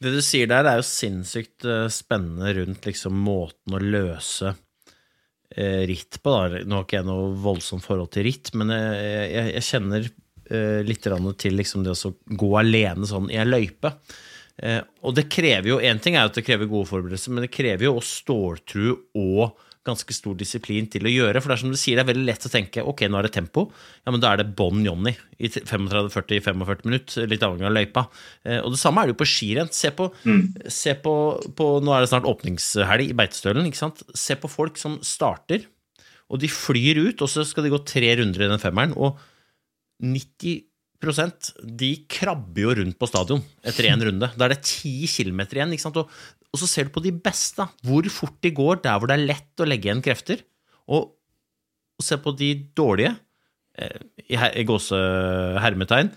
Det 0.00 0.12
du 0.14 0.20
sier 0.22 0.46
der, 0.46 0.62
er 0.64 0.78
jo 0.78 0.86
sinnssykt 0.86 1.64
eh, 1.66 1.88
spennende 1.90 2.52
rundt 2.60 2.84
liksom 2.86 3.16
måten 3.18 3.74
å 3.74 3.80
løse 3.82 4.52
eh, 5.50 5.82
ritt 5.90 6.20
på. 6.22 6.30
Da. 6.30 6.60
Nå 6.62 6.78
har 6.78 6.86
ikke 6.86 7.00
jeg 7.00 7.08
noe 7.08 7.32
voldsomt 7.42 7.82
forhold 7.82 8.12
til 8.14 8.28
ritt, 8.28 8.52
men 8.54 8.70
jeg, 8.70 9.32
jeg, 9.32 9.48
jeg 9.56 9.66
kjenner 9.72 10.06
eh, 10.06 10.14
litt 10.86 11.04
til 11.38 11.58
liksom 11.58 11.84
det 11.84 11.92
å 11.92 12.14
gå 12.40 12.50
alene 12.58 13.06
sånn 13.06 13.30
i 13.30 13.36
ei 13.36 13.46
løype. 13.48 13.92
Eh, 14.58 14.82
og 15.06 15.14
det 15.14 15.28
krever 15.30 15.70
jo 15.70 15.78
Én 15.78 16.00
ting 16.02 16.16
er 16.18 16.26
at 16.26 16.34
det 16.34 16.46
krever 16.46 16.70
gode 16.70 16.90
forberedelser, 16.90 17.34
men 17.34 17.46
det 17.46 17.54
krever 17.54 17.86
jo 17.86 17.96
også 18.00 18.24
ståltru 18.24 18.86
og 19.18 19.64
ganske 19.86 20.12
stor 20.12 20.34
disiplin 20.36 20.88
til 20.90 21.06
å 21.06 21.12
gjøre. 21.12 21.40
For 21.40 21.48
det 21.48 21.54
er 21.54 21.60
som 21.62 21.72
du 21.72 21.78
sier, 21.80 21.96
det 21.96 22.02
er 22.02 22.10
veldig 22.10 22.26
lett 22.26 22.44
å 22.44 22.50
tenke 22.52 22.82
ok, 22.84 23.06
nå 23.08 23.20
er 23.20 23.28
det 23.28 23.32
tempo. 23.38 23.68
Ja, 24.02 24.12
men 24.12 24.20
da 24.20 24.34
er 24.34 24.42
det 24.42 24.50
bånn 24.58 24.82
Johnny 24.84 25.14
i 25.40 25.48
35-40-45 25.48 26.84
minutter, 26.84 27.30
litt 27.30 27.46
avhengig 27.46 27.68
av 27.70 27.76
løypa. 27.76 28.04
Eh, 28.44 28.58
og 28.58 28.74
det 28.74 28.82
samme 28.82 29.00
er 29.00 29.08
det 29.08 29.14
jo 29.14 29.20
på 29.22 29.30
skirenn. 29.30 29.72
Se 29.72 29.94
på, 29.96 30.10
se 30.74 30.96
på, 31.06 31.14
på 31.56 31.70
Nå 31.84 31.94
er 31.94 32.04
det 32.04 32.10
snart 32.12 32.28
åpningshelg 32.28 33.14
i 33.14 33.16
Beitostølen. 33.16 33.70
ikke 33.70 33.80
sant? 33.80 34.04
Se 34.12 34.36
på 34.36 34.50
folk 34.52 34.80
som 34.80 34.98
starter, 35.06 35.64
og 36.28 36.42
de 36.42 36.50
flyr 36.52 37.00
ut, 37.06 37.24
og 37.24 37.30
så 37.32 37.46
skal 37.48 37.64
de 37.64 37.72
gå 37.72 37.80
tre 37.88 38.10
runder 38.18 38.44
i 38.44 38.50
den 38.50 38.60
femmeren. 38.60 38.92
og 38.98 39.22
90 40.02 40.64
de 41.78 41.88
krabber 42.10 42.64
jo 42.64 42.72
rundt 42.74 42.96
på 42.98 43.06
stadion 43.06 43.42
etter 43.62 43.86
én 43.86 44.00
runde. 44.02 44.32
Da 44.34 44.48
er 44.48 44.56
det 44.56 44.64
10 44.66 45.06
km 45.06 45.40
igjen. 45.46 45.74
Og, 45.94 46.08
og 46.50 46.58
så 46.58 46.66
ser 46.66 46.88
du 46.88 46.90
på 46.96 47.02
de 47.04 47.12
beste, 47.14 47.68
hvor 47.86 48.02
fort 48.10 48.34
de 48.42 48.50
går 48.50 48.80
der 48.82 48.98
hvor 48.98 49.06
det 49.06 49.14
er 49.20 49.28
lett 49.28 49.62
å 49.62 49.68
legge 49.68 49.86
igjen 49.86 50.02
krefter. 50.02 50.42
Og, 50.90 51.12
og 51.98 52.02
se 52.02 52.18
på 52.18 52.32
de 52.34 52.50
dårlige, 52.74 53.14
eh, 53.78 53.94
i 54.26 54.34
her- 54.42 54.56
i 54.58 54.64
gåsehermetegn, 54.66 56.10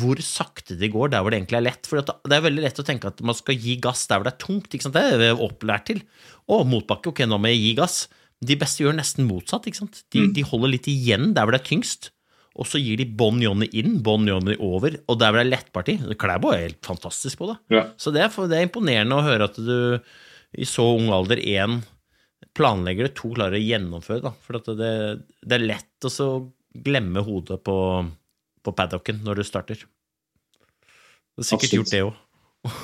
hvor 0.00 0.16
sakte 0.24 0.78
de 0.80 0.88
går 0.88 1.10
der 1.12 1.20
hvor 1.20 1.28
det 1.34 1.42
egentlig 1.42 1.58
er 1.60 1.66
lett. 1.68 1.84
For 1.86 2.00
det 2.00 2.32
er 2.38 2.44
veldig 2.48 2.64
lett 2.64 2.80
å 2.80 2.86
tenke 2.88 3.10
at 3.12 3.20
man 3.20 3.36
skal 3.36 3.60
gi 3.60 3.76
gass 3.76 4.06
der 4.08 4.16
hvor 4.22 4.24
det 4.30 4.36
er 4.38 4.44
tungt. 4.46 4.72
ikke 4.72 4.86
sant? 4.88 4.96
Det 4.96 5.04
er 5.04 5.20
vi 5.20 5.32
opplært 5.50 5.84
til. 5.90 6.00
Å, 6.48 6.62
motbakke, 6.64 7.12
ok, 7.12 7.26
nå 7.28 7.36
må 7.36 7.52
jeg 7.52 7.60
gi 7.66 7.74
gass. 7.82 8.06
De 8.40 8.56
beste 8.56 8.84
gjør 8.86 8.96
nesten 8.96 9.28
motsatt. 9.28 9.66
ikke 9.68 9.82
sant? 9.84 10.04
De, 10.14 10.30
de 10.32 10.46
holder 10.48 10.72
litt 10.78 10.88
igjen 10.88 11.34
der 11.36 11.44
hvor 11.44 11.52
det 11.52 11.60
er 11.60 11.68
tyngst. 11.68 12.08
Og 12.58 12.66
så 12.66 12.80
gir 12.82 12.98
de 12.98 13.06
Bon 13.18 13.36
Johnny 13.38 13.68
inn, 13.78 14.00
Bon 14.02 14.24
Johnny 14.26 14.56
over, 14.58 14.96
og 15.06 15.20
der 15.20 15.34
blir 15.34 15.46
det 15.46 15.52
lettparti. 15.52 15.94
Klæbo 16.18 16.50
er 16.50 16.64
helt 16.64 16.80
fantastisk 16.86 17.38
på 17.38 17.52
det. 17.52 17.58
Ja. 17.76 17.84
Så 18.00 18.10
det 18.14 18.24
er, 18.24 18.32
det 18.50 18.58
er 18.58 18.66
imponerende 18.66 19.18
å 19.18 19.26
høre 19.26 19.46
at 19.46 19.60
du 19.62 20.00
i 20.58 20.66
så 20.66 20.86
ung 20.96 21.10
alder 21.12 21.38
én 21.38 21.80
planlegger 22.58 23.08
det, 23.08 23.14
to 23.18 23.30
klarer 23.34 23.58
å 23.58 23.62
gjennomføre. 23.62 24.24
Da. 24.24 24.32
For 24.42 24.58
at 24.58 24.70
det, 24.78 24.92
det 25.44 25.58
er 25.58 25.66
lett 25.68 26.06
å 26.06 26.10
så 26.12 26.28
glemme 26.74 27.22
hodet 27.26 27.60
på, 27.66 27.76
på 28.64 28.74
paddocken 28.74 29.22
når 29.26 29.40
du 29.40 29.46
starter. 29.46 29.84
Du 29.84 31.42
har 31.44 31.46
sikkert 31.46 31.68
Absolutt. 31.68 31.78
gjort 31.78 31.94
det 31.94 32.04
òg. 32.08 32.24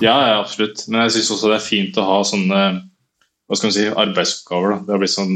Ja, 0.05 0.15
ja, 0.15 0.35
absolutt. 0.39 0.85
Men 0.87 1.05
jeg 1.05 1.17
syns 1.17 1.33
også 1.35 1.51
det 1.51 1.59
er 1.59 1.67
fint 1.67 1.99
å 1.99 2.07
ha 2.07 2.19
sånne 2.27 2.61
hva 3.45 3.59
skal 3.59 3.69
man 3.69 3.77
si, 3.77 3.87
arbeidsoppgaver. 3.91 4.75
Da. 4.75 4.85
Det 4.87 4.95
har 4.95 5.03
blitt, 5.03 5.15
sånn, 5.15 5.35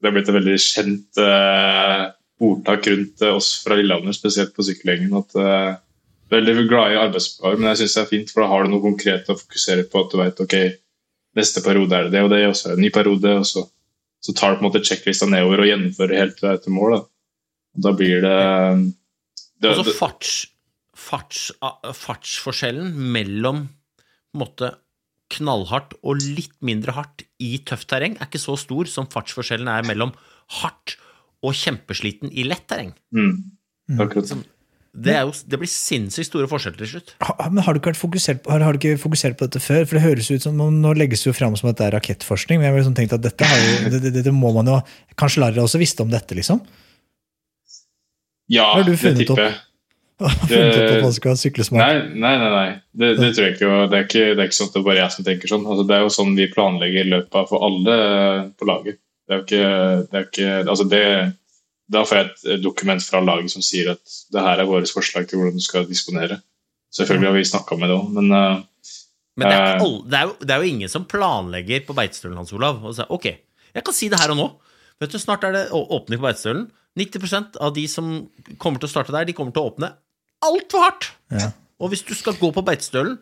det 0.00 0.08
har 0.08 0.16
blitt 0.16 0.30
et 0.30 0.38
veldig 0.38 0.56
kjent 0.62 1.20
eh, 1.22 2.06
ordtak 2.38 2.86
rundt 2.86 3.22
eh, 3.22 3.34
oss 3.34 3.52
fra 3.64 3.78
Lillehammer, 3.78 4.14
spesielt 4.16 4.54
på 4.54 4.66
sykkelgjengen. 4.66 5.14
at 5.18 5.38
uh, 5.38 5.78
veldig 6.32 6.66
glad 6.68 6.92
i 6.92 7.00
arbeidsoppgaver, 7.00 7.58
men 7.58 7.70
jeg 7.72 7.82
synes 7.82 7.96
det 7.96 8.02
er 8.02 8.12
fint, 8.12 8.30
for 8.32 8.44
da 8.44 8.50
har 8.52 8.64
du 8.64 8.72
noe 8.72 8.84
konkret 8.84 9.30
å 9.32 9.38
fokusere 9.38 9.86
på. 9.88 10.04
At 10.04 10.12
du 10.12 10.20
vet, 10.20 10.42
ok, 10.44 10.56
neste 11.38 11.64
periode 11.64 11.96
er 11.96 12.08
det 12.08 12.14
det 12.16 12.24
og 12.26 12.32
det, 12.34 12.42
og 12.48 12.56
så 12.56 12.68
er 12.68 12.74
det 12.74 12.80
en 12.80 12.86
ny 12.86 12.92
periode. 12.94 13.34
og 13.40 13.48
så, 13.48 13.64
så 14.24 14.34
tar 14.36 14.52
du 14.52 14.60
på 14.60 14.66
en 14.66 14.68
måte 14.68 14.84
sjekklista 14.84 15.28
nedover 15.30 15.64
og 15.64 15.70
gjennomfører 15.70 16.20
helt 16.20 16.38
til, 16.40 16.60
til 16.64 16.76
mål. 16.76 16.98
Da. 16.98 17.00
Og 17.78 17.86
da 17.86 17.94
blir 17.96 18.20
det, 18.26 18.36
det, 19.62 19.72
Og 19.72 19.80
så 19.80 19.96
farts, 19.96 20.34
farts, 20.98 21.48
fartsforskjellen 22.04 22.92
mellom 23.16 23.66
på 24.28 24.36
en 24.36 24.44
måte 24.44 24.74
knallhardt 25.32 25.94
og 26.08 26.22
litt 26.22 26.54
mindre 26.64 26.94
hardt 26.96 27.24
i 27.44 27.58
tøft 27.68 27.88
terreng 27.90 28.16
er 28.16 28.28
ikke 28.28 28.40
så 28.40 28.56
stor 28.60 28.88
som 28.88 29.08
fartsforskjellen 29.12 29.68
er 29.68 29.84
mellom 29.88 30.14
hardt 30.60 30.96
og 31.44 31.54
kjempesliten 31.54 32.32
i 32.32 32.44
lett 32.48 32.64
terreng. 32.70 32.94
mm, 33.14 33.34
akkurat. 34.00 34.32
Det, 34.98 35.12
er 35.14 35.20
jo, 35.28 35.32
det 35.46 35.58
blir 35.60 35.68
sinnssykt 35.70 36.26
store 36.30 36.48
forskjeller 36.50 36.80
til 36.80 36.88
slutt. 36.94 37.12
Ha- 37.22 37.50
Men 37.52 37.62
har 37.62 37.76
du, 37.76 37.78
ikke 37.78 37.92
vært 37.92 38.00
fokusert 38.00 38.40
på, 38.42 38.50
har, 38.50 38.64
har 38.66 38.74
du 38.74 38.78
ikke 38.80 38.98
fokusert 38.98 39.36
på 39.38 39.46
dette 39.46 39.60
før? 39.62 39.84
For 39.86 39.98
det 39.98 40.02
høres 40.02 40.30
ut 40.32 40.42
som, 40.42 40.56
Nå 40.58 40.70
nå 40.74 40.94
legges 40.98 41.22
det 41.22 41.28
jo 41.30 41.36
fram 41.36 41.54
som 41.60 41.68
at 41.70 41.78
det 41.78 41.86
er 41.86 41.94
rakettforskning, 41.94 42.58
men 42.58 42.66
jeg 42.66 42.72
har 42.74 42.80
liksom 42.80 42.96
tenkt 42.98 43.14
at 43.14 43.22
dette, 43.22 43.46
har 43.46 43.60
jo, 43.62 43.92
det, 43.94 44.00
det, 44.16 44.24
det 44.26 44.34
må 44.34 44.50
man 44.56 44.66
jo 44.72 44.80
Kanskje 45.20 45.44
Larry 45.44 45.60
også 45.62 45.78
visste 45.78 46.02
om 46.02 46.10
dette, 46.10 46.34
liksom? 46.34 46.64
Ja, 48.48 48.64
har 48.74 48.82
du 48.88 48.94
det 48.96 49.14
tipper 49.20 49.44
jeg. 49.44 49.56
Funnet 50.48 50.74
opp 50.74 50.92
at 50.96 51.02
man 51.04 51.12
skal 51.14 51.36
sykle 51.38 51.62
smart? 51.68 51.84
Nei, 51.84 52.18
nei, 52.18 52.32
nei. 52.42 52.48
nei. 52.50 52.70
Det, 52.90 53.10
det 53.20 53.28
tror 53.36 53.44
jeg 53.46 53.54
ikke. 53.54 53.68
og 53.70 53.90
Det 53.92 53.98
er 54.00 54.06
ikke, 54.08 54.24
det 54.34 54.40
er 54.42 54.48
ikke 54.48 54.56
sånn 54.58 54.70
at 54.70 54.74
det 54.74 54.80
er 54.80 54.86
bare 54.88 54.98
jeg 54.98 55.14
som 55.14 55.26
tenker 55.28 55.52
sånn. 55.52 55.66
Altså, 55.68 55.84
det 55.86 55.94
er 55.94 56.02
jo 56.02 56.14
sånn 56.16 56.32
vi 56.40 56.46
planlegger 56.50 57.06
løpet 57.12 57.52
for 57.52 57.66
alle 57.68 57.98
på 58.58 58.66
laget. 58.66 58.98
Det 59.28 59.34
er 59.34 59.40
jo 59.40 59.44
ikke, 59.44 59.68
det 60.08 60.16
er 60.18 60.24
ikke 60.24 60.52
altså 60.72 60.86
det, 60.88 61.02
Da 61.92 62.02
får 62.04 62.16
jeg 62.18 62.30
et 62.56 62.62
dokument 62.64 63.02
fra 63.04 63.20
laget 63.24 63.52
som 63.52 63.64
sier 63.64 63.90
at 63.94 64.16
det 64.32 64.42
her 64.44 64.60
er 64.60 64.68
våre 64.68 64.88
forslag 64.88 65.28
til 65.28 65.40
hvordan 65.40 65.56
du 65.56 65.64
skal 65.64 65.86
disponere. 65.88 66.40
Selvfølgelig 66.92 67.28
har 67.28 67.36
vi 67.36 67.44
snakka 67.48 67.76
med 67.80 67.88
det 67.88 67.96
òg, 67.96 68.08
men 68.16 68.32
uh, 68.32 68.62
Men 69.38 69.46
det 69.46 69.54
er, 69.54 69.62
Eh. 69.62 69.74
ikke 69.76 69.84
alle, 69.84 70.02
det, 70.10 70.18
er 70.18 70.24
jo, 70.26 70.34
det 70.40 70.50
er 70.50 70.62
jo 70.62 70.68
ingen 70.72 70.88
som 70.88 71.04
planlegger 71.04 71.84
på 71.86 71.94
Beitostølen, 71.96 72.36
Hans 72.40 72.52
Olav. 72.52 72.80
Og 72.84 72.96
sier 72.96 73.06
ok, 73.14 73.26
jeg 73.74 73.84
kan 73.84 73.94
si 73.94 74.08
det 74.08 74.18
her 74.20 74.32
og 74.34 74.36
nå. 74.40 74.48
Vet 75.00 75.12
du, 75.14 75.18
Snart 75.22 75.44
er 75.44 75.52
det 75.54 75.64
åpning 75.72 76.18
på 76.18 76.26
Beitostølen. 76.26 76.70
90% 76.98 77.56
av 77.62 77.74
de 77.76 77.84
som 77.88 78.08
kommer 78.58 78.80
til 78.82 78.88
å 78.88 78.90
starte 78.90 79.14
der, 79.14 79.28
de 79.28 79.36
kommer 79.36 79.54
til 79.54 79.62
å 79.62 79.70
åpne 79.70 79.92
altfor 80.42 80.82
hardt. 80.82 81.10
Ja. 81.30 81.52
Og 81.78 81.92
hvis 81.92 82.02
du 82.02 82.14
skal 82.18 82.34
gå 82.40 82.50
på 82.52 82.64
Beitostølen, 82.66 83.18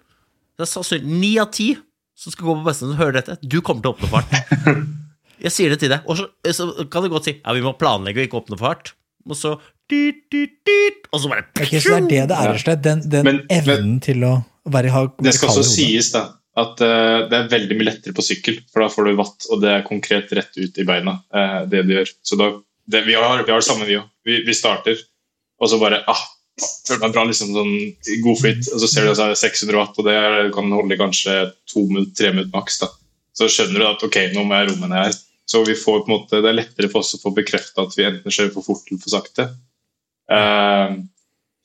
det 0.56 0.64
er 0.64 0.70
sannsynlig 0.70 1.18
ni 1.20 1.34
av 1.42 1.50
ti 1.52 1.74
som 2.16 2.32
skal 2.32 2.48
gå 2.48 2.54
på 2.56 2.64
Beitostølen, 2.64 2.96
hører 2.96 3.18
dette. 3.20 3.36
Du 3.44 3.60
kommer 3.60 3.84
til 3.84 3.92
å 3.92 3.96
åpne 3.98 4.08
for 4.08 4.24
hardt. 4.24 4.86
Jeg 5.42 5.52
sier 5.52 5.72
det 5.74 5.80
til 5.82 5.92
deg. 5.92 6.06
Og 6.08 6.16
så, 6.18 6.28
så 6.56 6.68
kan 6.92 7.04
du 7.04 7.10
godt 7.12 7.28
si 7.28 7.36
ja, 7.36 7.54
vi 7.56 7.64
må 7.64 7.74
planlegge 7.78 8.22
å 8.22 8.28
ikke 8.28 8.40
åpne 8.40 8.58
for 8.58 8.70
hardt. 8.70 8.94
Og 9.26 9.36
så 9.38 9.56
dit, 9.90 10.22
dit, 10.32 10.52
dit, 10.66 11.06
Og 11.12 11.20
så 11.22 11.30
bare 11.30 11.44
okay, 11.50 11.80
så 11.82 11.96
det 11.96 11.98
er 11.98 12.08
det 12.08 12.22
det 12.30 12.36
er, 12.36 12.48
rett 12.50 12.60
og 12.60 12.64
slett. 12.64 12.82
Den, 12.84 13.02
den 13.10 13.24
Men- 13.26 13.42
men- 13.44 13.58
evnen 13.58 13.96
til 14.02 14.24
å 14.26 14.34
være, 14.66 14.90
ha 14.94 15.04
det 15.22 15.34
skal 15.36 15.52
også 15.52 15.62
sies 15.66 16.10
da, 16.14 16.24
at 16.58 16.80
uh, 16.82 17.26
det 17.30 17.36
er 17.38 17.50
veldig 17.52 17.76
mye 17.78 17.88
lettere 17.90 18.14
på 18.16 18.24
sykkel, 18.24 18.56
for 18.72 18.82
da 18.82 18.88
får 18.90 19.06
du 19.06 19.18
vatt, 19.18 19.46
og 19.52 19.60
det 19.62 19.70
er 19.74 19.84
konkret 19.86 20.32
rett 20.34 20.56
ut 20.56 20.78
i 20.80 20.86
beina. 20.88 21.20
uh, 21.34 21.60
det 21.70 21.84
du 21.86 21.92
gjør. 21.94 22.10
Så 22.24 22.38
da, 22.40 22.48
det, 22.90 23.04
vi, 23.06 23.14
har, 23.14 23.44
vi 23.44 23.52
har 23.52 23.60
det 23.62 23.66
samme, 23.68 23.86
vi 23.86 23.98
òg. 24.00 24.08
Vi, 24.26 24.40
vi 24.46 24.54
starter, 24.56 24.98
og 25.60 25.70
så 25.70 25.78
bare 25.78 26.00
ah, 26.10 26.22
føler 26.88 27.02
meg 27.04 27.14
bra, 27.14 27.24
liksom 27.28 27.52
sånn 27.54 27.74
i 27.76 28.18
god 28.24 28.40
flyt. 28.40 28.70
Og 28.72 28.82
så 28.82 28.88
ser 28.90 29.06
du 29.06 29.12
at 29.12 29.20
det 29.20 29.28
er 29.36 29.40
600 29.42 29.78
watt, 29.78 29.98
og 30.00 30.08
det 30.08 30.16
er, 30.18 30.50
kan 30.54 30.72
holde 30.72 30.98
kanskje 30.98 31.36
to 31.70 31.84
minutter, 31.90 32.14
tre 32.18 32.32
minutter 32.34 32.54
maks. 32.56 32.80
da. 32.82 32.90
Så 33.36 33.48
skjønner 33.52 33.78
du 33.82 33.86
at 33.90 34.02
ok, 34.06 34.16
nå 34.34 34.44
må 34.48 34.56
jeg 34.60 34.70
roe 34.70 34.80
meg 34.80 34.90
ned 34.94 35.02
her. 35.04 35.16
Så 35.46 35.60
vi 35.66 35.74
får 35.78 36.06
måte, 36.08 36.40
det 36.42 36.48
er 36.50 36.56
lettere 36.58 36.88
for 36.90 37.04
oss 37.04 37.14
å 37.14 37.20
få 37.22 37.30
bekrefta 37.36 37.84
at 37.86 37.94
vi 37.96 38.06
enten 38.08 38.32
kjører 38.34 38.52
for 38.54 38.64
fort 38.66 38.88
eller 38.90 39.02
for 39.02 39.12
sakte. 39.12 39.44
Uh, 40.32 40.96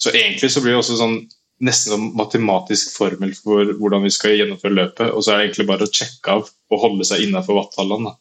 så 0.01 0.11
egentlig 0.13 0.51
så 0.53 0.61
blir 0.61 0.75
det 0.75 0.81
også 0.83 0.97
sånn 0.99 1.15
nesten 1.61 1.93
sånn 1.93 2.07
matematisk 2.17 2.95
formel 2.97 3.33
for 3.37 3.69
hvordan 3.77 4.01
vi 4.05 4.11
skal 4.13 4.33
gjennomføre 4.37 4.73
løpet. 4.77 5.11
Og 5.13 5.21
så 5.23 5.33
er 5.33 5.37
det 5.41 5.47
egentlig 5.49 5.67
bare 5.69 5.85
å 5.85 5.91
sjekke 5.93 6.35
av 6.39 6.47
og 6.73 6.81
holde 6.81 7.05
seg 7.05 7.27
innafor 7.27 7.57
wattallene. 7.61 8.11
da. 8.11 8.17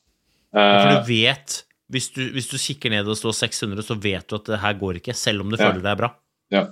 For 0.50 0.90
Eh, 0.90 0.96
du 1.00 1.08
vet 1.08 1.60
hvis 1.90 2.08
du, 2.14 2.20
hvis 2.34 2.48
du 2.50 2.56
kikker 2.58 2.90
ned 2.90 3.08
og 3.08 3.16
står 3.18 3.32
600, 3.38 3.82
så 3.86 3.94
vet 4.02 4.26
du 4.28 4.34
at 4.36 4.44
det 4.50 4.58
her 4.62 4.74
går 4.78 4.98
ikke, 5.00 5.14
selv 5.16 5.40
om 5.44 5.50
du 5.50 5.56
Ja. 5.56 5.70
føler 5.72 5.86
er 5.92 5.96
bra. 5.96 6.10
ja, 6.50 6.64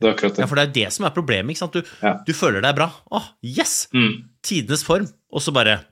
det 0.00 0.08
er 0.08 0.14
akkurat 0.14 0.34
det. 0.36 0.42
Ja, 0.44 0.46
For 0.46 0.54
det 0.56 0.64
er 0.68 0.72
det 0.72 0.92
som 0.92 1.04
er 1.06 1.10
problemet. 1.10 1.50
ikke 1.50 1.58
sant? 1.58 1.72
Du, 1.72 1.82
Ja. 2.02 2.12
du 2.26 2.32
føler 2.32 2.64
er 2.64 2.72
bra. 2.74 2.90
Åh, 3.12 3.28
yes! 3.42 3.88
Mm. 3.94 4.24
Tidenes 4.42 4.82
form. 4.84 5.08
Og 5.32 5.40
så 5.40 5.52
bare 5.52 5.84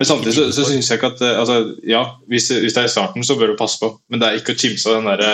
Men 0.00 0.08
samtidig 0.08 0.32
så, 0.32 0.46
så 0.56 0.64
syns 0.64 0.88
jeg 0.88 0.96
ikke 0.96 1.10
at 1.12 1.22
eh, 1.26 1.38
altså, 1.42 1.56
Ja, 1.84 2.02
hvis, 2.30 2.48
hvis 2.56 2.72
det 2.76 2.82
er 2.82 2.88
i 2.88 2.92
starten, 2.92 3.24
så 3.26 3.36
bør 3.36 3.52
du 3.52 3.58
passe 3.60 3.80
på. 3.82 3.92
Men 4.08 4.22
det 4.22 4.28
er 4.28 4.38
ikke 4.40 4.56
å 4.56 4.60
kimse 4.62 4.88
av 4.88 4.96
den 4.96 5.10
derre 5.10 5.32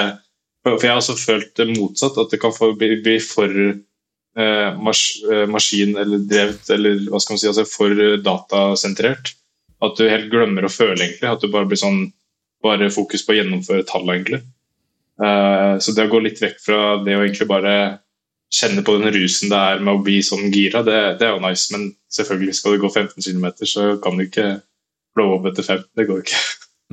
For 0.66 0.74
for 0.74 0.88
jeg 0.88 0.90
har 0.90 1.02
også 1.02 1.14
følt 1.20 1.52
det 1.61 1.68
motsatt, 1.70 2.18
at 2.18 2.33
det 2.35 2.40
kan 2.42 2.55
få 2.55 2.72
bli, 2.79 2.96
bli 3.05 3.20
for 3.22 3.52
eh, 3.55 4.70
mas, 4.83 5.02
eh, 5.31 5.44
maskin- 5.46 5.94
eller 6.02 6.24
drevet, 6.26 6.66
eller 6.74 7.05
hva 7.07 7.20
skal 7.22 7.37
man 7.37 7.42
si, 7.44 7.50
altså 7.52 7.66
for 7.70 7.94
eh, 7.94 8.16
datasentrert. 8.18 9.31
At 9.87 9.94
du 10.00 10.09
helt 10.11 10.33
glemmer 10.33 10.66
å 10.66 10.72
føle, 10.72 10.98
egentlig. 10.98 11.31
At 11.31 11.44
du 11.44 11.52
bare 11.52 11.68
blir 11.70 11.81
sånn 11.81 12.09
Bare 12.64 12.87
fokus 12.90 13.20
på 13.22 13.35
å 13.35 13.37
gjennomføre 13.37 13.85
tall, 13.87 14.09
egentlig. 14.11 14.40
Eh, 15.22 15.74
så 15.79 15.92
det 15.94 16.07
å 16.09 16.11
gå 16.11 16.22
litt 16.24 16.40
vekk 16.42 16.57
fra 16.64 16.79
det 17.05 17.14
å 17.14 17.20
egentlig 17.22 17.46
bare 17.46 17.74
kjenne 18.53 18.85
på 18.87 18.95
den 19.01 19.11
rusen 19.15 19.51
det 19.51 19.59
er 19.59 19.81
med 19.83 19.95
å 19.97 20.03
bli 20.07 20.21
sånn 20.25 20.47
gira, 20.55 20.83
det, 20.87 21.19
det 21.21 21.27
er 21.29 21.35
jo 21.35 21.43
nice. 21.43 21.67
Men 21.75 21.89
selvfølgelig 22.13 22.55
skal 22.59 22.77
du 22.77 22.85
gå 22.85 22.91
15 22.93 23.19
km, 23.27 23.47
så 23.67 23.89
kan 24.03 24.17
du 24.19 24.27
ikke 24.29 24.47
blå 25.17 25.29
opp 25.39 25.49
etter 25.51 25.67
15. 25.67 25.89
Det 25.99 26.07
går 26.09 26.23
ikke. 26.25 26.41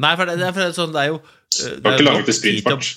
Nei, 0.03 0.13
for 0.17 0.25
det, 0.25 0.37
det, 0.41 0.47
er, 0.49 0.53
for 0.55 0.63
det, 0.63 0.69
er 0.71 0.77
sånn, 0.79 0.93
det 0.95 1.01
er 1.03 1.09
jo 1.11 1.17
eh, 1.21 1.75
det 1.77 1.89
er 1.91 1.97
ikke 1.99 2.07
laget 2.09 2.25
til 2.29 2.33
å- 2.33 2.39
sprintfart. 2.39 2.91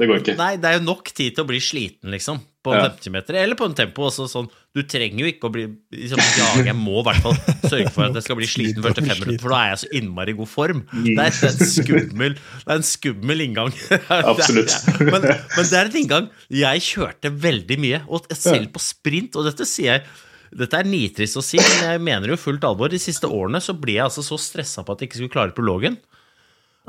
Det 0.00 0.08
går 0.08 0.22
ikke. 0.22 0.34
Nei, 0.40 0.52
det 0.60 0.68
er 0.70 0.78
jo 0.78 0.84
nok 0.88 1.10
tid 1.14 1.36
til 1.36 1.44
å 1.44 1.48
bli 1.48 1.60
sliten, 1.62 2.10
liksom. 2.12 2.40
På 2.62 2.70
en 2.70 2.78
Ja. 2.78 2.88
50 2.92 3.10
meter, 3.10 3.34
eller 3.40 3.58
på 3.58 3.66
en 3.66 3.74
tempo. 3.74 4.04
Også, 4.06 4.28
sånn, 4.30 4.46
du 4.74 4.84
trenger 4.86 5.24
jo 5.24 5.30
ikke 5.32 5.48
å 5.48 5.52
bli 5.54 5.64
liksom, 5.90 6.20
jage. 6.38 6.66
Jeg 6.68 6.76
må 6.78 7.00
i 7.00 7.06
hvert 7.08 7.22
fall 7.24 7.34
sørge 7.66 7.90
for 7.90 8.06
at 8.06 8.18
jeg 8.20 8.26
skal 8.28 8.38
bli 8.38 8.48
sliten 8.56 8.84
første 8.84 9.02
fem 9.02 9.18
minutter, 9.18 9.42
for 9.42 9.54
da 9.54 9.62
er 9.64 9.72
jeg 9.72 9.80
så 9.82 9.90
innmari 9.98 10.36
god 10.38 10.50
form. 10.52 10.84
Det 10.92 11.16
er, 11.18 11.38
en 11.50 11.72
skummel 11.72 12.36
Det 12.38 12.68
er 12.70 12.76
en 12.76 12.86
skummel 12.86 13.46
inngang. 13.48 13.74
Absolutt. 14.32 14.76
Men, 15.02 15.26
men 15.26 15.70
det 15.72 15.80
er 15.80 15.90
en 15.90 15.98
inngang. 16.04 16.30
Jeg 16.62 16.86
kjørte 16.86 17.34
veldig 17.48 17.80
mye, 17.82 18.04
og 18.06 18.30
selv 18.38 18.70
på 18.76 18.84
sprint, 18.86 19.34
og 19.40 19.50
dette 19.50 19.66
sier 19.66 19.96
jeg 19.96 20.06
dette 20.52 20.76
er 20.76 20.84
nitrist 20.84 21.38
å 21.40 21.42
si, 21.44 21.56
men 21.56 21.86
jeg 21.88 22.00
mener 22.04 22.28
jo 22.28 22.36
fullt 22.36 22.64
alvor. 22.68 22.92
De 22.92 22.98
siste 23.00 23.24
årene 23.24 23.56
så 23.64 23.72
ble 23.72 23.94
jeg 23.96 24.04
altså 24.04 24.20
så 24.26 24.36
stressa 24.36 24.84
på 24.84 24.92
at 24.92 25.00
jeg 25.00 25.08
ikke 25.08 25.20
skulle 25.22 25.32
klare 25.32 25.54
prologen, 25.56 25.96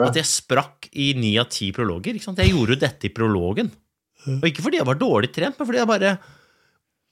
at 0.04 0.18
jeg 0.18 0.28
sprakk 0.28 0.90
i 1.00 1.14
ni 1.16 1.36
av 1.40 1.48
ti 1.54 1.70
prologer. 1.76 2.18
Jeg 2.20 2.52
gjorde 2.52 2.76
jo 2.76 2.82
dette 2.82 3.08
i 3.08 3.14
prologen. 3.16 3.70
Og 4.28 4.48
ikke 4.48 4.64
fordi 4.66 4.80
jeg 4.80 4.88
var 4.88 5.00
dårlig 5.00 5.30
trent, 5.36 5.58
men 5.60 5.68
fordi 5.68 5.82
jeg 5.82 5.90
bare 5.90 6.14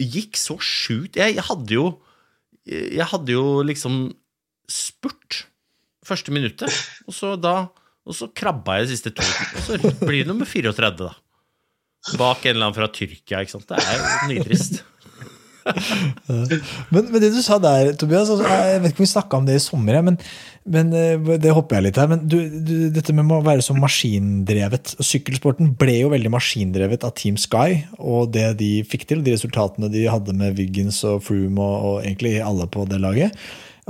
gikk 0.01 0.39
så 0.39 0.55
sjukt 0.57 1.19
Jeg 1.19 1.43
hadde 1.45 1.75
jo 1.75 1.85
Jeg 2.65 3.05
hadde 3.11 3.35
jo 3.35 3.61
liksom 3.67 4.03
spurt 4.71 5.43
første 6.07 6.33
minuttet, 6.33 6.71
og 7.05 7.13
så 7.13 7.35
da 7.37 7.67
Og 8.07 8.15
så 8.17 8.29
krabba 8.33 8.79
jeg 8.79 8.87
de 8.87 8.95
siste 8.95 9.11
to, 9.13 9.25
og 9.25 9.65
så 9.67 9.77
blir 10.01 10.23
det 10.23 10.31
nummer 10.31 10.47
34, 10.49 10.95
da. 10.97 11.11
Bak 12.17 12.47
en 12.47 12.55
eller 12.55 12.65
annen 12.71 12.77
fra 12.79 12.87
Tyrkia, 12.89 13.43
ikke 13.43 13.53
sant. 13.53 13.67
Det 13.69 13.77
er 13.77 13.99
jo 13.99 14.31
nitrist. 14.31 14.79
Men, 16.91 17.07
men 17.07 17.17
det 17.21 17.31
du 17.33 17.41
sa 17.43 17.57
der, 17.61 17.91
Tobias, 17.99 18.29
altså, 18.31 18.47
jeg 18.47 18.81
vet 18.81 18.93
ikke 18.93 19.01
om 19.01 19.05
vi 19.05 19.11
snakka 19.11 19.39
om 19.39 19.47
det 19.47 19.55
i 19.57 19.63
sommer, 19.63 19.97
men, 20.03 20.17
men 20.75 20.91
eh, 20.97 21.31
det 21.41 21.53
hopper 21.55 21.77
jeg 21.77 21.85
litt 21.87 21.99
her. 22.01 22.09
Men 22.11 22.23
du, 22.27 22.37
du, 22.51 22.73
dette 22.93 23.15
med 23.15 23.29
å 23.35 23.41
være 23.45 23.63
så 23.65 23.75
maskindrevet. 23.77 24.95
Sykkelsporten 24.99 25.73
ble 25.79 25.99
jo 26.01 26.11
veldig 26.13 26.33
maskindrevet 26.33 27.05
av 27.07 27.15
Team 27.19 27.39
Sky 27.41 27.81
og 27.99 28.33
det 28.35 28.47
de 28.61 28.71
fikk 28.87 29.07
til, 29.09 29.23
de 29.25 29.35
resultatene 29.35 29.91
de 29.93 30.07
hadde 30.11 30.35
med 30.37 30.57
Wiggins 30.59 31.01
og 31.07 31.23
Froome 31.27 31.61
og, 31.61 31.87
og 31.87 32.05
egentlig 32.05 32.37
alle 32.45 32.67
på 32.71 32.87
det 32.89 33.01
laget. 33.03 33.37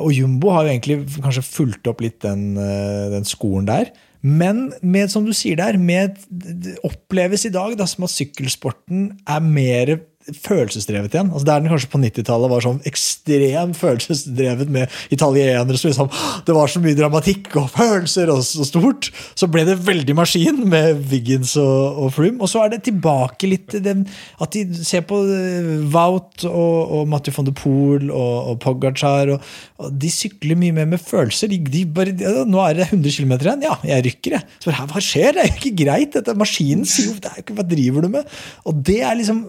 Og 0.01 0.13
Jumbo 0.15 0.53
har 0.55 0.65
jo 0.65 0.73
egentlig 0.75 1.01
kanskje 1.19 1.45
fulgt 1.45 1.89
opp 1.91 2.01
litt 2.03 2.21
den, 2.23 2.55
eh, 2.59 3.09
den 3.15 3.27
skolen 3.27 3.67
der. 3.69 3.91
Men 4.21 4.69
med, 4.85 5.09
som 5.09 5.25
du 5.25 5.33
sier 5.33 5.57
der, 5.57 5.79
med, 5.81 6.19
det 6.29 6.77
oppleves 6.85 7.47
i 7.47 7.53
dag 7.53 7.73
da, 7.77 7.87
som 7.89 8.05
at 8.05 8.13
sykkelsporten 8.13 9.07
er 9.25 9.41
mer 9.41 9.95
følelsesdrevet 10.29 11.15
igjen. 11.15 11.31
Altså 11.31 11.47
Der 11.47 11.61
den 11.61 11.71
kanskje 11.71 11.91
på 11.91 12.01
90-tallet 12.01 12.51
var 12.51 12.63
sånn 12.65 12.81
ekstremt 12.87 13.77
følelsesdrevet 13.79 14.71
med 14.71 14.91
italienere 15.13 15.77
som 15.77 15.89
liksom 15.91 16.11
Det 16.47 16.55
var 16.55 16.71
så 16.71 16.81
mye 16.83 16.97
dramatikk 16.97 17.55
og 17.59 17.69
følelser 17.73 18.31
og 18.33 18.43
så 18.45 18.65
stort. 18.67 19.11
Så 19.35 19.49
ble 19.51 19.65
det 19.67 19.79
veldig 19.85 20.15
maskin 20.17 20.63
med 20.69 21.01
Wiggins 21.11 21.55
og, 21.59 22.01
og 22.05 22.13
Froome. 22.15 22.41
Og 22.41 22.51
så 22.51 22.63
er 22.63 22.73
det 22.75 22.83
tilbake 22.87 23.49
litt 23.49 23.77
den, 23.83 24.05
at 24.41 24.55
de 24.55 24.65
ser 24.85 25.05
på 25.07 25.21
eh, 25.25 25.71
Wout 25.93 26.45
og, 26.49 26.77
og 26.99 27.11
Mathieu 27.11 27.35
von 27.37 27.47
de 27.47 27.55
Poel 27.55 28.09
og, 28.09 28.35
og 28.51 28.59
Pogacar. 28.63 29.33
Og, 29.35 29.51
og 29.81 29.95
de 30.01 30.11
sykler 30.13 30.59
mye 30.59 30.75
mer 30.75 30.89
med 30.93 31.01
følelser. 31.03 31.51
De, 31.51 31.59
de 31.71 31.85
bare, 31.89 32.15
ja, 32.17 32.45
nå 32.47 32.61
er 32.65 32.79
det 32.79 32.89
100 32.91 33.17
km 33.17 33.35
igjen. 33.39 33.65
Ja, 33.67 33.77
jeg 33.87 34.07
rykker, 34.09 34.37
jeg. 34.37 34.59
Så 34.59 34.71
bare, 34.71 34.87
hva 34.91 35.03
skjer? 35.03 35.35
Det 35.35 35.43
er 35.43 35.51
jo 35.51 35.59
ikke 35.59 35.75
greit. 35.83 36.15
Dette, 36.15 36.37
maskinen 36.37 36.87
sier 36.89 37.11
jo 37.11 37.55
Hva 37.55 37.65
driver 37.67 38.05
du 38.05 38.11
med? 38.17 38.39
Og 38.69 38.81
det 38.87 38.99
er 39.05 39.17
liksom 39.19 39.43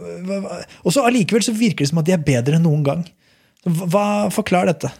Og 0.84 0.94
så 0.94 1.04
allikevel 1.06 1.44
så 1.44 1.54
virker 1.56 1.84
det 1.84 1.90
som 1.92 2.00
at 2.02 2.08
de 2.08 2.14
er 2.16 2.26
bedre 2.26 2.58
enn 2.58 2.66
noen 2.66 2.84
gang. 2.86 3.06
Hva, 3.62 4.28
forklarer 4.28 4.30
Forklar 4.34 4.70
dette. 4.72 4.90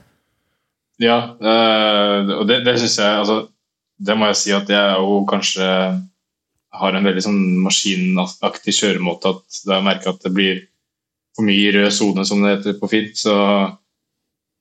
Ja, 1.03 1.19
øh, 1.35 2.33
og 2.39 2.47
det, 2.47 2.63
det 2.67 2.77
syns 2.79 2.99
jeg 3.01 3.19
altså, 3.23 3.37
Det 3.99 4.15
må 4.19 4.29
jeg 4.29 4.39
si 4.39 4.53
at 4.55 4.69
jeg 4.71 4.99
jo 5.01 5.23
kanskje 5.27 5.67
har 6.73 6.97
en 6.97 7.07
veldig 7.07 7.23
sånn 7.25 7.41
maskinaktig 7.63 8.75
kjøremåte. 8.75 9.35
At 9.37 9.59
jeg 9.69 9.87
merker 9.87 10.15
at 10.15 10.25
det 10.25 10.33
blir 10.35 10.63
for 11.37 11.47
mye 11.49 11.73
rød 11.77 11.93
sone, 11.95 12.25
som 12.29 12.43
det 12.43 12.57
heter 12.57 12.79
på 12.81 12.89
fint, 12.93 13.17
så, 13.17 13.37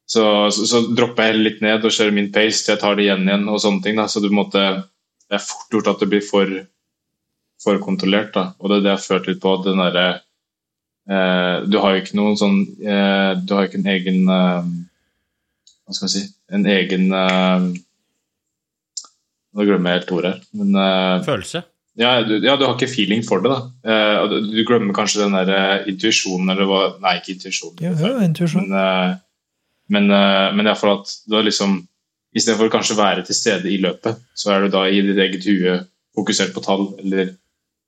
så, 0.07 0.25
så, 0.53 0.67
så 0.67 0.81
dropper 0.95 1.31
jeg 1.31 1.41
litt 1.41 1.63
ned 1.63 1.83
og 1.83 1.93
kjører 1.95 2.15
min 2.15 2.31
pace 2.33 2.63
til 2.63 2.75
jeg 2.75 2.81
tar 2.83 2.97
det 2.97 3.07
igjen 3.07 3.27
igjen. 3.27 3.47
og 3.51 3.59
sånne 3.63 3.83
ting 3.83 3.99
da, 3.99 4.07
så 4.11 4.23
du 4.23 4.29
måtte, 4.33 4.63
Det 5.31 5.37
er 5.39 5.47
fort 5.47 5.71
gjort 5.71 5.87
at 5.87 6.01
det 6.03 6.09
blir 6.11 6.23
for, 6.27 6.49
for 7.63 7.79
kontrollert. 7.79 8.33
da, 8.35 8.51
og 8.59 8.69
Det 8.69 8.77
er 8.77 8.81
det 8.83 8.91
jeg 8.91 8.99
har 8.99 9.07
følt 9.07 9.27
litt 9.31 9.41
på. 9.43 9.53
at 9.55 9.67
den 9.67 9.83
eh, 9.87 10.19
Du 11.09 11.75
har 11.81 11.95
jo 11.95 12.01
ikke 12.03 12.15
noen 12.15 12.35
sånn 12.37 12.59
eh, 12.85 13.31
Du 13.41 13.55
har 13.55 13.65
jo 13.65 13.69
ikke 13.71 13.79
en 13.81 13.87
egen 13.89 14.19
eh, 14.31 14.67
hva 15.91 15.97
skal 15.97 16.07
jeg 16.07 16.13
si, 16.13 16.27
en 16.55 16.67
egen 16.71 17.09
uh, 17.11 17.65
Nå 19.51 19.65
glemmer 19.67 19.91
jeg 19.91 19.99
helt 19.99 20.11
ordet 20.15 20.29
her. 20.31 20.43
Men 20.55 20.77
eh, 20.79 21.23
Følelse. 21.25 21.61
ja, 21.99 22.11
du, 22.23 22.37
ja, 22.39 22.53
du 22.55 22.63
har 22.63 22.77
ikke 22.77 22.87
feeling 22.87 23.25
for 23.27 23.43
det. 23.43 23.51
da. 23.51 23.57
Eh, 23.83 24.19
du, 24.31 24.35
du 24.53 24.61
glemmer 24.67 24.95
kanskje 24.95 25.25
den 25.25 25.35
der 25.35 25.51
eh, 25.51 25.89
intuisjonen 25.91 26.53
eller 26.53 26.69
hva 26.69 26.79
Nei, 27.03 27.17
ikke 27.19 27.33
intuisjonen. 27.35 27.81
Ja, 27.83 27.91
jo, 27.91 28.13
intuisjon. 28.23 28.69
Men, 28.71 28.77
eh, 28.79 29.17
men, 29.91 30.07
uh, 30.07 30.53
men 30.55 30.69
iallfall 30.69 31.01
at 31.01 31.11
du 31.27 31.35
har 31.35 31.43
liksom 31.47 31.81
Istedenfor 32.31 32.69
å 32.69 32.71
kanskje 32.71 32.95
være 32.95 33.25
til 33.27 33.35
stede 33.35 33.67
i 33.67 33.81
løpet, 33.83 34.21
så 34.39 34.53
er 34.53 34.63
du 34.63 34.71
da 34.71 34.85
i 34.87 35.01
ditt 35.03 35.17
eget 35.19 35.43
hue 35.49 35.73
fokusert 36.15 36.53
på 36.55 36.63
tall 36.63 36.85
eller 37.03 37.33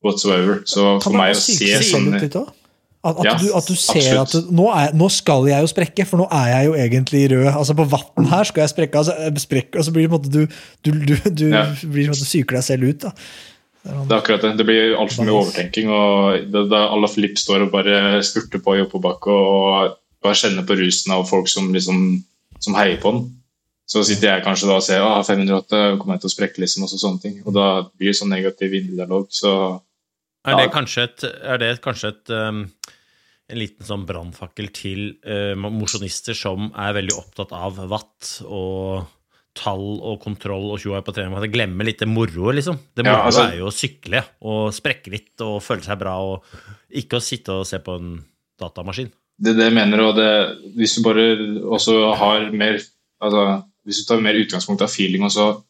whatsoever. 0.04 0.66
Så 0.68 0.98
for 1.00 1.16
meg 1.16 1.32
å 1.32 1.40
se 1.40 1.70
sånn 1.88 2.10
At, 3.04 3.18
at, 3.20 3.26
Ja, 3.28 3.34
du, 3.36 3.50
at 3.58 3.68
du 3.68 3.76
ser 3.76 4.20
absolutt. 4.20 4.36
at 4.46 4.50
du, 4.50 4.52
nå, 4.56 4.68
er, 4.72 4.94
nå 4.96 5.10
skal 5.12 5.48
jeg 5.50 5.60
jo 5.66 5.68
sprekke, 5.68 6.06
for 6.08 6.22
nå 6.24 6.28
er 6.32 6.46
jeg 6.54 6.68
jo 6.70 6.76
egentlig 6.80 7.24
rød. 7.34 7.48
Altså 7.52 7.74
På 7.76 7.84
vann 7.92 8.30
her 8.32 8.44
skal 8.48 8.62
jeg 8.64 8.72
sprekke, 8.72 9.02
altså, 9.02 9.16
sprekke 9.44 9.82
og 9.82 9.84
så 9.88 9.92
blir 9.92 10.06
det 10.08 10.12
på 10.14 10.16
en 10.16 10.22
måte 10.22 10.32
du, 10.32 10.46
du, 10.88 10.92
du, 11.12 11.16
du 11.42 11.44
Ja. 11.52 11.66
blir 11.82 12.06
på 12.08 12.14
en 12.14 12.14
måte 12.14 12.30
psyker 12.30 12.56
deg 12.60 12.64
selv 12.64 12.88
ut. 12.88 13.02
da. 13.04 13.12
Det 13.84 14.14
er 14.16 14.16
akkurat 14.22 14.42
det. 14.48 14.54
Det 14.62 14.66
blir 14.70 14.94
altfor 14.96 15.28
mye 15.28 15.36
overtenking. 15.42 15.90
og 15.92 16.46
da, 16.54 16.64
da 16.72 16.82
Alla 16.96 17.10
Filip 17.12 17.36
står 17.42 17.66
og 17.66 17.74
bare 17.76 18.22
spurter 18.24 18.62
på 18.64 18.78
i 18.78 18.84
oppoverbakke 18.86 19.36
og 19.36 19.98
bare 20.24 20.40
kjenner 20.40 20.64
på 20.64 20.78
rusen 20.80 21.12
av 21.12 21.26
folk 21.28 21.50
som, 21.52 21.68
liksom, 21.76 22.24
som 22.64 22.78
heier 22.80 23.02
på 23.04 23.12
den. 23.18 23.26
Så 23.92 24.00
sitter 24.08 24.30
jeg 24.38 24.46
kanskje 24.46 24.70
da 24.70 24.78
og 24.80 24.86
ser 24.86 25.04
ah, 25.04 25.20
508 25.28 25.98
kommer 26.00 26.16
jeg 26.16 26.24
til 26.24 26.30
å 26.32 26.36
sprekke, 26.38 26.62
liksom, 26.64 26.86
og 26.88 26.94
så 26.94 27.02
sånne 27.02 27.20
ting. 27.20 27.42
Og 27.44 27.52
da 27.60 27.66
blir 27.92 28.14
det 28.14 28.16
sånn 28.22 28.32
negativ 28.32 28.72
indredialog. 28.80 29.28
Så 29.36 29.52
Er 30.48 30.56
det 30.62 30.70
kanskje 30.72 31.04
et, 31.10 31.24
er 31.44 31.60
det 31.60 31.74
kanskje 31.84 32.14
et 32.16 32.32
um, 32.32 32.64
en 33.54 33.62
liten 33.62 33.86
sånn 33.88 34.06
brannfakkel 34.10 34.72
til 34.76 35.04
uh, 35.26 35.54
mosjonister 35.56 36.38
som 36.38 36.72
er 36.74 36.96
veldig 36.98 37.16
opptatt 37.20 37.54
av 37.56 37.80
watt 37.92 38.38
og 38.46 39.06
tall 39.54 40.00
og 40.02 40.18
kontroll 40.24 40.72
og 40.74 40.80
tjoa 40.82 41.04
på 41.06 41.14
trening? 41.14 41.38
At 41.38 41.46
de 41.46 41.54
glemmer 41.54 41.86
litt 41.86 42.02
det 42.02 42.10
moroet, 42.10 42.58
liksom. 42.58 42.80
Det 42.98 43.06
Ja, 43.06 43.20
altså- 43.28 43.48
er 43.52 43.58
jo 43.60 43.70
å 43.70 43.74
sykle 43.74 44.24
og 44.42 44.74
sprekke 44.74 45.14
litt 45.14 45.42
og 45.46 45.62
føle 45.62 45.86
seg 45.86 46.00
bra, 46.00 46.18
og 46.18 46.44
ikke 46.90 47.18
å 47.20 47.22
sitte 47.22 47.60
og 47.62 47.68
se 47.70 47.78
på 47.80 47.96
en 48.00 48.16
datamaskin. 48.60 49.12
det 49.42 49.54
er 49.54 49.58
det 49.58 49.68
jeg 49.70 49.74
mener, 49.74 50.02
og 50.02 50.16
det, 50.16 50.74
hvis 50.78 50.96
du 50.96 51.04
bare 51.04 51.24
også 51.66 52.16
har 52.16 52.52
mer 52.52 52.80
altså, 53.22 53.64
Hvis 53.84 53.98
du 54.00 54.06
tar 54.08 54.22
mer 54.24 54.38
utgangspunkt 54.40 54.82
av 54.82 54.88
feeling 54.88 55.26
også 55.28 55.62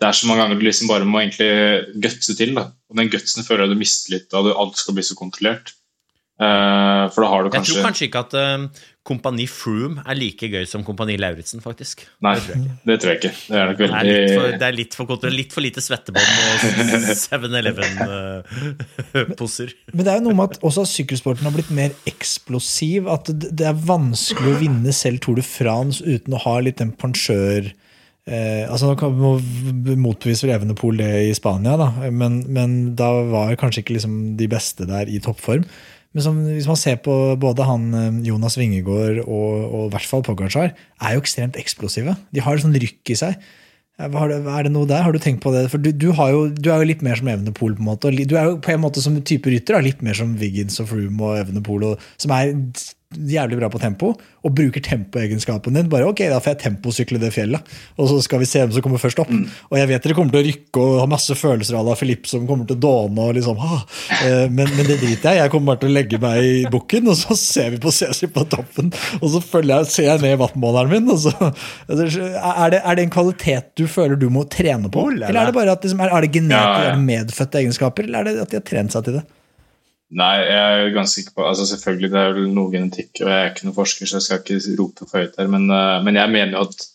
Det 0.00 0.06
er 0.08 0.12
så 0.12 0.26
mange 0.26 0.40
ganger 0.40 0.58
du 0.58 0.64
liksom 0.64 0.88
bare 0.88 1.04
må 1.04 1.18
egentlig 1.20 2.00
gutse 2.00 2.36
til. 2.38 2.54
Da. 2.54 2.70
Og 2.88 2.96
den 2.96 3.10
gutsen 3.10 3.42
føler 3.44 3.66
jeg 3.66 3.74
du 3.74 3.80
mister 3.80 4.12
litt 4.14 4.30
da 4.30 4.42
du 4.42 4.54
alt 4.54 4.76
skal 4.78 4.94
bli 4.94 5.02
så 5.02 5.16
kontrollert. 5.18 5.72
Eh, 6.38 7.10
for 7.10 7.24
da 7.24 7.28
har 7.32 7.42
du 7.42 7.48
Jeg 7.50 7.66
tror 7.66 7.82
kanskje 7.88 8.06
ikke 8.06 8.20
at 8.22 8.30
uh, 8.38 8.70
Kompani 9.08 9.46
Froome 9.50 9.98
er 10.06 10.14
like 10.14 10.46
gøy 10.46 10.62
som 10.70 10.84
Kompani 10.86 11.16
Lauritzen, 11.18 11.58
faktisk. 11.64 12.04
Nei, 12.22 12.34
det 12.38 12.46
tror 12.46 12.54
jeg 12.54 12.62
ikke. 12.68 12.78
det 12.86 12.96
tror 13.00 13.10
jeg 13.10 13.18
ikke. 13.18 13.34
Det 13.48 13.56
er 13.58 13.66
nok 13.66 13.78
Det 13.78 13.84
er 13.88 13.92
litt 14.06 14.30
for, 14.36 14.46
er 14.46 14.74
litt 14.76 14.94
for, 14.94 15.26
litt 15.34 15.52
for 15.56 15.62
lite 15.66 15.80
svettebånd 15.82 16.28
og 16.28 16.32
7-Eleven-poser. 17.24 19.68
Men 19.96 20.02
det 20.04 20.10
er 20.12 20.16
jo 20.20 20.26
noe 20.28 20.38
med 20.38 20.46
at 20.52 20.62
også 20.70 20.82
sykkelsporten 20.92 21.46
har 21.48 21.54
blitt 21.56 21.72
mer 21.74 21.90
eksplosiv. 22.06 23.00
At 23.10 23.24
det 23.32 23.50
det 23.58 23.66
er 23.66 23.86
vanskelig 23.88 24.50
å 24.54 24.60
vinne 24.62 24.92
selv 24.94 25.18
Tour 25.24 25.36
de 25.40 25.46
France 25.46 25.98
uten 26.06 26.34
å 26.36 26.42
ha 26.44 26.54
litt 26.62 26.78
den 26.78 26.92
pensjør 26.94 27.62
eh, 28.28 28.64
altså 28.68 28.92
Nå 28.92 29.08
må 29.16 29.40
motbevise 29.98 30.42
for 30.44 30.52
Evenepool 30.54 30.96
det 31.00 31.26
i 31.26 31.34
Spania, 31.34 31.74
da, 31.80 31.88
men, 32.12 32.44
men 32.52 32.94
da 32.98 33.08
var 33.32 33.56
kanskje 33.58 33.80
ikke 33.82 33.96
liksom 33.96 34.36
de 34.38 34.46
beste 34.52 34.82
der 34.86 35.06
i 35.10 35.18
toppform. 35.24 35.64
Men 36.16 36.24
som, 36.24 36.38
hvis 36.48 36.66
man 36.70 36.78
ser 36.80 36.96
på 37.04 37.14
både 37.40 37.66
han 37.68 37.88
eh, 37.94 38.20
Jonas 38.30 38.56
Wingegård 38.58 39.18
og, 39.26 39.54
og 39.68 39.86
i 39.86 39.92
hvert 39.94 40.08
fall 40.08 40.22
Pogacar, 40.26 40.72
er 40.74 41.14
jo 41.16 41.20
ekstremt 41.22 41.58
eksplosive. 41.60 42.16
De 42.34 42.40
har 42.44 42.56
et 42.56 42.64
sånn 42.64 42.76
rykk 42.80 43.12
i 43.12 43.18
seg. 43.20 43.36
Har 43.98 44.28
det- 44.30 44.38
Er 44.46 44.62
det 44.62 44.70
noe 44.72 44.86
der? 44.86 45.02
Har 45.02 45.12
du 45.12 45.18
tenkt 45.18 45.42
på 45.42 45.50
det? 45.52 45.64
For 45.72 45.78
du, 45.82 45.90
du, 45.92 46.06
jo, 46.14 46.42
du 46.54 46.70
er 46.70 46.78
jo 46.78 46.86
litt 46.86 47.02
mer 47.02 47.16
som 47.18 47.26
Evenepool. 47.28 47.74
på 47.74 47.82
en 47.82 47.88
måte. 47.90 48.12
Du 48.14 48.36
er 48.38 48.44
jo 48.46 48.56
på 48.62 48.70
en 48.72 48.80
måte 48.80 49.02
som 49.02 49.16
type 49.26 49.50
rytter, 49.50 49.82
litt 49.82 50.00
mer 50.06 50.14
som 50.14 50.36
Wiggins 50.38 50.78
og 50.80 50.86
Froome 50.92 51.20
og 51.20 51.38
Evenepool, 51.42 51.96
som 52.16 52.30
er 52.30 52.54
jævlig 53.16 53.56
bra 53.56 53.68
på 53.72 53.78
tempo, 53.80 54.10
og 54.44 54.52
bruker 54.52 54.82
tempoegenskapen 54.84 55.76
din. 55.78 55.88
Bare 55.88 56.10
ok, 56.10 56.20
da 56.28 56.40
får 56.44 56.52
jeg 56.52 56.60
temposykle 56.66 57.20
det 57.22 57.30
fjellet, 57.32 57.70
og 57.96 58.10
så 58.10 58.18
skal 58.24 58.42
vi 58.42 58.48
se 58.48 58.60
hvem 58.60 58.74
som 58.74 58.84
kommer 58.84 59.00
først 59.00 59.22
opp. 59.22 59.30
Og 59.70 59.78
jeg 59.80 59.88
vet 59.88 60.04
dere 60.04 60.16
kommer 60.16 60.34
til 60.34 60.42
å 60.42 60.48
rykke 60.48 60.82
og 60.82 60.98
ha 61.00 61.06
masse 61.08 61.36
følelser 61.38 61.78
à 61.78 61.84
la 61.86 61.96
Filip 61.96 62.28
som 62.28 62.44
kommer 62.48 62.68
til 62.68 62.76
å 62.76 62.82
dåne 62.84 63.24
og 63.24 63.38
liksom 63.38 63.62
ah, 63.64 63.80
eh, 64.26 64.44
men, 64.52 64.68
men 64.76 64.84
det 64.84 64.98
driter 65.00 65.32
jeg. 65.32 65.40
Jeg 65.40 65.52
kommer 65.54 65.72
bare 65.72 65.82
til 65.84 65.92
å 65.92 65.96
legge 65.96 66.20
meg 66.20 66.50
i 66.50 66.52
bukken, 66.68 67.08
og 67.08 67.16
så 67.16 67.38
ser 67.40 67.72
vi 67.74 67.80
på 67.82 67.94
Cæsar 67.94 68.32
på 68.34 68.44
toppen. 68.52 68.92
Og 69.22 69.32
så 69.32 69.42
følger 69.44 69.86
jeg, 69.86 69.92
ser 69.94 70.10
jeg 70.10 70.24
ned 70.26 70.36
wattmåleren 70.42 70.92
min. 70.92 71.08
Og 71.14 71.24
så, 71.24 71.32
er, 71.88 72.74
det, 72.76 72.82
er 72.82 73.00
det 73.00 73.08
en 73.08 73.16
kvalitet 73.16 73.72
du 73.80 73.86
føler 73.88 74.20
du 74.20 74.28
må 74.32 74.44
trene 74.52 74.92
på? 74.92 75.08
Eller 75.14 75.32
er 75.32 75.48
det 75.48 75.56
bare 75.56 75.78
at 75.78 75.86
liksom, 75.86 76.04
er, 76.04 76.14
det 76.20 76.32
genetisk, 76.36 76.84
er 76.84 76.92
det 76.92 77.08
medfødte 77.08 77.64
egenskaper, 77.64 78.08
eller 78.08 78.20
er 78.20 78.36
det 78.36 78.44
at 78.44 78.52
de 78.52 78.60
har 78.60 78.68
trent 78.68 78.92
seg 78.92 79.08
til 79.08 79.20
det? 79.22 79.24
Nei, 80.08 80.36
jeg 80.40 80.56
er 80.56 80.94
ganske 80.94 81.20
sikker 81.20 81.34
på 81.36 81.44
altså 81.44 81.66
Selvfølgelig 81.68 82.08
det 82.14 82.20
er 82.20 82.30
vel 82.32 82.46
noe 82.56 82.72
genetikk, 82.72 83.10
og 83.20 83.28
jeg 83.28 83.40
er 83.42 83.50
ikke 83.50 83.66
noen 83.66 83.76
forsker, 83.76 84.08
så 84.08 84.16
jeg 84.16 84.24
skal 84.24 84.38
ikke 84.40 84.76
rope 84.78 85.08
for 85.08 85.20
høyt 85.20 85.36
her, 85.36 85.50
men, 85.52 85.66
eh, 85.68 85.98
men 86.06 86.16
jeg 86.16 86.32
mener 86.32 86.56
jo 86.56 86.64
at 86.64 86.86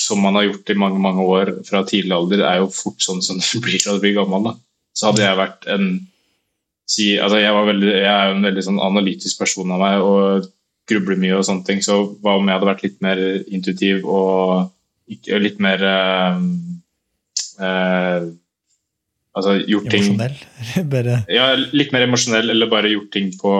som 0.00 0.20
man 0.20 0.36
har 0.36 0.46
gjort 0.46 0.70
i 0.72 0.76
mange 0.80 1.00
mange 1.00 1.24
år 1.24 1.52
fra 1.64 1.82
tidlig 1.88 2.12
alder, 2.16 2.44
er 2.44 2.60
jo 2.60 2.72
fort 2.72 3.00
sånn 3.04 3.22
som 3.24 3.40
det 3.40 3.60
blir 3.64 3.80
når 3.84 3.98
du 3.98 4.04
blir 4.04 4.16
gammel. 4.18 4.50
da. 4.50 4.54
Så 4.96 5.10
hadde 5.10 5.24
jeg 5.24 5.40
vært 5.40 5.68
en 5.72 5.88
si, 6.86 7.06
altså 7.18 7.40
jeg, 7.40 7.66
veldig, 7.68 7.92
jeg 7.92 8.12
er 8.12 8.32
en 8.32 8.46
veldig 8.46 8.64
sånn 8.68 8.82
analytisk 8.84 9.40
person 9.42 9.72
av 9.74 9.82
meg 9.82 10.04
og 10.04 10.50
grubler 10.86 11.18
mye 11.18 11.34
og 11.40 11.46
sånne 11.48 11.66
ting, 11.66 11.82
så 11.82 11.98
hva 12.22 12.36
om 12.38 12.46
jeg 12.46 12.56
hadde 12.56 12.68
vært 12.70 12.84
litt 12.86 13.00
mer 13.02 13.22
intuitiv 13.50 14.06
og 14.06 14.70
litt 15.42 15.58
mer 15.62 15.82
øh, 15.90 16.44
eh, 17.66 18.28
Altså 19.36 19.52
gjort 19.68 19.90
ting 19.92 20.06
Emosjonell? 20.06 20.36
Bare 20.92 21.16
ja, 21.28 21.46
litt 21.76 21.90
mer 21.92 22.06
emosjonell, 22.06 22.50
eller 22.54 22.70
bare 22.72 22.88
gjort 22.94 23.10
ting 23.12 23.30
på, 23.36 23.50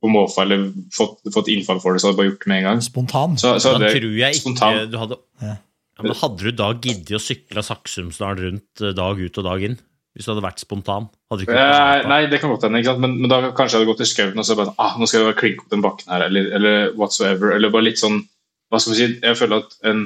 på 0.00 0.10
måfå, 0.14 0.42
eller 0.46 0.68
fått, 0.96 1.18
fått 1.34 1.50
innfall 1.52 1.80
for 1.82 1.92
det, 1.92 2.00
så 2.00 2.08
hadde 2.08 2.14
jeg 2.16 2.20
bare 2.22 2.30
gjort 2.30 2.44
det 2.46 2.52
med 2.54 2.62
en 2.62 2.68
gang. 2.70 2.80
spontan? 2.86 3.36
Så, 3.40 3.56
så 3.60 3.74
Da 3.76 3.90
tror 3.92 4.14
jeg 4.16 4.32
ikke 4.38 4.44
spontan. 4.46 4.78
du 4.92 4.96
hadde 5.02 5.18
Ja. 5.44 5.56
ja, 5.58 6.06
men 6.06 6.16
Hadde 6.22 6.48
du 6.48 6.56
da 6.62 6.70
giddet 6.78 7.12
å 7.18 7.20
sykle 7.20 7.64
Saksumsdalen 7.66 8.40
rundt 8.46 8.82
eh, 8.86 8.94
dag 8.96 9.20
ut 9.20 9.38
og 9.42 9.48
dag 9.50 9.66
inn? 9.68 9.76
Hvis 10.16 10.24
du 10.26 10.32
hadde 10.32 10.42
vært 10.48 10.58
spontan? 10.64 11.10
Hadde 11.30 11.44
ikke 11.44 11.52
Eh, 11.52 11.60
vært 11.60 11.76
spontan? 11.76 12.08
nei, 12.14 12.20
det 12.32 12.40
kan 12.42 12.50
godt 12.54 12.64
hende. 12.66 12.96
Men, 13.04 13.18
men 13.20 13.30
da 13.30 13.42
kanskje 13.52 13.76
jeg 13.76 13.82
hadde 13.84 13.92
gått 13.92 14.02
i 14.06 14.08
skauen 14.08 14.40
og 14.40 14.46
så 14.48 14.56
bare 14.58 14.72
ah, 14.82 14.96
nå 14.98 15.06
skal 15.06 15.20
jeg 15.20 15.28
bare 15.28 15.40
klinke 15.42 15.66
opp 15.66 15.74
den 15.76 15.84
bakken 15.84 16.10
her, 16.14 16.24
eller, 16.30 16.48
eller 16.58 16.88
whatsoever. 16.98 17.52
Eller 17.58 17.70
bare 17.74 17.90
litt 17.90 18.00
sånn 18.00 18.22
Hva 18.72 18.80
skal 18.82 18.94
vi 18.94 18.98
si? 19.02 19.10
Jeg 19.22 19.36
føler 19.38 19.62
at 19.62 19.76
en, 19.92 20.00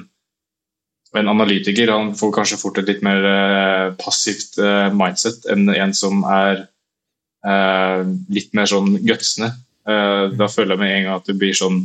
en 1.21 1.29
analytiker 1.29 1.91
han 1.93 2.13
får 2.17 2.33
kanskje 2.37 2.59
fort 2.61 2.79
et 2.81 2.89
litt 2.89 3.03
mer 3.05 3.25
eh, 3.29 3.87
passivt 4.01 4.59
eh, 4.63 4.89
mindset 4.97 5.45
enn 5.53 5.69
en 5.75 5.93
som 5.97 6.23
er 6.25 6.63
eh, 7.45 8.05
litt 8.33 8.53
mer 8.57 8.71
sånn 8.71 8.97
gutsende. 9.03 9.53
Da 9.83 10.47
føler 10.47 10.77
jeg 10.77 10.79
med 10.79 10.93
en 10.95 11.07
gang 11.09 11.17
at 11.19 11.27
du 11.27 11.35
blir 11.35 11.57
sånn 11.59 11.81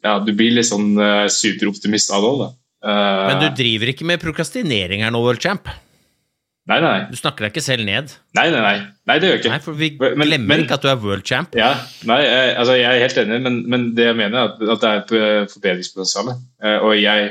Ja, 0.00 0.14
du 0.24 0.30
blir 0.32 0.54
litt 0.56 0.64
sånn 0.70 0.94
superoptimist 1.28 2.14
av 2.16 2.22
det 2.24 2.30
òg, 2.30 2.38
da. 2.40 2.46
Men 3.28 3.42
du 3.42 3.48
driver 3.58 3.90
ikke 3.92 4.06
med 4.08 4.22
prokrastinering 4.22 5.04
her 5.04 5.12
nå, 5.12 5.20
World 5.20 5.42
Champ? 5.44 5.68
Nei, 6.68 6.78
nei, 6.82 6.88
nei. 6.88 7.04
Du 7.08 7.16
snakker 7.16 7.46
deg 7.46 7.54
ikke 7.54 7.64
selv 7.64 7.84
ned? 7.88 8.10
Nei, 8.36 8.46
nei, 8.52 8.60
nei. 8.60 8.80
nei 9.08 9.14
det 9.16 9.28
gjør 9.28 9.36
jeg 9.36 9.40
ikke. 9.42 9.52
Nei, 9.54 9.60
for 9.64 9.76
vi 9.76 9.88
Men- 10.00 10.28
glemmer 10.28 10.50
men- 10.50 10.64
ikke 10.66 10.76
at 10.76 10.82
du 10.84 10.88
er 10.88 10.98
world 11.00 11.24
champ. 11.24 11.54
Ja, 11.56 11.70
nei, 12.04 12.18
jeg, 12.24 12.56
altså 12.60 12.74
jeg 12.76 12.88
er 12.88 13.04
helt 13.06 13.20
enig, 13.22 13.38
men, 13.46 13.56
men 13.72 13.86
det 13.96 14.04
jeg 14.04 14.16
mener 14.16 14.38
er 14.38 14.48
at, 14.50 14.60
at 14.74 14.80
det 14.80 14.90
er 14.90 15.44
et 15.44 15.52
forbedringspotensial. 15.54 16.34
Og 16.84 16.92
jeg, 17.00 17.30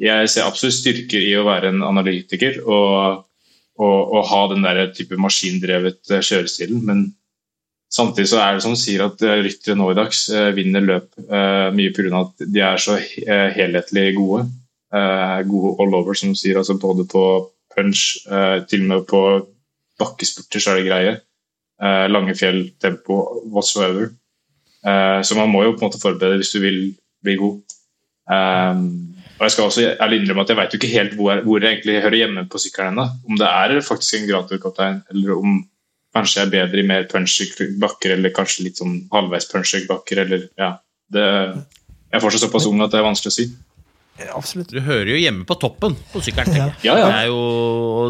jeg 0.00 0.28
ser 0.28 0.44
absolutt 0.44 0.76
styrker 0.76 1.22
i 1.24 1.36
å 1.38 1.46
være 1.46 1.70
en 1.72 1.84
analytiker 1.86 2.58
og, 2.64 3.22
og, 3.80 4.00
og 4.18 4.26
ha 4.30 4.42
den 4.52 4.66
der 4.66 4.82
type 4.96 5.16
maskindrevet 5.20 6.12
eh, 6.12 6.24
kjørestilen, 6.24 6.82
men 6.84 7.06
samtidig 7.92 8.28
så 8.32 8.42
er 8.42 8.56
det 8.56 8.64
som 8.66 8.76
du 8.76 8.80
sier 8.80 9.06
at 9.06 9.24
eh, 9.24 9.40
ryttere 9.46 9.78
nå 9.78 9.88
i 9.92 9.96
dags 9.96 10.26
eh, 10.32 10.50
vinner 10.56 10.84
løp 10.84 11.16
mye 11.76 11.94
pga. 11.96 12.22
at 12.22 12.44
de 12.44 12.64
er 12.64 12.82
så 12.82 12.98
helhetlig 13.56 14.10
gode. 14.18 14.46
Gode 14.96 15.70
all 15.82 15.94
over, 15.98 16.16
som 16.16 16.30
du 16.32 16.38
sier, 16.38 16.56
altså 16.60 16.76
både 16.80 17.04
på 17.10 17.22
punch, 17.74 18.22
til 18.70 18.84
og 18.84 18.88
med 18.88 19.02
på 19.10 19.22
bakkespurter 20.00 20.62
så 20.62 20.72
er 20.72 20.78
det 20.78 20.86
greie. 20.86 21.16
Lange 22.08 22.36
fjell, 22.38 22.62
tempo, 22.80 23.18
whatsoever. 23.52 24.08
Så 24.86 25.36
man 25.36 25.50
må 25.52 25.64
jo 25.66 25.74
på 25.74 25.82
en 25.82 25.88
måte 25.88 26.00
forberede 26.00 26.38
hvis 26.40 26.54
du 26.54 26.60
vil 26.62 26.78
bli 27.26 27.36
god. 27.42 27.58
Eh, 28.30 28.80
og 29.36 29.44
jeg 29.44 29.52
skal 29.52 29.68
også 29.68 29.86
ærlig 30.00 30.18
innrømme 30.22 30.44
at 30.46 30.50
jeg 30.52 30.58
vet 30.60 30.74
ikke 30.78 30.92
helt 30.94 31.14
hvor 31.18 31.32
jeg, 31.32 31.44
hvor 31.44 31.60
jeg 31.60 31.74
egentlig 31.74 32.02
hører 32.02 32.18
hjemme 32.22 32.44
på 32.48 32.60
sykkelen 32.62 32.94
ennå. 32.94 33.06
Om 33.28 33.40
det 33.40 33.48
er 33.52 33.80
faktisk 33.84 34.16
en 34.18 34.28
gratorkaptein, 34.30 35.02
eller 35.12 35.36
om 35.36 35.58
kanskje 36.16 36.40
jeg 36.40 36.46
er 36.46 36.54
bedre 36.54 36.80
i 36.80 36.86
mer 36.88 37.04
punch-bakker, 37.10 38.14
eller 38.16 38.32
kanskje 38.36 38.64
litt 38.64 38.80
sånn 38.80 39.02
halvveis 39.12 39.48
punch-bakker, 39.50 40.22
eller 40.24 40.46
ja. 40.56 40.72
Det, 41.12 41.22
jeg 41.22 42.18
er 42.18 42.24
fortsatt 42.24 42.46
såpass 42.46 42.66
ung 42.66 42.80
at 42.82 42.90
det 42.94 42.98
er 42.98 43.06
vanskelig 43.06 43.30
å 43.34 43.36
si. 43.36 43.44
Absolutt. 44.32 44.72
Du 44.72 44.80
hører 44.80 45.12
jo 45.12 45.18
hjemme 45.20 45.44
på 45.46 45.58
toppen 45.60 45.92
på 46.12 46.22
sykkelen. 46.24 46.56
Ja, 46.56 46.70
ja. 46.86 46.94
Det 46.96 47.20
er 47.20 47.28
jo, 47.28 47.42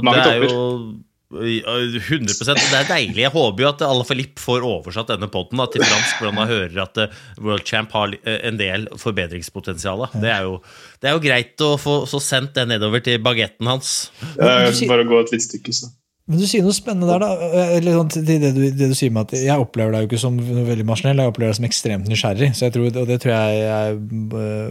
Mange 0.06 0.22
det 0.22 0.30
er 0.30 0.46
topper. 0.46 0.54
jo 0.54 1.05
100 1.26 2.36
og 2.38 2.46
Det 2.46 2.78
er 2.78 2.86
deilig. 2.86 3.22
Jeg 3.24 3.34
håper 3.34 3.64
jo 3.64 3.68
at 3.72 3.82
Ala 3.82 4.06
Filip 4.06 4.38
får 4.38 4.62
oversatt 4.66 5.10
denne 5.10 5.26
poden 5.32 5.58
til 5.72 5.82
fransk, 5.82 6.20
hvordan 6.20 6.38
han 6.38 6.52
hører 6.52 6.82
at 6.84 7.00
World 7.42 7.66
Champ 7.66 7.90
har 7.96 8.14
en 8.36 8.60
del 8.60 8.86
forbedringspotensial. 9.02 10.06
Det 10.14 10.30
er 10.30 10.46
jo, 10.46 10.60
det 11.02 11.10
er 11.10 11.18
jo 11.18 11.24
greit 11.26 11.66
å 11.66 11.74
få 11.82 12.04
så 12.06 12.22
sendt 12.22 12.54
det 12.54 12.68
nedover 12.70 13.02
til 13.02 13.18
bagetten 13.22 13.66
hans. 13.66 14.12
Ja, 14.38 14.70
bare 14.86 15.08
gå 15.08 15.22
et 15.24 15.34
lite 15.34 15.48
stykke, 15.48 15.74
så. 15.74 15.90
Men 16.26 16.40
du 16.42 16.46
sier 16.50 16.64
noe 16.66 16.74
spennende 16.74 17.06
der, 17.06 17.22
da. 17.22 17.66
Eller 17.76 18.00
sånn 18.00 18.08
til 18.10 18.24
det 18.26 18.50
du, 18.56 18.64
det 18.74 18.88
du 18.90 18.94
sier 18.98 19.12
med 19.14 19.28
at 19.28 19.36
Jeg 19.38 19.62
opplever 19.62 19.94
deg 19.94 20.02
jo 20.02 20.08
ikke 20.08 20.18
som 20.18 20.40
veldig 20.42 20.86
maskinell, 20.88 21.22
jeg 21.22 21.30
opplever 21.30 21.52
deg 21.52 21.58
som 21.60 21.68
ekstremt 21.68 22.08
nysgjerrig. 22.10 22.48
Så 22.58 22.66
jeg 22.66 22.74
tror, 22.74 22.88
og, 22.88 23.06
det 23.06 23.18
tror 23.22 23.32
jeg 23.36 23.60
er, 23.76 24.00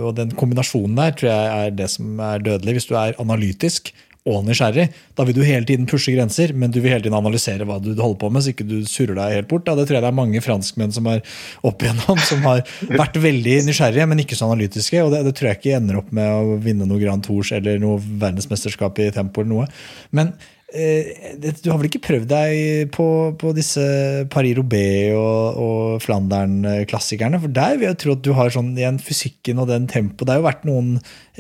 og 0.03 0.17
den 0.17 0.33
kombinasjonen 0.35 0.99
der 0.99 1.15
tror 1.15 1.31
jeg 1.31 1.53
er 1.61 1.77
det 1.79 1.87
som 1.93 2.19
er 2.19 2.43
dødelig. 2.43 2.75
Hvis 2.75 2.89
du 2.89 2.97
er 2.99 3.15
analytisk 3.23 3.93
og 4.25 4.41
nysgjerrig, 4.41 4.87
da 5.13 5.25
vil 5.27 5.35
du 5.37 5.43
hele 5.45 5.67
tiden 5.69 5.85
pushe 5.85 6.13
grenser, 6.15 6.49
men 6.57 6.71
du 6.73 6.79
vil 6.79 6.95
hele 6.95 7.05
tiden 7.05 7.17
analysere 7.17 7.67
hva 7.67 7.77
du 7.77 7.91
holder 7.91 8.17
på 8.23 8.31
med, 8.33 8.41
så 8.41 8.55
ikke 8.55 8.65
du 8.65 8.79
surrer 8.89 9.13
deg 9.19 9.35
helt 9.37 9.51
bort. 9.51 9.69
Ja, 9.69 9.75
Det 9.77 9.85
tror 9.85 9.99
jeg 9.99 10.05
det 10.05 10.09
er 10.09 10.17
mange 10.17 10.41
franskmenn 10.41 10.95
som 10.95 11.05
er 11.11 11.21
opp 11.61 11.85
igjennom, 11.85 12.23
som 12.25 12.41
har 12.49 12.63
vært 12.89 13.19
veldig 13.21 13.59
nysgjerrige, 13.67 14.09
men 14.09 14.23
ikke 14.23 14.37
så 14.39 14.49
analytiske. 14.49 15.03
Og 15.05 15.13
det, 15.13 15.21
det 15.29 15.35
tror 15.37 15.51
jeg 15.51 15.61
ikke 15.61 15.77
ender 15.77 16.01
opp 16.01 16.09
med 16.09 16.31
å 16.33 16.57
vinne 16.63 16.89
noe 16.89 17.01
Grand 17.03 17.21
Tours 17.25 17.53
eller 17.53 17.77
noe 17.81 18.01
verdensmesterskap 18.01 18.97
i 19.05 19.11
tempo 19.13 19.45
eller 19.45 19.51
noe. 19.51 19.67
Men 20.17 20.33
eh, 20.73 21.37
du 21.61 21.69
har 21.69 21.77
vel 21.77 21.91
ikke 21.91 22.01
prøvd 22.07 22.27
deg 22.33 22.89
på, 22.97 23.07
på 23.37 23.53
disse 23.53 23.85
Paris-Roubais 24.33 25.13
og, 25.21 25.61
og 25.67 26.01
Flandern-klassikerne? 26.01 27.43
For 27.45 27.53
der 27.61 27.77
vil 27.77 27.91
jeg 27.91 28.01
tro 28.01 28.17
at 28.17 28.25
du 28.25 28.33
har 28.41 28.49
sånn 28.57 28.73
igjen 28.73 28.97
fysikken 28.97 29.61
og 29.61 29.69
den 29.69 29.85
tempoet. 29.85 30.25
Det 30.25 30.33
har 30.33 30.41
jo 30.41 30.49
vært 30.49 30.65
noen 30.65 30.95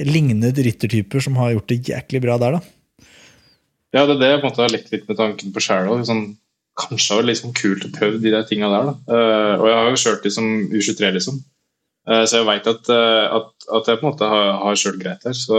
lignende 0.05 0.53
ryttertyper 0.53 1.25
som 1.25 1.41
har 1.41 1.55
gjort 1.57 1.73
det 1.73 1.81
jæklig 1.89 2.21
bra 2.29 2.37
der, 2.45 2.59
da. 2.59 2.74
Ja, 3.95 4.03
det 4.03 4.17
er 4.17 4.21
det 4.21 4.31
jeg 4.33 4.41
på 4.41 4.47
en 4.47 4.51
måte 4.51 4.63
har 4.65 4.73
lekt 4.73 4.91
litt 4.91 5.07
med 5.07 5.19
tanken 5.19 5.53
på 5.55 5.63
Sharrow. 5.63 6.01
Sånn, 6.07 6.25
kanskje 6.75 7.13
det 7.13 7.19
var 7.21 7.27
liksom 7.29 7.53
kult 7.55 7.85
å 7.87 7.91
prøve 7.95 8.19
de 8.19 8.33
der 8.33 8.43
tinga 8.47 8.67
der. 8.73 8.89
Eh, 9.07 9.53
og 9.55 9.67
jeg 9.69 9.77
har 9.79 9.91
jo 9.91 10.01
kjørt 10.01 10.25
de 10.25 10.31
som 10.35 10.49
U23, 10.67 11.11
liksom. 11.15 11.39
Uh, 12.05 12.21
så 12.29 12.37
jeg 12.37 12.45
veit 12.45 12.67
at, 12.69 12.89
uh, 12.93 13.23
at, 13.33 13.47
at 13.79 13.87
jeg 13.89 13.97
på 13.97 14.05
en 14.05 14.11
måte 14.11 14.27
har, 14.29 14.49
har 14.61 14.75
kjørt 14.77 14.99
greit 15.01 15.23
der. 15.25 15.33
Så 15.33 15.57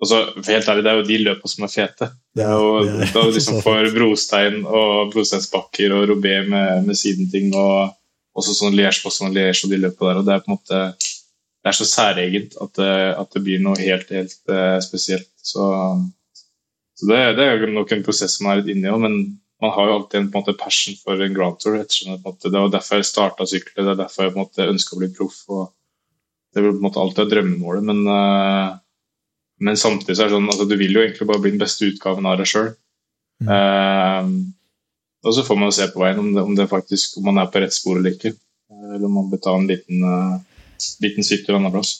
og 0.00 0.08
så, 0.08 0.18
for 0.32 0.48
helt 0.48 0.68
ærlig, 0.68 0.84
Det 0.84 0.90
er 0.90 0.98
jo 0.98 1.08
de 1.08 1.16
løpa 1.20 1.48
som 1.48 1.64
er 1.64 1.72
fete. 1.72 2.06
Det 2.36 2.44
er 2.44 2.52
jo, 2.56 2.68
Det 2.84 2.92
er- 3.06 3.12
da 3.12 3.22
liksom 3.28 3.62
for 3.64 3.88
brostein 3.92 4.62
og 4.64 5.12
brosteinsbakker 5.12 5.92
og 5.92 6.08
robé 6.08 6.34
med, 6.48 6.86
med 6.86 6.96
sidenting 6.96 7.52
og 7.54 7.92
også 8.36 8.54
sånn 8.56 8.76
Liège 8.76 9.02
på 9.04 9.12
sånn 9.12 9.34
Liège 9.34 9.64
og 9.64 9.70
de 9.70 9.80
løpa 9.82 10.08
der. 10.08 10.20
og 10.20 10.24
Det 10.24 10.34
er 10.34 10.44
på 10.44 10.50
en 10.50 10.56
måte 10.56 10.80
det 11.60 11.68
er 11.68 11.76
så 11.76 11.84
særegent 11.84 12.56
at 12.56 12.72
det, 12.80 12.92
at 13.20 13.34
det 13.34 13.42
blir 13.44 13.60
noe 13.60 13.76
helt, 13.76 14.08
helt 14.08 14.32
spesielt. 14.80 15.28
Så, 15.36 15.60
så 17.00 17.08
det, 17.08 17.20
det 17.38 17.46
er 17.46 17.62
jo 17.62 17.70
nok 17.72 17.92
en 17.96 18.02
prosess 18.04 18.34
man 18.44 18.52
er 18.52 18.60
litt 18.60 18.74
inne 18.74 18.90
i 18.90 18.98
men 19.00 19.14
man 19.60 19.72
har 19.74 19.88
jo 19.88 19.94
alltid 19.94 20.20
en, 20.20 20.28
på 20.32 20.38
en 20.38 20.44
måte, 20.44 20.56
passion 20.60 20.96
for 21.02 21.20
en 21.20 21.34
Grand 21.36 21.58
Tour. 21.60 21.76
ettersom 21.80 22.20
måte, 22.24 22.48
det 22.48 22.60
var 22.60 22.70
derfor 22.72 23.00
jeg 23.00 23.08
starta 23.10 23.46
sykle, 23.48 23.84
det 23.84 23.92
er 23.92 23.98
derfor 23.98 24.24
jeg 24.24 24.34
på 24.34 24.38
en 24.38 24.44
måte 24.46 24.68
ønska 24.72 24.96
å 24.96 25.00
bli 25.02 25.10
proff. 25.16 25.40
Det 26.50 26.62
vil 26.64 26.72
på 26.72 26.80
en 26.80 26.86
måte 26.86 27.02
alltid 27.02 27.22
være 27.22 27.32
drømmemålet, 27.34 27.88
men, 27.90 28.00
uh, 28.08 28.78
men 29.60 29.80
samtidig 29.80 30.16
så 30.16 30.24
er 30.24 30.30
det 30.30 30.38
sånn 30.38 30.48
altså, 30.48 30.68
du 30.68 30.76
vil 30.80 30.96
jo 30.96 31.02
egentlig 31.04 31.28
bare 31.28 31.44
bli 31.44 31.52
den 31.52 31.60
beste 31.60 31.90
utgaven 31.90 32.28
av 32.30 32.40
deg 32.40 32.48
sjøl. 32.48 32.72
og 35.20 35.36
så 35.36 35.44
får 35.44 35.60
man 35.60 35.74
se 35.76 35.88
på 35.92 36.00
veien 36.02 36.20
om, 36.20 36.32
det, 36.34 36.44
om, 36.48 36.56
det 36.56 36.70
faktisk, 36.72 37.18
om 37.20 37.28
man 37.28 37.42
er 37.42 37.52
på 37.52 37.60
rett 37.60 37.76
spor 37.76 38.00
eller 38.00 38.16
ikke. 38.16 38.32
Eh, 38.72 38.86
Eller 38.94 39.06
om 39.08 39.18
man 39.20 39.28
bør 39.30 39.44
ta 39.44 39.56
en 39.56 39.68
liten, 39.68 40.04
uh, 40.04 40.40
liten 41.04 41.26
sykkel 41.26 41.54
en 41.54 41.60
annen 41.60 41.76
plass. 41.76 41.98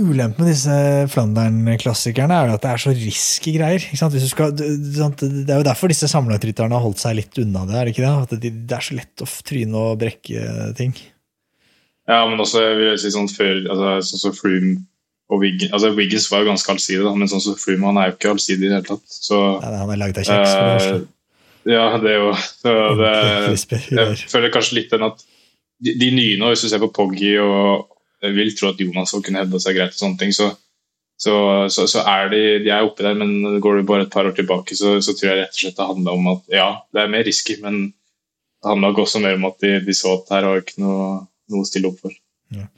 Ulempen 0.00 0.40
med 0.40 0.54
disse 0.54 0.74
Flandern-klassikerne 1.12 2.36
er 2.36 2.48
jo 2.48 2.56
at 2.56 2.62
det 2.64 2.70
er 2.72 2.80
så 2.80 2.92
risky 2.96 3.52
greier. 3.58 3.82
Skal, 3.92 4.54
det 4.56 5.52
er 5.52 5.60
jo 5.60 5.66
derfor 5.66 5.92
disse 5.92 6.08
samlerrytterne 6.08 6.72
har 6.72 6.84
holdt 6.84 7.02
seg 7.02 7.18
litt 7.18 7.40
unna 7.42 7.66
det. 7.68 7.76
er 7.76 7.88
det 7.88 7.92
ikke 7.92 8.06
det? 8.06 8.12
At 8.24 8.32
det, 8.40 8.52
det 8.70 8.78
er 8.78 8.86
så 8.86 8.96
lett 8.96 9.24
å 9.24 9.28
tryne 9.44 9.82
og 9.82 9.98
brekke 10.00 10.70
ting. 10.78 10.94
Ja, 12.08 12.24
men 12.26 12.40
også 12.40 12.64
jeg 12.64 12.78
vil 12.80 12.96
si 12.98 13.12
sånn 13.14 13.30
før 13.30 13.60
altså, 13.60 13.92
sånn 14.08 14.24
som 14.24 14.34
Froome 14.38 14.80
og 15.32 15.40
Wiggins 15.40 15.72
altså 15.72 15.92
Wiggins 15.96 16.26
var 16.32 16.42
jo 16.42 16.50
ganske 16.50 16.72
allsidig, 16.74 17.04
da, 17.06 17.12
men 17.16 17.30
sånn 17.30 17.44
som 17.44 17.58
Froome 17.60 17.88
han 17.88 18.00
er 18.00 18.10
jo 18.10 18.16
ikke 18.16 18.32
allsidig 18.34 18.66
i 18.66 18.70
det 18.70 18.78
hele 18.80 18.88
tatt. 18.88 19.18
Så 19.28 19.38
Nei, 19.62 19.76
han 19.78 19.92
er 19.92 20.00
laget 20.00 20.22
av 20.22 20.28
kjeks. 20.28 20.56
første. 20.56 20.96
Ja, 21.68 21.84
det 22.02 22.10
er 22.10 22.18
jo 22.18 22.32
så 22.34 22.74
det, 22.98 23.12
Jeg 23.94 24.30
føler 24.32 24.52
kanskje 24.52 24.80
litt 24.80 24.90
den 24.90 25.06
at 25.06 25.22
de, 25.82 25.94
de 25.98 26.10
nye 26.14 26.38
nå, 26.40 26.50
hvis 26.50 26.64
du 26.66 26.70
ser 26.72 26.82
på 26.82 26.90
Poggy 26.94 27.36
og 27.42 27.91
vil 28.30 28.52
tro 28.56 28.70
at 28.70 28.80
Jonas 28.80 29.10
også 29.10 29.24
kunne 29.26 29.42
hevda 29.42 29.60
seg 29.62 29.78
greit, 29.78 29.96
og 29.96 29.98
sånne 29.98 30.20
ting, 30.20 30.34
så, 30.36 30.50
så, 31.18 31.34
så, 31.72 31.86
så 31.90 32.04
er 32.08 32.30
de, 32.32 32.42
de 32.64 32.70
er 32.70 32.86
oppe 32.86 33.06
der. 33.06 33.16
Men 33.18 33.58
går 33.62 33.80
du 33.80 33.88
bare 33.88 34.06
et 34.06 34.12
par 34.12 34.28
år 34.28 34.36
tilbake, 34.36 34.76
så, 34.78 34.94
så 35.02 35.16
tror 35.16 35.32
jeg 35.32 35.40
rett 35.40 35.56
og 35.56 35.64
slett 35.64 35.80
det 35.80 35.90
handla 35.90 36.14
om 36.18 36.30
at 36.36 36.54
ja, 36.54 36.68
det 36.94 37.02
er 37.02 37.14
mer 37.14 37.26
risky, 37.26 37.58
men 37.62 37.80
det 37.90 38.70
handla 38.70 38.92
også 38.94 39.24
mer 39.24 39.40
om 39.40 39.48
at 39.50 39.58
de, 39.64 39.74
de, 39.82 39.96
så 39.96 40.18
at 40.20 40.30
her 40.36 40.48
har 40.48 40.62
ikke 40.62 40.84
noe, 40.84 41.08
noe 41.50 41.64
å 41.64 41.68
stille 41.68 41.90
opp 41.90 42.04
for. 42.04 42.14
Ja. 42.54 42.68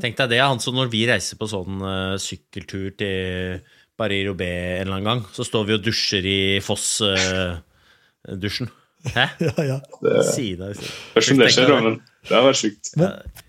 Tenk 0.00 0.18
deg 0.20 0.34
det, 0.34 0.42
han 0.44 0.60
så 0.60 0.74
når 0.76 0.90
vi 0.92 1.06
reiser 1.08 1.38
på 1.40 1.48
sånn 1.48 1.80
uh, 1.80 2.16
sykkeltur 2.20 2.90
til 3.00 3.62
Paris-Roubais 3.96 4.76
en 4.76 4.84
eller 4.84 4.98
annen 4.98 5.08
gang, 5.08 5.22
så 5.32 5.46
står 5.46 5.70
vi 5.70 5.76
og 5.78 5.86
dusjer 5.86 6.26
i 6.28 6.40
Foss-dusjen. 6.64 8.68
Uh, 8.68 8.82
Hæ? 9.14 9.26
Ja, 9.46 9.62
ja. 9.62 9.78
Det, 10.02 10.24
Sida, 10.34 10.72
Først 11.14 11.30
som 11.30 11.40
det 11.40 11.50
skjer, 11.54 11.72
men 11.82 11.98
det 12.26 12.34
hadde 12.34 12.48
vært 12.48 12.60
sjukt. 12.60 12.92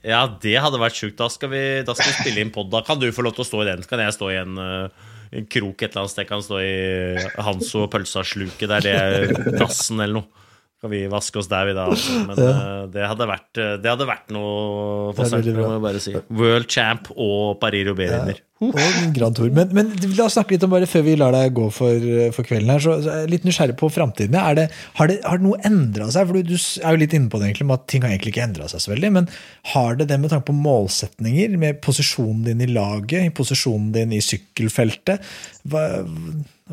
Ja, 0.06 0.22
det 0.42 0.56
hadde 0.62 0.82
vært 0.82 0.98
sjukt. 0.98 1.18
Da 1.20 1.28
skal 1.34 1.52
vi, 1.54 1.62
da 1.88 1.96
skal 1.98 2.12
vi 2.12 2.18
spille 2.22 2.44
inn 2.44 2.54
pod. 2.54 2.70
Da 2.74 2.84
kan 2.86 3.00
du 3.02 3.08
få 3.14 3.26
lov 3.26 3.38
til 3.38 3.46
å 3.46 3.50
stå 3.50 3.62
i 3.64 3.70
den. 3.72 3.84
Så 3.84 3.92
kan 3.92 4.04
jeg 4.04 4.16
stå 4.16 4.32
i 4.34 4.40
en, 4.40 4.60
uh, 4.62 5.14
en 5.34 5.48
krok 5.50 5.82
et 5.82 5.90
eller 5.90 6.06
annet 6.06 6.14
sted. 6.14 6.30
Kan 6.30 6.46
stå 6.46 6.62
i 6.62 7.28
Hanso 7.48 7.86
og 7.86 7.92
pølsa-sluket 7.96 8.70
der, 8.70 8.86
det 8.86 8.94
er 8.98 9.58
dassen 9.58 10.04
eller 10.04 10.22
noe. 10.22 10.46
Kan 10.78 10.92
vi 10.94 11.06
vaske 11.10 11.40
oss 11.42 11.50
der, 11.50 11.70
vi 11.70 11.78
da. 11.78 11.88
Altså. 11.94 12.18
Men 12.28 12.42
ja. 12.42 12.50
uh, 12.54 12.82
det, 12.94 13.06
hadde 13.10 13.30
vært, 13.30 13.54
det 13.58 13.90
hadde 13.90 14.10
vært 14.10 14.36
noe 14.36 15.16
for 15.18 15.30
seg, 15.30 15.48
må 15.58 15.72
jeg 15.78 15.86
bare 15.88 16.04
si. 16.04 16.14
World 16.30 16.70
champ 16.72 17.10
og 17.16 17.58
Paris-Roubais-vinner. 17.64 18.44
Og 18.58 18.74
Grand 19.14 19.38
Tour. 19.38 19.52
Men, 19.54 19.70
men, 19.76 19.92
la 20.18 20.26
oss 20.26 20.34
snakke 20.38 20.56
litt 20.56 20.64
om 20.66 20.72
bare 20.72 20.88
før 20.90 21.04
vi 21.06 21.14
lar 21.20 21.36
deg 21.36 21.54
gå 21.58 21.68
for, 21.74 22.08
for 22.34 22.48
kvelden 22.48 22.72
her. 22.74 22.82
Så, 22.82 22.96
så 23.06 23.14
er 23.14 23.24
jeg 23.24 23.32
litt 23.36 23.46
nysgjerrig 23.46 23.78
på 23.78 23.90
framtiden. 23.94 24.38
Har, 24.38 24.58
det, 24.58 24.68
har 24.98 25.38
det 25.38 25.46
noe 25.46 25.62
endra 25.68 26.10
seg? 26.14 26.30
For 26.30 26.40
du, 26.40 26.54
du, 26.54 26.58
er 26.58 26.96
jo 26.96 27.02
litt 27.04 27.14
inne 27.18 27.30
på 27.30 27.42
det 27.42 27.52
egentlig, 27.52 27.70
med 27.70 27.78
at 27.78 27.88
ting 27.94 28.06
har 28.06 28.16
egentlig 28.16 28.34
ikke 28.34 28.48
endra 28.48 28.70
seg 28.72 28.84
så 28.84 28.94
veldig. 28.94 29.14
Men 29.20 29.30
har 29.74 30.00
det 30.00 30.10
det 30.10 30.20
med 30.22 30.34
tanke 30.34 30.50
på 30.50 30.58
målsetninger, 30.58 31.58
med 31.62 31.82
posisjonen 31.86 32.46
din 32.50 32.66
i 32.66 32.70
laget, 32.72 33.30
i 33.30 33.34
posisjonen 33.38 33.92
din 33.96 34.18
i 34.18 34.24
sykkelfeltet? 34.26 35.26
Hva, 35.70 35.86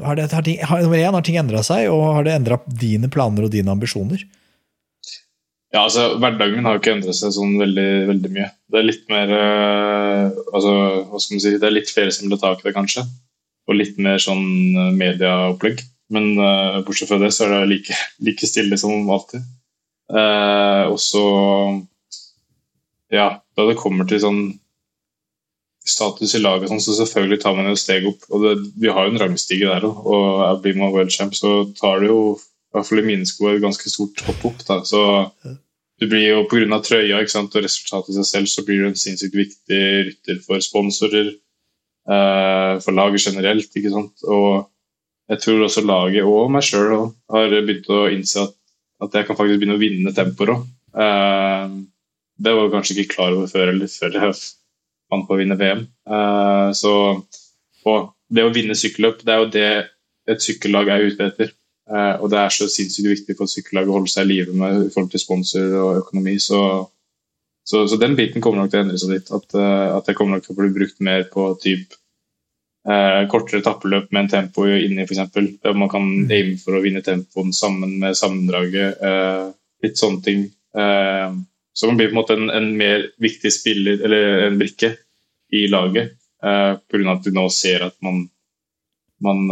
har, 0.03 0.17
det, 0.17 0.33
har, 0.33 0.43
ting, 0.43 0.59
har, 0.63 0.87
har 1.15 1.27
ting 1.27 1.37
endra 1.39 1.63
seg, 1.67 1.87
og 1.93 2.03
har 2.17 2.27
det 2.27 2.35
endra 2.35 2.59
dine 2.67 3.11
planer 3.13 3.47
og 3.47 3.53
dine 3.55 3.71
ambisjoner? 3.71 4.25
Ja, 5.75 5.83
altså 5.83 6.13
Hverdagen 6.23 6.61
min 6.61 6.69
har 6.69 6.77
jo 6.77 6.81
ikke 6.83 6.93
endret 6.95 7.19
seg 7.19 7.33
sånn 7.35 7.57
veldig, 7.59 7.89
veldig 8.13 8.31
mye. 8.31 8.47
Det 8.71 8.79
er 8.79 8.87
litt 8.87 9.09
mer 9.11 9.33
øh, 9.35 10.29
altså, 10.55 10.75
hva 11.11 11.19
skal 11.23 11.35
man 11.35 11.43
si, 11.43 11.55
Det 11.59 11.67
er 11.67 11.75
litt 11.75 11.91
flere 11.91 12.15
som 12.15 12.31
ble 12.31 12.39
ta 12.39 12.53
tak 12.53 12.63
i 12.63 12.69
det, 12.69 12.75
kanskje. 12.77 13.03
Og 13.67 13.79
litt 13.81 13.99
mer 14.03 14.21
sånn 14.23 14.45
uh, 14.77 14.93
medieopplegg. 14.95 15.83
Men 16.15 16.37
øh, 16.37 16.79
bortsett 16.87 17.11
fra 17.11 17.19
det 17.19 17.33
så 17.35 17.49
er 17.49 17.57
det 17.57 17.73
like, 17.73 17.99
like 18.29 18.47
stille 18.47 18.79
som 18.79 19.11
alltid. 19.11 19.43
og 20.15 20.99
så 21.01 21.25
Ja, 23.11 23.41
da 23.57 23.67
det 23.67 23.79
kommer 23.81 24.07
til 24.07 24.21
sånn 24.23 24.43
status 25.85 26.33
i 26.35 26.41
laget, 26.41 26.71
sånn, 26.71 26.81
så 26.81 26.97
selvfølgelig 26.97 27.41
tar 27.43 27.57
man 27.59 27.69
jo 27.69 27.77
steg 27.79 28.07
opp. 28.09 28.25
og 28.31 28.45
det, 28.45 28.55
Vi 28.81 28.89
har 28.89 29.07
jo 29.07 29.13
en 29.13 29.21
rangstige 29.21 29.69
der 29.69 29.85
òg, 29.85 30.01
og 30.09 30.63
blir 30.65 30.79
man 30.81 30.93
world 30.95 31.13
champ, 31.13 31.37
så 31.37 31.67
tar 31.77 32.01
det 32.01 32.09
jo 32.09 32.35
i 32.39 32.77
hvert 32.77 32.89
fall 32.89 33.03
i 33.03 33.07
mine 33.07 33.29
sko 33.29 33.51
et 33.53 33.63
ganske 33.63 33.93
stort 33.93 34.25
hopp 34.27 34.47
opp. 34.49 34.65
Da. 34.67 34.81
Så 34.89 35.03
du 36.01 36.09
blir 36.09 36.25
jo 36.27 36.45
Pga. 36.51 36.81
trøya 36.83 37.21
ikke 37.21 37.37
sant, 37.37 37.55
og 37.55 37.67
resultatet 37.67 38.15
i 38.15 38.19
seg 38.19 38.31
selv 38.31 38.51
så 38.51 38.65
blir 38.67 38.83
du 38.83 38.89
en 38.89 38.99
sinnssykt 38.99 39.37
viktig 39.37 39.83
rytter 40.09 40.41
for 40.47 40.65
sponsorer, 40.65 41.35
eh, 42.09 42.73
for 42.81 42.97
laget 42.97 43.29
generelt. 43.29 43.71
ikke 43.77 43.93
sant, 43.93 44.25
og 44.25 44.71
jeg 45.29 45.41
tror 45.41 45.65
også 45.65 45.85
laget 45.85 46.25
og 46.25 46.51
meg 46.53 46.65
sjøl 46.67 47.13
har 47.33 47.55
begynt 47.55 47.89
å 47.89 48.09
innse 48.13 48.43
at, 48.43 48.57
at, 49.05 49.15
jeg 49.15 49.27
kan 49.27 49.37
faktisk 49.37 49.61
begynne 49.61 49.79
å 49.79 49.85
vinne 49.85 50.17
tempoer 50.17 50.57
òg. 50.57 50.67
Eh, 50.97 51.79
det 52.45 52.53
var 52.53 52.67
jeg 52.67 52.75
kanskje 52.75 52.99
ikke 52.99 53.15
klar 53.15 53.37
over 53.37 53.47
før 53.47 53.71
eller 53.71 53.89
før 53.89 54.19
jeg 54.19 54.35
fant 55.15 55.27
på 55.29 55.39
å 55.39 55.41
vinne 55.41 55.57
VM. 55.59 55.87
Eh, 56.11 56.69
så, 56.77 56.95
og 57.89 58.13
det 58.35 58.45
å 58.45 58.53
vinne 58.55 58.77
sykkelløp, 58.79 59.23
det 59.25 59.35
er 59.35 59.43
jo 59.43 59.53
det 59.55 59.69
et 60.31 60.45
sykkellag 60.45 60.91
er 60.91 61.07
ute 61.09 61.29
etter. 61.29 61.53
Uh, 61.85 62.17
og 62.25 62.31
det 62.33 62.39
er 62.41 62.53
så 62.55 62.67
sinnssykt 62.73 63.11
viktig 63.11 63.35
for 63.37 63.45
et 63.45 63.53
sykkellag 63.53 63.91
å 63.91 63.99
holde 63.99 64.09
seg 64.09 64.25
i 64.25 64.31
live 64.31 64.55
med 64.57 64.87
i 64.87 64.93
forhold 64.93 65.11
til 65.13 65.21
sponsor 65.21 65.75
og 65.83 65.99
økonomi. 66.01 66.39
Så, 66.41 66.61
så, 67.61 67.85
så, 67.85 67.99
den 68.01 68.17
biten 68.17 68.45
kommer 68.45 68.63
nok 68.63 68.73
til 68.73 68.81
å 68.81 68.87
endre 68.87 69.01
seg 69.01 69.13
litt. 69.13 69.29
At, 69.29 69.47
uh, 69.53 69.99
at 69.99 70.09
det 70.09 70.17
kommer 70.17 70.39
nok 70.39 70.47
til 70.47 70.57
å 70.57 70.61
bli 70.63 70.73
brukt 70.73 71.05
mer 71.05 71.27
på 71.33 71.51
typ 71.61 71.93
uh, 72.89 73.21
kortere 73.33 73.61
tappeløp 73.67 74.09
med 74.11 74.25
en 74.25 74.33
tempo 74.39 74.65
inni, 74.65 75.05
f.eks. 75.05 75.37
Der 75.61 75.77
man 75.77 75.93
kan 75.93 76.09
mm. 76.09 76.33
aime 76.33 76.57
for 76.63 76.79
å 76.79 76.85
vinne 76.85 77.05
tempoen 77.05 77.53
sammen 77.57 77.99
med 78.01 78.17
sammendraget. 78.17 79.05
litt 79.85 80.01
sånne 80.01 80.23
ting. 80.25 80.47
så 80.73 81.87
man 81.87 81.99
blir 81.99 82.09
på 82.09 82.15
en 82.15 82.17
måte 82.17 82.37
en, 82.39 82.49
en, 82.49 82.71
mer 82.79 83.03
viktig 83.21 83.51
spiller, 83.53 83.99
eller 84.07 84.47
en 84.47 84.57
brikke, 84.57 84.95
i 85.55 85.67
laget. 85.71 86.17
Uh, 86.45 86.77
Pga. 86.91 87.15
at 87.15 87.25
du 87.25 87.33
nå 87.33 87.47
ser 87.53 87.87
at 87.87 87.95
man, 88.05 88.27
man 89.25 89.47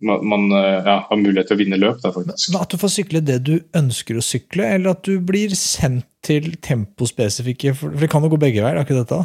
man 0.00 0.52
eh, 0.52 0.84
ja, 0.84 0.96
har 1.08 1.18
mulighet 1.20 1.48
til 1.50 1.56
å 1.56 1.60
vinne 1.60 1.78
løp. 1.80 2.00
Da, 2.02 2.12
faktisk. 2.14 2.52
At 2.58 2.72
du 2.72 2.80
får 2.80 2.92
sykle 2.98 3.22
det 3.24 3.38
du 3.46 3.54
ønsker 3.76 4.18
å 4.18 4.24
sykle, 4.24 4.68
eller 4.76 4.96
at 4.96 5.06
du 5.08 5.16
blir 5.24 5.54
sendt 5.58 6.08
til 6.26 6.56
tempospesifikke 6.58 7.70
For 7.78 7.94
det 7.94 8.08
kan 8.10 8.24
jo 8.24 8.32
gå 8.32 8.40
begge 8.42 8.64
veier, 8.64 8.76
er 8.80 8.86
ikke 8.86 8.98
dette? 8.98 9.20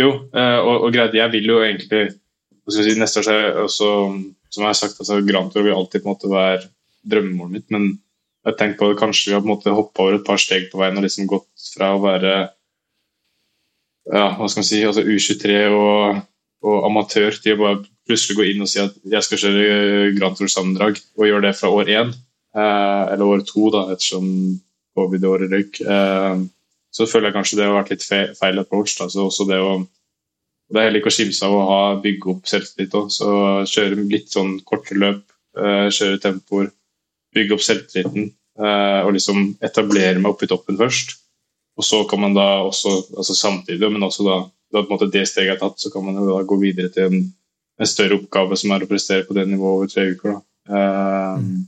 Jo, 0.00 0.10
eh, 0.32 0.58
og, 0.58 0.86
og 0.86 0.94
greit, 0.94 1.16
jeg 1.16 1.32
vil 1.34 1.50
jo 1.50 1.58
egentlig 1.64 2.06
si, 2.70 2.94
Neste 2.96 3.20
år 3.20 3.26
så 3.26 3.34
er 3.34 3.58
også, 3.66 3.90
som 4.48 4.64
jeg 4.64 4.70
har 4.70 4.78
sagt, 4.78 5.00
altså, 5.02 5.20
Grand 5.26 5.52
Tour 5.52 5.66
vil 5.66 5.76
alltid 5.76 6.02
på 6.02 6.08
en 6.08 6.14
måte 6.14 6.30
være 6.32 6.70
drømmemålet 7.10 7.56
mitt, 7.58 7.68
men 7.74 7.90
jeg 8.46 8.56
tenker 8.56 8.80
på 8.80 8.88
det, 8.90 9.00
kanskje 9.00 9.30
vi 9.30 9.36
har 9.36 9.42
på 9.44 9.50
en 9.50 9.52
måte 9.52 9.76
hoppa 9.76 10.06
over 10.06 10.16
et 10.16 10.24
par 10.24 10.40
steg 10.40 10.70
på 10.70 10.80
veien 10.80 10.96
og 10.96 11.04
liksom 11.04 11.28
gått 11.28 11.70
fra 11.74 11.92
å 11.92 12.00
være 12.00 12.34
ja, 14.10 14.26
hva 14.36 14.48
skal 14.50 14.62
man 14.62 14.68
si, 14.68 14.80
altså 14.86 15.04
U23 15.06 15.60
og, 15.70 16.20
og 16.66 16.88
amatør 16.88 17.36
til 17.38 17.56
å 17.56 17.60
bare 17.62 17.82
plutselig 18.08 18.38
gå 18.38 18.48
inn 18.50 18.64
og 18.64 18.70
si 18.70 18.80
at 18.82 18.96
jeg 19.06 19.26
skal 19.26 19.42
kjøre 19.44 20.10
Grand 20.16 20.38
Tour-sammendrag, 20.38 20.98
og 21.18 21.28
gjøre 21.28 21.46
det 21.46 21.54
fra 21.58 21.70
år 21.74 21.92
én, 21.94 22.10
eh, 22.56 23.04
eller 23.14 23.36
år 23.36 23.46
to, 23.46 23.68
da, 23.74 23.86
ettersom 23.94 24.26
covid-året 24.98 25.54
røyk, 25.54 25.80
eh, 25.84 26.42
så 26.90 27.06
føler 27.06 27.30
jeg 27.30 27.38
kanskje 27.38 27.60
det 27.60 27.68
har 27.68 27.78
vært 27.78 27.94
litt 27.94 28.06
feil 28.38 28.58
approach. 28.58 28.96
Da. 28.98 29.06
Så 29.12 29.28
også 29.28 29.46
det 29.46 29.60
å 29.62 29.78
det 30.70 30.78
er 30.78 30.86
heller 30.86 31.02
ikke 31.02 31.10
å 31.10 31.14
skimse 31.14 31.46
av 31.46 31.54
å 31.54 31.62
ha, 31.66 31.78
bygge 32.02 32.28
opp 32.30 32.44
selvtillit 32.46 32.92
òg. 32.94 33.08
Så 33.10 33.30
kjøre 33.66 34.04
litt 34.06 34.30
sånn 34.30 34.52
korte 34.66 34.94
løp, 34.94 35.24
eh, 35.58 35.88
kjøre 35.90 36.20
tempoer, 36.22 36.68
bygge 37.34 37.56
opp 37.56 37.64
selvtilliten. 37.66 38.30
Eh, 38.60 39.00
og 39.02 39.14
liksom 39.16 39.56
etablere 39.66 40.20
meg 40.20 40.30
oppe 40.30 40.46
i 40.46 40.50
toppen 40.50 40.78
først. 40.78 41.16
Og 41.80 41.86
så 41.86 42.02
kan 42.08 42.20
man 42.20 42.36
da 42.36 42.46
også, 42.66 42.92
altså 43.16 43.34
samtidig, 43.36 43.88
men 43.92 44.04
også 44.04 44.26
da, 44.26 44.38
da 44.76 45.06
det 45.08 45.24
steget 45.28 45.54
er 45.54 45.60
tatt, 45.62 45.80
så 45.80 45.92
kan 45.92 46.04
man 46.04 46.18
jo 46.20 46.28
da 46.28 46.42
gå 46.44 46.58
videre 46.60 46.92
til 46.92 47.08
en 47.08 47.22
en 47.80 47.88
større 47.88 48.18
oppgave 48.20 48.56
som 48.60 48.72
er 48.74 48.84
å 48.84 48.88
prestere 48.90 49.26
på 49.26 49.36
det 49.36 49.46
nivået 49.48 49.76
over 49.76 49.90
tre 49.90 50.06
uker. 50.12 50.40
Uh, 50.68 51.40
mm. 51.40 51.60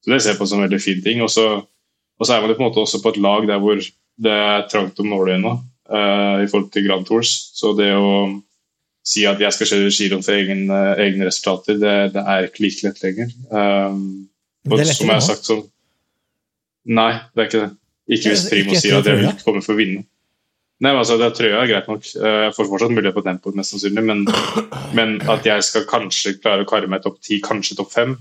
Så 0.00 0.12
Det 0.12 0.20
ser 0.22 0.32
jeg 0.32 0.40
på 0.40 0.48
som 0.48 0.60
en 0.60 0.66
veldig 0.66 0.82
fin 0.82 1.02
ting. 1.04 1.20
Og 1.24 1.30
så, 1.32 1.48
er 1.60 2.40
man 2.40 2.54
på 2.54 2.62
en 2.62 2.68
måte 2.68 2.84
også 2.84 3.02
på 3.02 3.12
et 3.12 3.20
lag 3.20 3.48
der 3.48 3.60
hvor 3.60 3.80
det 4.20 4.36
er 4.36 4.68
trangt 4.72 5.00
om 5.00 5.10
nåløyet 5.12 5.44
uh, 5.44 6.38
i 6.40 6.48
forhold 6.48 6.70
til 6.72 6.86
Grand 6.88 7.04
Tours. 7.08 7.34
Så 7.56 7.74
det 7.76 7.90
å 7.96 8.40
si 9.04 9.26
at 9.28 9.40
jeg 9.40 9.52
skal 9.56 9.68
kjøre 9.68 9.92
giroen 9.92 10.24
for 10.24 10.36
egen, 10.36 10.64
uh, 10.72 10.96
egne 11.00 11.28
resultater, 11.28 11.76
det, 11.80 11.96
det, 12.16 12.24
er 12.24 12.48
ikke 12.48 12.64
like 12.64 12.86
lett 12.86 13.04
lenger. 13.04 13.36
Um, 13.52 14.00
og 14.68 14.80
som 14.80 15.08
jeg 15.08 15.16
har 15.16 15.24
sagt 15.24 15.48
sånn 15.48 15.62
Nei, 16.90 17.12
det 17.36 17.42
er 17.42 17.48
ikke 17.48 17.60
det. 17.60 17.74
Ikke 18.10 18.32
hvis 18.32 18.48
Primo 18.50 18.74
sier 18.78 18.98
at 18.98 19.06
jeg 19.06 19.20
vil 19.20 19.44
komme 19.44 19.62
for 19.64 19.76
å 19.76 19.80
vinne. 19.80 20.04
Nei, 20.80 20.94
altså, 20.96 21.18
det 21.20 21.34
tror 21.36 21.50
jeg 21.50 21.60
er 21.60 21.68
greit 21.68 21.88
nok. 21.90 22.06
Eh, 22.16 22.36
jeg 22.46 22.52
får 22.56 22.68
fortsatt 22.70 22.92
mulighet 22.94 23.16
på 23.16 23.24
tempoet, 23.26 23.56
mest 23.58 23.74
sannsynlig. 23.74 24.04
Men, 24.08 24.22
men, 24.98 25.18
at 25.28 25.46
jeg 25.46 25.64
skal 25.66 25.84
kanskje 25.88 26.38
klare 26.40 26.64
å 26.64 26.68
karre 26.68 26.88
meg 26.90 27.04
topp 27.04 27.18
ti, 27.24 27.36
kanskje 27.44 27.76
topp 27.82 27.90
fem, 27.92 28.14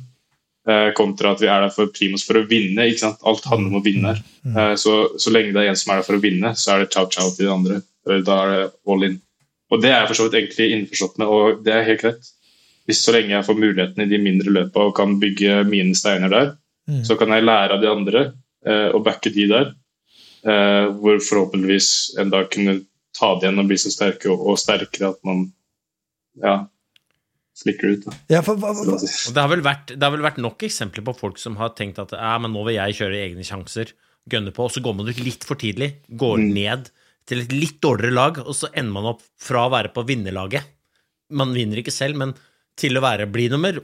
eh, 0.68 0.90
kontra 0.98 1.32
at 1.34 1.44
vi 1.44 1.48
er 1.48 1.64
der 1.64 1.72
for 1.74 1.92
primus 1.96 2.26
for 2.28 2.42
å 2.42 2.44
vinne. 2.50 2.90
ikke 2.90 3.06
sant? 3.06 3.24
Alt 3.32 3.48
handler 3.48 3.72
om 3.72 3.80
å 3.80 3.86
vinne 3.86 4.12
her. 4.12 4.20
Mm. 4.44 4.58
Eh, 4.58 4.74
så, 4.82 4.98
så 5.16 5.32
lenge 5.32 5.56
det 5.56 5.64
er 5.64 5.72
en 5.72 5.80
som 5.80 5.94
er 5.94 6.02
der 6.02 6.10
for 6.10 6.20
å 6.20 6.26
vinne, 6.26 6.52
så 6.60 6.76
er 6.76 6.84
det 6.84 6.92
chow-chow 6.92 7.32
til 7.38 7.48
de 7.48 7.54
andre. 7.56 7.80
Da 8.28 8.42
er 8.44 8.52
det 8.52 8.68
all 8.92 9.08
in. 9.08 9.16
Og 9.70 9.80
det 9.80 9.94
er 9.94 10.02
jeg 10.02 10.12
for 10.12 10.20
så 10.20 10.28
vidt 10.28 10.38
egentlig 10.42 10.70
innforstått 10.76 11.18
med, 11.22 11.32
og 11.32 11.64
det 11.64 11.74
er 11.78 11.88
helt 11.88 12.04
greit. 12.04 12.30
Hvis 12.90 13.04
så 13.06 13.14
lenge 13.14 13.36
jeg 13.36 13.46
får 13.46 13.60
muligheten 13.62 14.04
i 14.04 14.10
de 14.10 14.20
mindre 14.20 14.52
løpa 14.52 14.88
og 14.90 14.96
kan 14.98 15.14
bygge 15.22 15.62
mine 15.70 15.96
steiner 15.96 16.32
der, 16.34 16.56
mm. 16.90 17.04
så 17.08 17.16
kan 17.16 17.32
jeg 17.32 17.46
lære 17.46 17.78
av 17.78 17.84
de 17.84 17.92
andre 17.92 18.24
og 18.68 19.04
backe 19.06 19.32
de 19.32 19.46
der. 19.48 19.70
Eh, 20.40 20.86
hvor 21.02 21.20
forhåpentligvis 21.20 22.16
en 22.20 22.30
dag 22.32 22.48
kunne 22.52 22.78
ta 23.18 23.34
det 23.36 23.48
igjen 23.48 23.60
og 23.60 23.68
bli 23.68 23.78
så 23.82 23.92
sterke 23.92 24.30
og, 24.32 24.46
og 24.48 24.60
sterkere 24.62 25.10
at 25.12 25.20
man 25.28 25.50
ja, 26.40 26.54
flikker 27.60 27.96
ut. 27.96 28.08
Ja, 28.32 28.40
for, 28.46 28.60
hva, 28.62 28.72
hva, 28.78 28.96
det, 28.96 29.36
har 29.36 29.52
vært, 29.66 29.92
det, 29.92 30.00
har 30.00 30.14
vel 30.16 30.24
vært, 30.24 30.40
nok 30.40 30.64
eksempler 30.64 31.04
på 31.10 31.18
folk 31.20 31.42
som 31.42 31.60
har 31.60 31.74
tenkt 31.76 32.00
at 32.00 32.16
ja, 32.16 32.38
men 32.40 32.56
nå 32.56 32.64
vil 32.70 32.78
jeg 32.78 33.00
kjøre 33.02 33.20
egne 33.26 33.44
sjanser, 33.44 33.92
gønne 34.32 34.56
på, 34.56 34.70
og 34.70 34.72
så 34.72 34.84
går 34.86 34.96
man 34.96 35.12
ut 35.12 35.22
litt 35.26 35.44
for 35.48 35.60
tidlig, 35.60 35.92
går 36.08 36.40
mm. 36.40 36.50
ned 36.56 36.90
til 37.28 37.44
et 37.44 37.52
litt 37.54 37.84
dårligere 37.84 38.16
lag, 38.16 38.40
og 38.46 38.56
så 38.56 38.72
ender 38.72 38.96
man 38.96 39.12
opp 39.12 39.28
fra 39.44 39.68
å 39.68 39.74
være 39.76 39.92
på 39.94 40.08
vinnerlaget. 40.08 40.72
Man 41.36 41.52
vinner 41.54 41.84
ikke 41.84 41.94
selv, 41.94 42.16
men 42.22 42.32
til 42.80 42.96
å 42.96 43.04
være 43.04 43.28
bli 43.30 43.52
nummer 43.52 43.76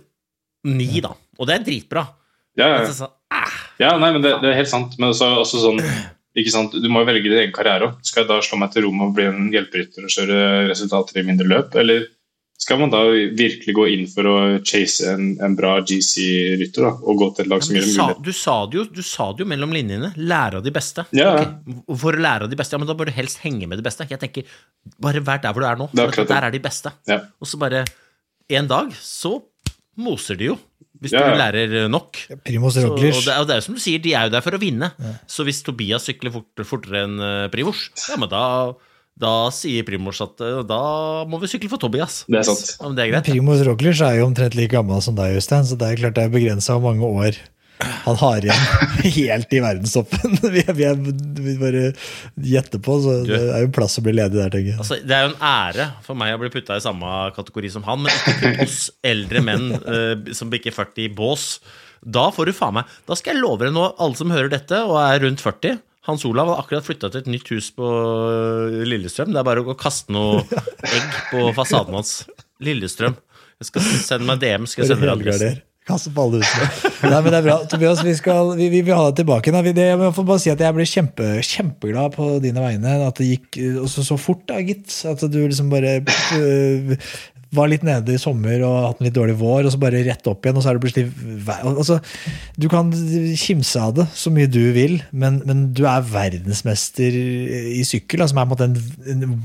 ni, 0.72 1.04
da. 1.04 1.12
Og 1.36 1.50
det 1.50 1.60
er 1.60 1.68
dritbra. 1.68 2.08
Ja, 2.56 2.72
ja. 2.78 2.86
Så, 2.96 3.12
ah. 3.36 3.65
Ja 3.82 3.96
nei, 4.02 4.12
men 4.16 4.24
det, 4.24 4.38
det, 4.42 4.52
er 4.52 4.60
helt 4.62 4.72
sant. 4.72 4.98
Men 5.00 5.12
også, 5.14 5.32
også 5.44 5.64
sånn? 5.64 5.82
Du 6.36 6.90
må 6.92 7.04
jo 7.04 7.08
velge 7.08 7.30
din 7.30 7.40
egen 7.46 7.56
karriere 7.56 7.90
òg. 7.90 8.00
Skal 8.04 8.24
jeg 8.24 8.32
da 8.34 8.42
slå 8.44 8.60
meg 8.60 8.74
til 8.74 8.84
ro 8.86 8.92
med 8.96 9.08
å 9.08 9.16
bli 9.16 9.30
en 9.30 9.48
hjelperytter 9.54 10.08
og 10.08 10.12
kjøre 10.12 10.40
resultater 10.72 11.22
i 11.22 11.28
mindre 11.28 11.48
løp, 11.48 11.78
eller 11.80 12.10
skal 12.58 12.80
man 12.80 12.92
da 12.92 13.02
virkelig 13.12 13.74
gå 13.76 13.86
inn 13.92 14.06
for 14.08 14.28
å 14.30 14.36
chase 14.66 15.10
en, 15.12 15.34
en 15.44 15.56
bra 15.58 15.74
GC-rytter 15.84 16.86
og 16.88 17.20
gå 17.20 17.28
til 17.36 17.44
et 17.44 17.50
lag 17.52 17.66
som 17.66 17.76
du, 17.76 17.78
gir 17.78 17.84
en 17.84 17.92
mulighet? 17.92 18.22
du, 18.24 18.32
sa 18.36 18.56
det 18.72 18.78
jo, 18.80 18.86
du 18.96 19.02
sa 19.04 19.28
det 19.36 19.44
jo 19.44 19.48
mellom 19.52 19.76
linjene. 19.76 20.14
Lære 20.16 20.62
av 20.62 20.64
de 20.66 20.74
beste. 20.74 21.04
Ja, 21.16 21.34
ja. 21.42 21.50
For 21.92 22.16
å 22.16 22.24
lære 22.26 22.48
av 22.48 22.54
de 22.54 22.60
beste, 22.60 22.78
ja, 22.78 22.82
men 22.82 22.90
da 22.90 22.96
bør 22.98 23.12
du 23.12 23.16
helst 23.18 23.44
henge 23.44 23.68
med 23.68 23.82
de 23.82 23.86
beste. 23.86 24.08
Jeg 24.10 24.22
tenker, 24.24 24.56
Bare 25.02 25.20
vær 25.26 25.42
der 25.44 25.52
hvor 25.54 25.66
du 25.66 25.68
er 25.68 25.82
nå. 25.82 25.90
Er 26.00 26.16
der 26.16 26.48
er 26.48 26.56
de 26.56 26.62
beste. 26.64 26.94
Ja. 27.10 27.20
Og 27.42 27.50
så 27.50 27.60
bare 27.60 27.84
En 28.46 28.68
dag 28.70 28.92
så 29.02 29.40
moser 29.98 30.40
de 30.40 30.52
jo. 30.54 30.58
Hvis 31.02 31.12
Ja, 31.12 31.26
ja. 31.26 31.32
du 31.34 31.38
lærer 31.42 31.90
nok. 31.92 32.18
Primus 32.46 32.78
Roglic. 32.80 33.18
det, 33.26 33.34
er- 33.34 33.40
og 33.42 33.48
det 33.50 33.54
er 33.56 33.60
jo 33.60 33.66
som 33.68 33.76
du 33.76 33.82
sier, 33.84 34.00
de 34.02 34.14
er 34.16 34.28
jo 34.30 34.34
der 34.38 34.42
for 34.46 34.56
å 34.56 34.60
vinne. 34.62 34.92
Så 35.28 35.44
hvis 35.44 35.62
Tobias 35.66 36.06
sykler 36.08 36.32
fort, 36.32 36.64
fortere 36.66 37.04
enn 37.04 37.50
Primus, 37.52 37.90
ja, 38.10 38.16
men 38.22 38.30
da, 38.32 38.74
da 39.20 39.34
sier 39.52 39.84
Primus 39.88 40.22
at 40.24 40.40
eh, 40.42 40.62
da 40.68 40.80
må 41.28 41.40
vi 41.42 41.48
sykle 41.52 41.70
for 41.72 41.78
Tobias. 41.84 42.24
Det 42.28 42.40
er 42.40 42.48
sant. 42.48 42.78
Ja, 42.80 42.88
men 42.88 42.96
det 42.96 43.04
er 43.06 43.12
greit. 43.12 43.30
Primus 43.32 43.66
Roglic 43.68 44.00
er 44.02 44.22
jo 44.22 44.30
omtrent 44.30 44.56
like 44.56 44.72
gammel 44.72 45.02
som 45.04 45.16
deg, 45.20 45.36
Øystein, 45.36 45.68
så 45.68 45.76
det 45.78 45.92
er 45.92 46.00
klart 46.06 46.16
det 46.16 46.24
er 46.30 46.34
begrensa 46.34 46.78
hvor 46.80 46.94
mange 46.96 47.04
år 47.06 47.42
han 47.78 48.16
har 48.16 48.46
igjen 48.46 48.68
helt 49.18 49.54
i 49.54 49.60
verdenstoppen. 49.64 50.38
Vi, 50.56 50.64
vi, 50.78 50.86
er, 50.88 51.00
vi 51.46 51.56
bare 51.60 51.88
gjetter 52.40 52.80
på, 52.84 52.98
så 53.04 53.16
det 53.28 53.40
er 53.40 53.66
jo 53.66 53.72
plass 53.76 53.98
å 54.00 54.04
bli 54.06 54.14
ledig 54.16 54.40
der, 54.40 54.52
tenker 54.54 54.72
jeg. 54.72 54.80
Altså, 54.80 55.00
det 55.04 55.16
er 55.16 55.26
jo 55.26 55.32
en 55.34 55.42
ære 55.50 55.88
for 56.06 56.20
meg 56.20 56.36
å 56.36 56.40
bli 56.40 56.52
putta 56.54 56.78
i 56.80 56.84
samme 56.84 57.10
kategori 57.36 57.74
som 57.74 57.84
han, 57.88 58.06
men 58.06 58.14
ikke 58.14 58.36
putt 58.44 58.62
oss 58.68 58.78
eldre 59.06 59.42
menn 59.44 59.68
uh, 59.76 60.14
som 60.38 60.54
bikker 60.54 60.76
40 60.76 61.08
i 61.08 61.10
bås. 61.18 61.50
Da 62.06 62.30
får 62.32 62.52
du 62.52 62.54
faen 62.54 62.76
meg 62.78 62.90
Da 63.08 63.16
skal 63.18 63.34
jeg 63.34 63.42
love 63.42 63.66
deg 63.66 63.74
nå, 63.74 63.88
alle 63.98 64.20
som 64.20 64.30
hører 64.30 64.52
dette 64.52 64.78
og 64.86 65.00
er 65.02 65.24
rundt 65.24 65.42
40 65.42 65.80
Hans 66.06 66.22
Olav 66.30 66.52
har 66.52 66.60
akkurat 66.62 66.86
flytta 66.86 67.10
til 67.10 67.24
et 67.24 67.30
nytt 67.34 67.48
hus 67.50 67.72
på 67.74 67.86
Lillestrøm. 68.86 69.32
Det 69.34 69.40
er 69.42 69.48
bare 69.48 69.64
å 69.64 69.66
gå 69.66 69.74
og 69.74 69.80
kaste 69.82 70.14
noe 70.14 70.44
egg 70.86 71.16
på 71.32 71.48
fasaden 71.58 71.98
hans. 71.98 72.20
Lillestrøm. 72.62 73.16
Jeg 73.58 73.72
skal 73.72 73.88
sende 74.04 74.28
meg 74.30 74.44
DM. 74.44 74.68
Skal 74.70 74.86
jeg 74.86 74.94
sende 74.94 75.08
deg 75.08 75.16
adressen. 75.16 75.64
Kaste 75.86 76.10
på 76.10 76.24
alle 76.26 76.40
husene. 76.42 76.92
Nei, 77.12 77.18
men 77.22 77.30
det 77.30 77.38
er 77.38 77.46
bra. 77.46 77.56
Tobias, 77.70 78.00
vi, 78.02 78.16
skal, 78.18 78.56
vi, 78.58 78.72
vi 78.74 78.80
vil 78.88 78.98
ha 78.98 79.04
deg 79.12 79.20
tilbake. 79.20 79.52
Da. 79.54 79.62
Jeg 79.70 80.00
må 80.02 80.10
bare 80.18 80.42
si 80.42 80.50
at 80.50 80.64
jeg 80.64 80.74
ble 80.74 80.86
kjempe, 80.90 81.28
kjempeglad 81.46 82.16
på 82.16 82.30
dine 82.42 82.64
vegne. 82.64 82.96
At 83.06 83.22
det 83.22 83.28
gikk 83.30 83.60
øh, 83.62 83.76
også 83.84 84.06
så 84.08 84.18
fort, 84.18 84.42
da, 84.50 84.58
gitt. 84.66 84.90
At 85.06 85.22
du 85.30 85.38
liksom 85.44 85.70
bare 85.70 86.00
øh, 86.40 86.96
var 87.56 87.72
litt 87.72 87.86
nede 87.88 88.16
i 88.16 88.22
sommer 88.22 88.62
og 88.68 88.78
hatt 88.90 89.02
en 89.02 89.10
litt 89.10 89.18
dårlig 89.18 89.38
vår, 89.40 89.66
og 89.66 89.74
så 89.74 89.82
bare 89.82 90.04
rett 90.06 90.30
opp 90.30 90.46
igjen, 90.46 90.60
og 90.60 90.66
så 90.66 90.72
er 90.72 90.78
det 90.78 90.86
plutselig 90.86 91.10
altså, 91.66 92.00
Du 92.60 92.70
kan 92.72 92.92
kimse 93.40 93.82
av 93.82 93.96
det 93.98 94.08
så 94.16 94.34
mye 94.34 94.52
du 94.52 94.62
vil, 94.76 95.00
men, 95.16 95.42
men 95.48 95.70
du 95.76 95.86
er 95.90 96.06
verdensmester 96.06 97.16
i 97.16 97.84
sykkel, 97.88 98.22
som 98.28 98.42
altså, 98.42 98.46
er 98.46 98.52
på 98.52 98.60
en 98.60 98.66
en, 98.66 99.24
en 99.24 99.36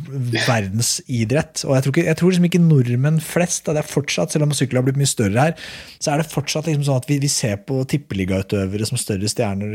verdensidrett. 0.47 1.65
Og 1.67 1.75
jeg 1.77 1.85
tror, 1.85 1.95
ikke, 1.95 2.07
jeg 2.09 2.19
tror 2.19 2.33
liksom 2.33 2.49
ikke 2.49 2.63
nordmenn 2.63 3.21
flest, 3.25 3.65
da, 3.67 3.75
det 3.77 3.83
er 3.85 3.91
fortsatt, 3.91 4.35
selv 4.35 4.47
om 4.47 4.55
sykkel 4.57 4.81
har 4.81 4.87
blitt 4.87 5.01
mye 5.01 5.11
større 5.11 5.47
her, 5.49 5.71
så 6.01 6.13
er 6.13 6.23
det 6.23 6.31
fortsatt 6.33 6.69
liksom 6.69 6.87
sånn 6.87 7.01
at 7.03 7.09
vi, 7.11 7.19
vi 7.23 7.31
ser 7.33 7.61
på 7.67 7.81
tippeligautøvere 7.91 8.89
som 8.89 9.01
større 9.01 9.31
stjerner, 9.31 9.75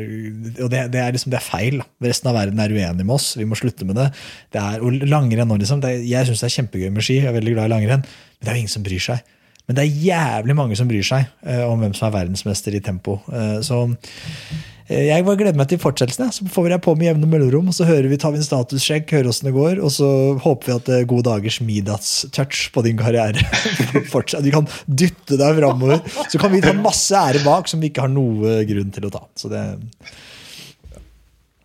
og 0.58 0.72
det, 0.74 0.86
det, 0.94 1.02
er 1.02 1.16
liksom, 1.16 1.34
det 1.34 1.42
er 1.42 1.48
feil. 1.48 1.82
Da. 1.82 1.90
Resten 2.10 2.32
av 2.32 2.40
verden 2.40 2.62
er 2.62 2.76
uenig 2.76 3.06
med 3.06 3.18
oss, 3.18 3.32
vi 3.40 3.48
må 3.50 3.60
slutte 3.60 3.88
med 3.88 4.00
det. 4.00 4.10
det 4.56 4.64
er, 4.64 4.86
og 4.86 5.06
langrenn 5.06 5.52
nå, 5.52 5.60
liksom, 5.62 5.84
det, 5.86 5.98
jeg 6.08 6.30
syns 6.30 6.46
det 6.46 6.50
er 6.50 6.58
kjempegøy 6.60 6.94
med 6.96 7.06
ski, 7.06 7.20
jeg 7.22 7.32
er 7.32 7.38
veldig 7.38 7.58
glad 7.58 7.70
i 7.70 7.76
langrenn, 7.76 8.08
men 8.38 8.46
det 8.46 8.52
er 8.52 8.58
jo 8.58 8.66
ingen 8.66 8.76
som 8.76 8.86
bryr 8.86 9.04
seg. 9.10 9.34
Men 9.66 9.80
det 9.80 9.84
er 9.86 10.06
jævlig 10.06 10.56
mange 10.58 10.78
som 10.78 10.90
bryr 10.90 11.06
seg 11.06 11.26
eh, 11.48 11.66
om 11.66 11.82
hvem 11.82 11.94
som 11.98 12.08
er 12.10 12.16
verdensmester 12.20 12.76
i 12.78 12.82
tempo. 12.86 13.18
Eh, 13.34 13.58
så 13.66 13.80
eh, 13.90 15.08
jeg 15.08 15.26
bare 15.26 15.40
gleder 15.40 15.58
meg 15.58 15.72
til 15.72 15.82
fortsettelsen. 15.82 16.28
Ja. 16.28 16.36
Så 16.36 16.46
får 16.54 16.70
jeg 16.70 16.84
på 16.86 16.94
med 17.00 17.10
jevne 17.10 17.30
mellomrom, 17.32 17.72
og 17.72 17.78
så 17.78 17.88
hører 17.90 18.06
vi, 18.12 18.20
tar 18.22 18.36
vi 18.36 18.42
en 18.44 18.46
statussjekk, 18.46 19.16
hører 19.18 19.32
åssen 19.32 19.50
det 19.50 19.56
går, 19.58 19.82
og 19.82 19.94
så 19.96 20.10
håper 20.44 20.70
vi 20.70 20.76
at 20.76 20.92
det 20.92 21.00
er 21.00 21.10
gode 21.10 21.26
dagers 21.32 21.58
Midas-touch 21.66 22.68
på 22.76 22.86
din 22.86 23.02
karriere 23.02 23.42
fortsatt. 24.14 24.46
Du 24.46 24.54
kan 24.54 24.70
dytte 24.86 25.40
deg 25.42 25.58
framover. 25.64 26.04
Så 26.30 26.42
kan 26.42 26.54
vi 26.54 26.62
ta 26.66 26.76
masse 26.78 27.18
ære 27.18 27.42
bak 27.48 27.72
som 27.72 27.82
vi 27.82 27.90
ikke 27.90 28.06
har 28.06 28.14
noe 28.14 28.60
grunn 28.70 28.94
til 28.94 29.10
å 29.10 29.16
ta. 29.18 29.26
Så 29.40 29.50
det 29.54 29.66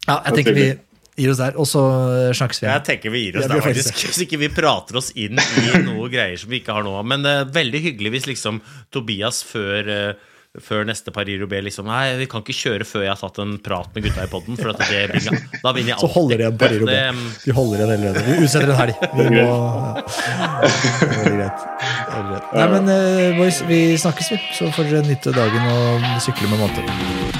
Ja, 0.08 0.22
jeg 0.24 0.40
tenker 0.40 0.56
vi 0.56 0.70
gir 1.20 1.30
oss 1.34 1.40
der, 1.42 1.54
og 1.60 1.68
så 1.68 1.82
snakkes 2.36 2.62
vi 2.64 2.68
Jeg 2.70 2.84
tenker 2.88 3.14
vi 3.14 3.22
gir 3.28 3.38
oss 3.42 3.48
der, 3.50 3.60
faktisk. 3.64 4.00
Hvis 4.08 4.22
ikke 4.26 4.40
vi 4.42 4.48
prater 4.56 4.98
oss 5.00 5.12
inn 5.14 5.38
i 5.38 5.68
noe 5.90 6.08
greier 6.12 6.40
som 6.40 6.50
vi 6.52 6.62
ikke 6.62 6.74
har 6.80 6.86
nå. 6.86 6.96
Men 7.06 7.22
det 7.26 7.36
er 7.44 7.54
veldig 7.60 7.84
hyggelig 7.90 8.14
hvis 8.16 8.28
liksom 8.34 8.58
Tobias 8.94 9.42
før, 9.46 9.88
eh, 9.94 10.26
før 10.66 10.82
neste 10.88 11.12
Paris-Roubais 11.14 11.62
liksom 11.62 11.86
Nei, 11.86 12.16
vi 12.18 12.26
kan 12.26 12.42
ikke 12.42 12.56
kjøre 12.58 12.86
før 12.88 13.04
jeg 13.06 13.12
har 13.12 13.20
tatt 13.20 13.38
en 13.44 13.52
prat 13.62 13.92
med 13.94 14.02
gutta 14.08 14.24
i 14.26 14.30
poden, 14.32 14.56
for 14.58 14.72
at 14.72 14.80
det 14.82 14.88
blir, 14.90 15.38
da 15.62 15.72
vinner 15.76 15.92
jeg 15.92 15.98
alltid. 15.98 16.08
Så 16.08 16.14
holder 16.16 16.42
igjen 16.42 16.58
Paris 16.58 16.82
Det- 16.90 17.44
Vi 17.46 17.54
holder 17.60 17.84
igjen 17.84 17.92
hele 17.94 18.14
tiden. 18.16 18.32
Vi 18.40 18.48
utsetter 18.48 18.72
en 18.74 18.80
helg. 18.80 19.04
Vi 19.14 19.28
må. 19.36 19.46
Det 21.00 21.20
er 21.20 21.36
greit. 21.36 21.68
Nei, 22.50 22.66
men 22.74 22.90
eh, 22.96 23.38
boys, 23.38 23.62
vi 23.70 23.78
snakkes, 24.02 24.32
vi. 24.34 24.40
Så 24.58 24.72
får 24.74 24.90
dere 24.90 25.06
nytte 25.06 25.32
dagen 25.38 25.70
og 25.76 26.10
sykle 26.26 26.50
med 26.50 26.66
måte. 26.66 27.39